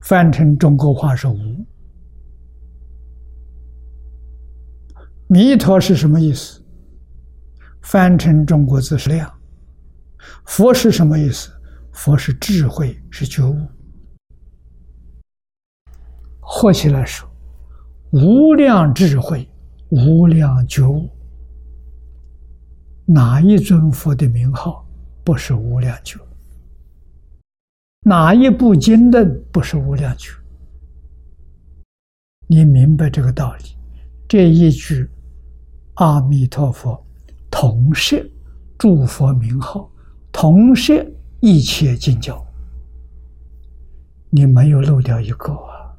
[0.02, 1.66] 翻成中国话是无。
[5.34, 6.62] 弥陀是什么意思？
[7.82, 9.34] 翻成中国字是量。
[10.46, 11.50] 佛是什么意思？
[11.92, 13.58] 佛是智慧，是觉悟。
[16.40, 17.28] 合起来说，
[18.12, 19.50] 无量智慧，
[19.90, 21.10] 无量觉悟。
[23.08, 24.88] 哪一尊佛的名号
[25.24, 26.20] 不是无量觉？
[28.02, 30.32] 哪一部经论不是无量觉？
[32.46, 33.64] 你明白这个道理，
[34.28, 35.10] 这一句
[35.96, 37.06] 阿弥陀佛，
[37.52, 38.28] 同摄
[38.78, 39.92] 诸佛名号，
[40.32, 41.06] 同摄
[41.40, 42.44] 一切经教，
[44.32, 45.96] 你没有漏掉一个啊！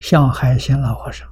[0.00, 1.28] 像海鲜老和尚。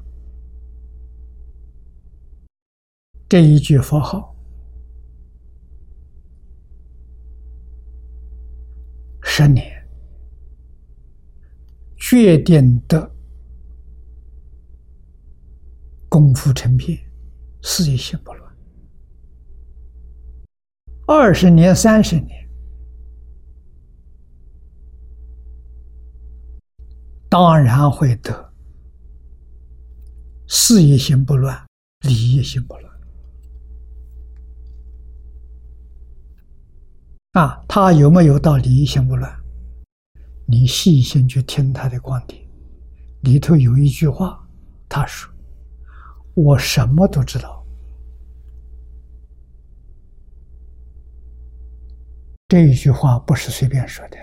[3.27, 4.37] 这一句佛号，
[9.23, 9.73] 十年
[11.97, 13.14] 决定的
[16.15, 16.97] 功夫成片，
[17.61, 18.57] 事业心不乱
[21.09, 22.49] 二十年、三十年，
[27.29, 28.53] 当然会得
[30.47, 31.67] 事业心不乱，
[32.03, 32.95] 理业心不乱。
[37.33, 39.37] 啊，他有没有到理业心不乱？
[40.47, 42.41] 你细心去听他的观点，
[43.23, 44.49] 里头有一句话，
[44.89, 45.29] 他说
[46.35, 47.65] ：“我什么都知道。”
[52.49, 54.19] 这一句话不是随便说的，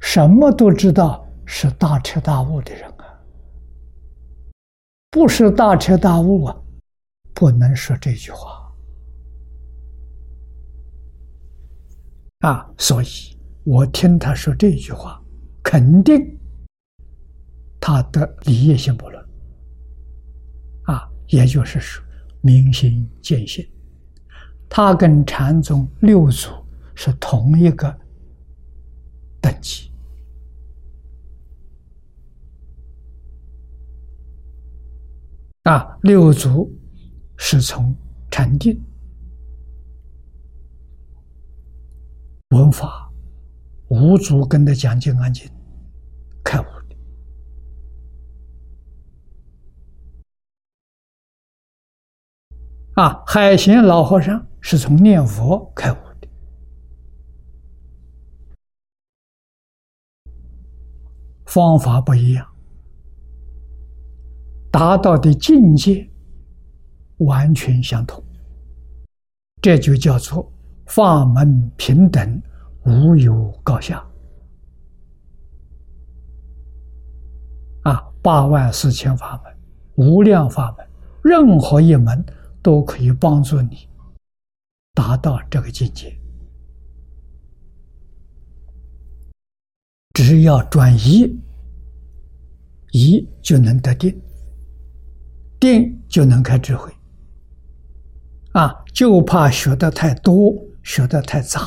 [0.00, 3.20] 什么都知道是大彻大悟的人啊，
[5.10, 6.56] 不是大彻大悟啊，
[7.32, 8.74] 不能说这句话
[12.40, 12.68] 啊。
[12.78, 13.06] 所以
[13.64, 15.20] 我听他说这句话。
[15.66, 16.38] 肯定
[17.80, 19.23] 他的理业性不论，
[21.28, 22.04] 也就是说
[22.40, 23.66] 明心见性，
[24.68, 26.50] 他跟禅宗六祖
[26.94, 27.98] 是同一个
[29.40, 29.90] 等级
[35.62, 35.98] 啊。
[36.02, 36.70] 六祖
[37.36, 37.94] 是从
[38.30, 38.78] 禅定
[42.50, 43.02] 文法。
[43.88, 45.46] 五祖跟他讲《金刚经》，
[46.42, 46.96] 开悟的
[52.94, 53.22] 啊。
[53.26, 56.28] 海贤老和尚是从念佛开悟的，
[61.46, 62.46] 方法不一样，
[64.70, 66.08] 达到的境界
[67.18, 68.22] 完全相同，
[69.60, 70.50] 这就叫做
[70.86, 72.42] 法门平等。
[72.86, 74.06] 无有高下，
[77.84, 79.56] 啊，八万四千法门，
[79.94, 80.86] 无量法门，
[81.22, 82.22] 任何一门
[82.64, 83.86] 都可以帮助你
[84.94, 86.18] 达到这个境界。
[90.14, 91.38] 只要转移，
[92.92, 94.18] 移就能得定，
[95.60, 96.90] 定就能开智慧。
[98.52, 101.60] 啊，就怕学的太多，学的太杂。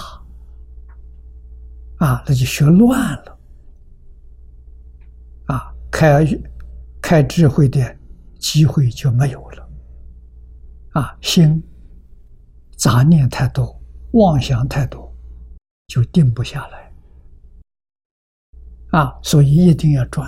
[1.97, 3.39] 啊，那就学乱了，
[5.45, 6.25] 啊，开
[7.01, 7.97] 开智慧的
[8.39, 9.66] 机会就没有了，
[10.97, 11.61] 啊，心
[12.75, 13.79] 杂念太多，
[14.13, 15.13] 妄想太多，
[15.85, 16.91] 就定不下来，
[18.99, 20.27] 啊，所以一定要转，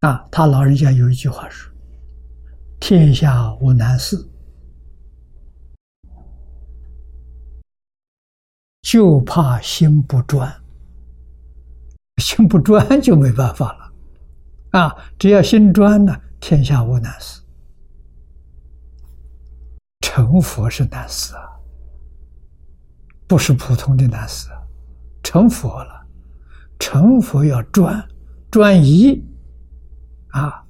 [0.00, 1.70] 啊，他老人家有一句话说
[2.80, 4.16] ：“天下无难事。”
[8.80, 10.50] 就怕心不专，
[12.22, 13.92] 心不专就没办法了，
[14.80, 14.96] 啊！
[15.18, 17.40] 只要心专呢，天下无难事。
[20.02, 21.48] 成佛是难事啊，
[23.26, 24.50] 不是普通的难事，
[25.22, 26.06] 成佛了，
[26.78, 28.06] 成佛要专
[28.50, 29.24] 专一，
[30.32, 30.62] 啊！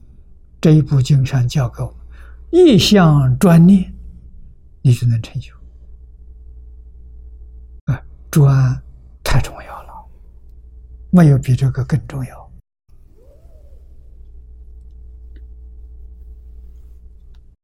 [0.60, 1.96] 这一部经上教给我们，
[2.52, 3.92] 一向专念，
[4.80, 5.52] 你就能成就。
[7.86, 8.80] 啊专
[9.24, 10.08] 太重要了，
[11.10, 12.43] 没有比这个更重要。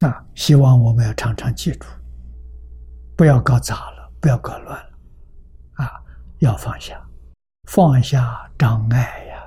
[0.01, 1.87] 啊，希望我们要常常记住，
[3.17, 4.99] 不要搞砸了，不要搞乱了，
[5.75, 6.03] 啊，
[6.39, 7.01] 要放下，
[7.69, 9.45] 放下障碍呀，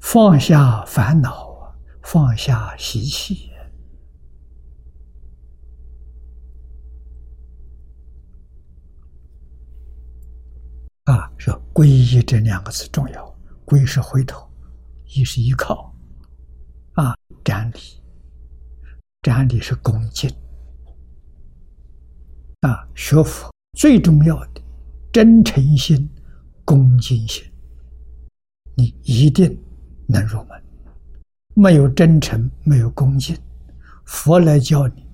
[0.00, 1.50] 放下烦恼。
[2.02, 3.49] 放下习气
[11.04, 13.36] 啊，说皈依这两个字重要。
[13.66, 14.48] 皈是回头，
[15.06, 15.94] 依是依靠，
[16.94, 17.14] 啊，
[17.44, 17.78] 瞻礼，
[19.22, 20.28] 瞻礼是恭敬，
[22.62, 23.48] 啊，学佛
[23.78, 24.60] 最重要的
[25.12, 26.08] 真诚心、
[26.64, 27.44] 恭敬心，
[28.74, 29.56] 你一定
[30.08, 30.62] 能入门。
[31.54, 33.36] 没有真诚，没有恭敬，
[34.04, 35.06] 佛来教你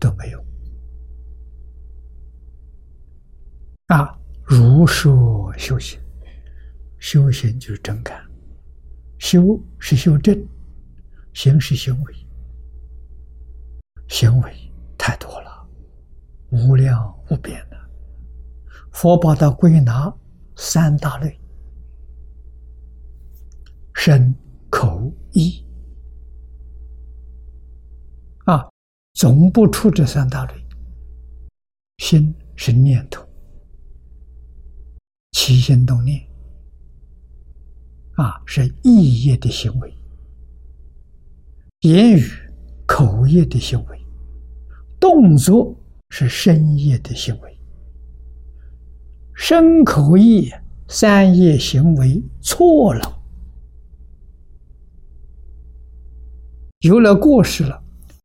[0.00, 0.44] 都没有。
[3.88, 4.18] 啊，
[4.48, 6.00] 如说修行，
[6.98, 8.18] 修行就是真干，
[9.18, 10.34] 修是修正，
[11.34, 12.14] 行是行为，
[14.08, 15.68] 行为太多了，
[16.48, 17.76] 无量无边的。
[18.90, 20.10] 佛把它归纳
[20.56, 21.38] 三大类：
[23.94, 24.34] 身。
[24.70, 25.64] 口意
[28.44, 28.68] 啊，
[29.14, 30.54] 总不出这三大类。
[31.96, 33.26] 心是念头，
[35.32, 36.20] 起心动念。
[38.16, 39.94] 啊，是意业的行为，
[41.82, 42.28] 言语、
[42.84, 44.04] 口业的行为，
[44.98, 45.72] 动作
[46.10, 47.60] 是身业的行为，
[49.36, 50.50] 身口意
[50.88, 53.22] 三业行为错了，
[56.80, 57.80] 有了过失了，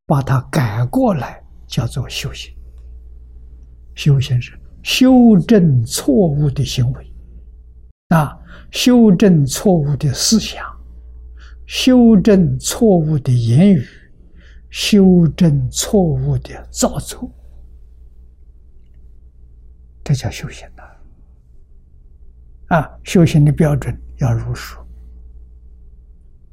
[0.08, 2.52] 把它改过来，叫做修行。
[3.94, 7.14] 修行是修正错误的行为，
[8.10, 8.40] 啊。
[8.72, 10.66] 修正错误的思想，
[11.68, 13.86] 修正错误的言语，
[14.72, 17.30] 修正错误的造作，
[20.04, 20.82] 这叫修行呐！
[22.76, 24.80] 啊，修行的标准要如数，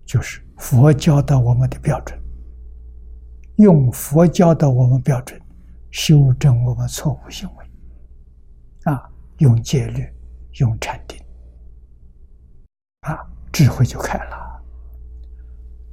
[0.05, 2.20] 就是佛教的我们的标准，
[3.57, 5.40] 用佛教的我们标准
[5.90, 7.60] 修正我们错误行为，
[9.40, 10.06] 用戒律，
[10.58, 11.18] 用禅定。
[13.00, 13.18] 啊，
[13.50, 14.62] 智慧就开了。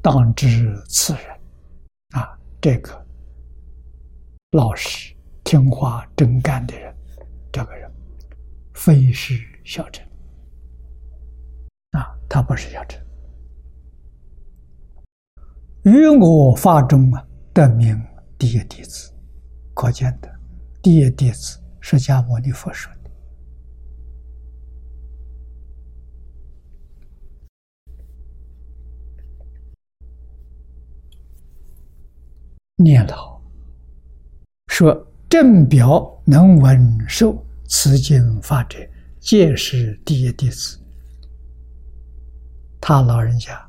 [0.02, 1.40] 当知此人，
[2.10, 3.06] 啊，这个
[4.52, 5.16] 老实、
[5.46, 6.94] 听话、真干的人，
[7.50, 7.90] 这个人
[8.74, 9.34] 非是
[9.64, 10.06] 小臣。
[11.92, 13.02] 啊，他不是小臣。
[15.84, 17.98] 于我法中啊，得名
[18.38, 19.14] 第一弟子，
[19.74, 20.30] 可见的
[20.82, 22.92] 第一弟子，释迦牟尼佛说。
[32.80, 33.42] 念老
[34.68, 34.94] 说
[35.28, 38.78] ：“正表能闻受此经法者，
[39.20, 40.80] 皆是第一弟子。
[42.80, 43.68] 他老人家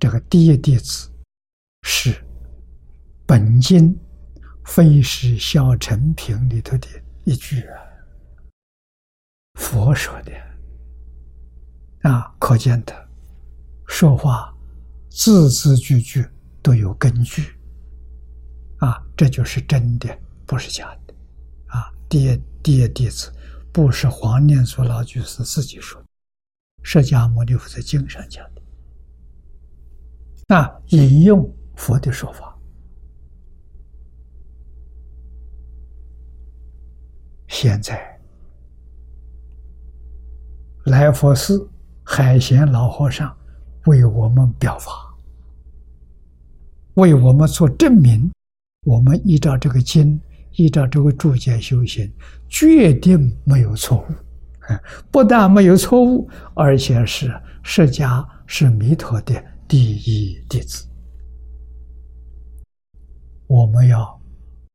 [0.00, 1.10] 这个第一弟子
[1.82, 2.16] 是
[3.26, 3.94] 本经
[4.64, 6.88] 非是小成品里头的
[7.24, 7.76] 一句啊，
[9.60, 10.32] 佛说的
[12.10, 13.08] 啊，可见的
[13.86, 14.50] 说话
[15.10, 16.26] 字字句句
[16.62, 17.52] 都有根据。”
[18.78, 20.08] 啊，这就是真的，
[20.44, 21.14] 不是假的，
[21.66, 21.90] 啊！
[22.08, 23.32] 第一第一弟子
[23.72, 26.08] 不是黄念祖老居士自己说的，
[26.82, 28.62] 释迦牟尼佛在经上讲的，
[30.48, 32.54] 那，引用佛的说法。
[37.48, 38.20] 现在
[40.84, 41.66] 来佛寺
[42.04, 43.34] 海贤老和尚
[43.86, 44.92] 为我们表法，
[46.94, 48.30] 为我们做证明。
[48.86, 50.18] 我们依照这个经，
[50.52, 52.08] 依照这个注解修行，
[52.48, 54.14] 决定没有错误。
[55.10, 57.34] 不但没有错误，而且是
[57.64, 60.86] 释迦是弥陀的第一弟子。
[63.48, 64.20] 我们要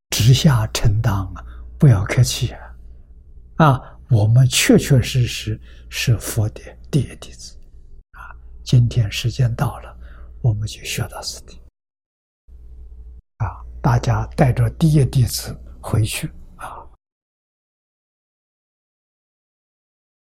[0.09, 1.45] 直下承担啊，
[1.77, 2.51] 不要客气
[3.55, 3.65] 啊！
[3.65, 5.57] 啊，我们确确实实
[5.88, 7.55] 是佛的第一弟子
[8.11, 8.35] 啊！
[8.61, 9.97] 今天时间到了，
[10.41, 11.60] 我们就学到此地。
[13.82, 16.32] 大家带着第一弟子回去。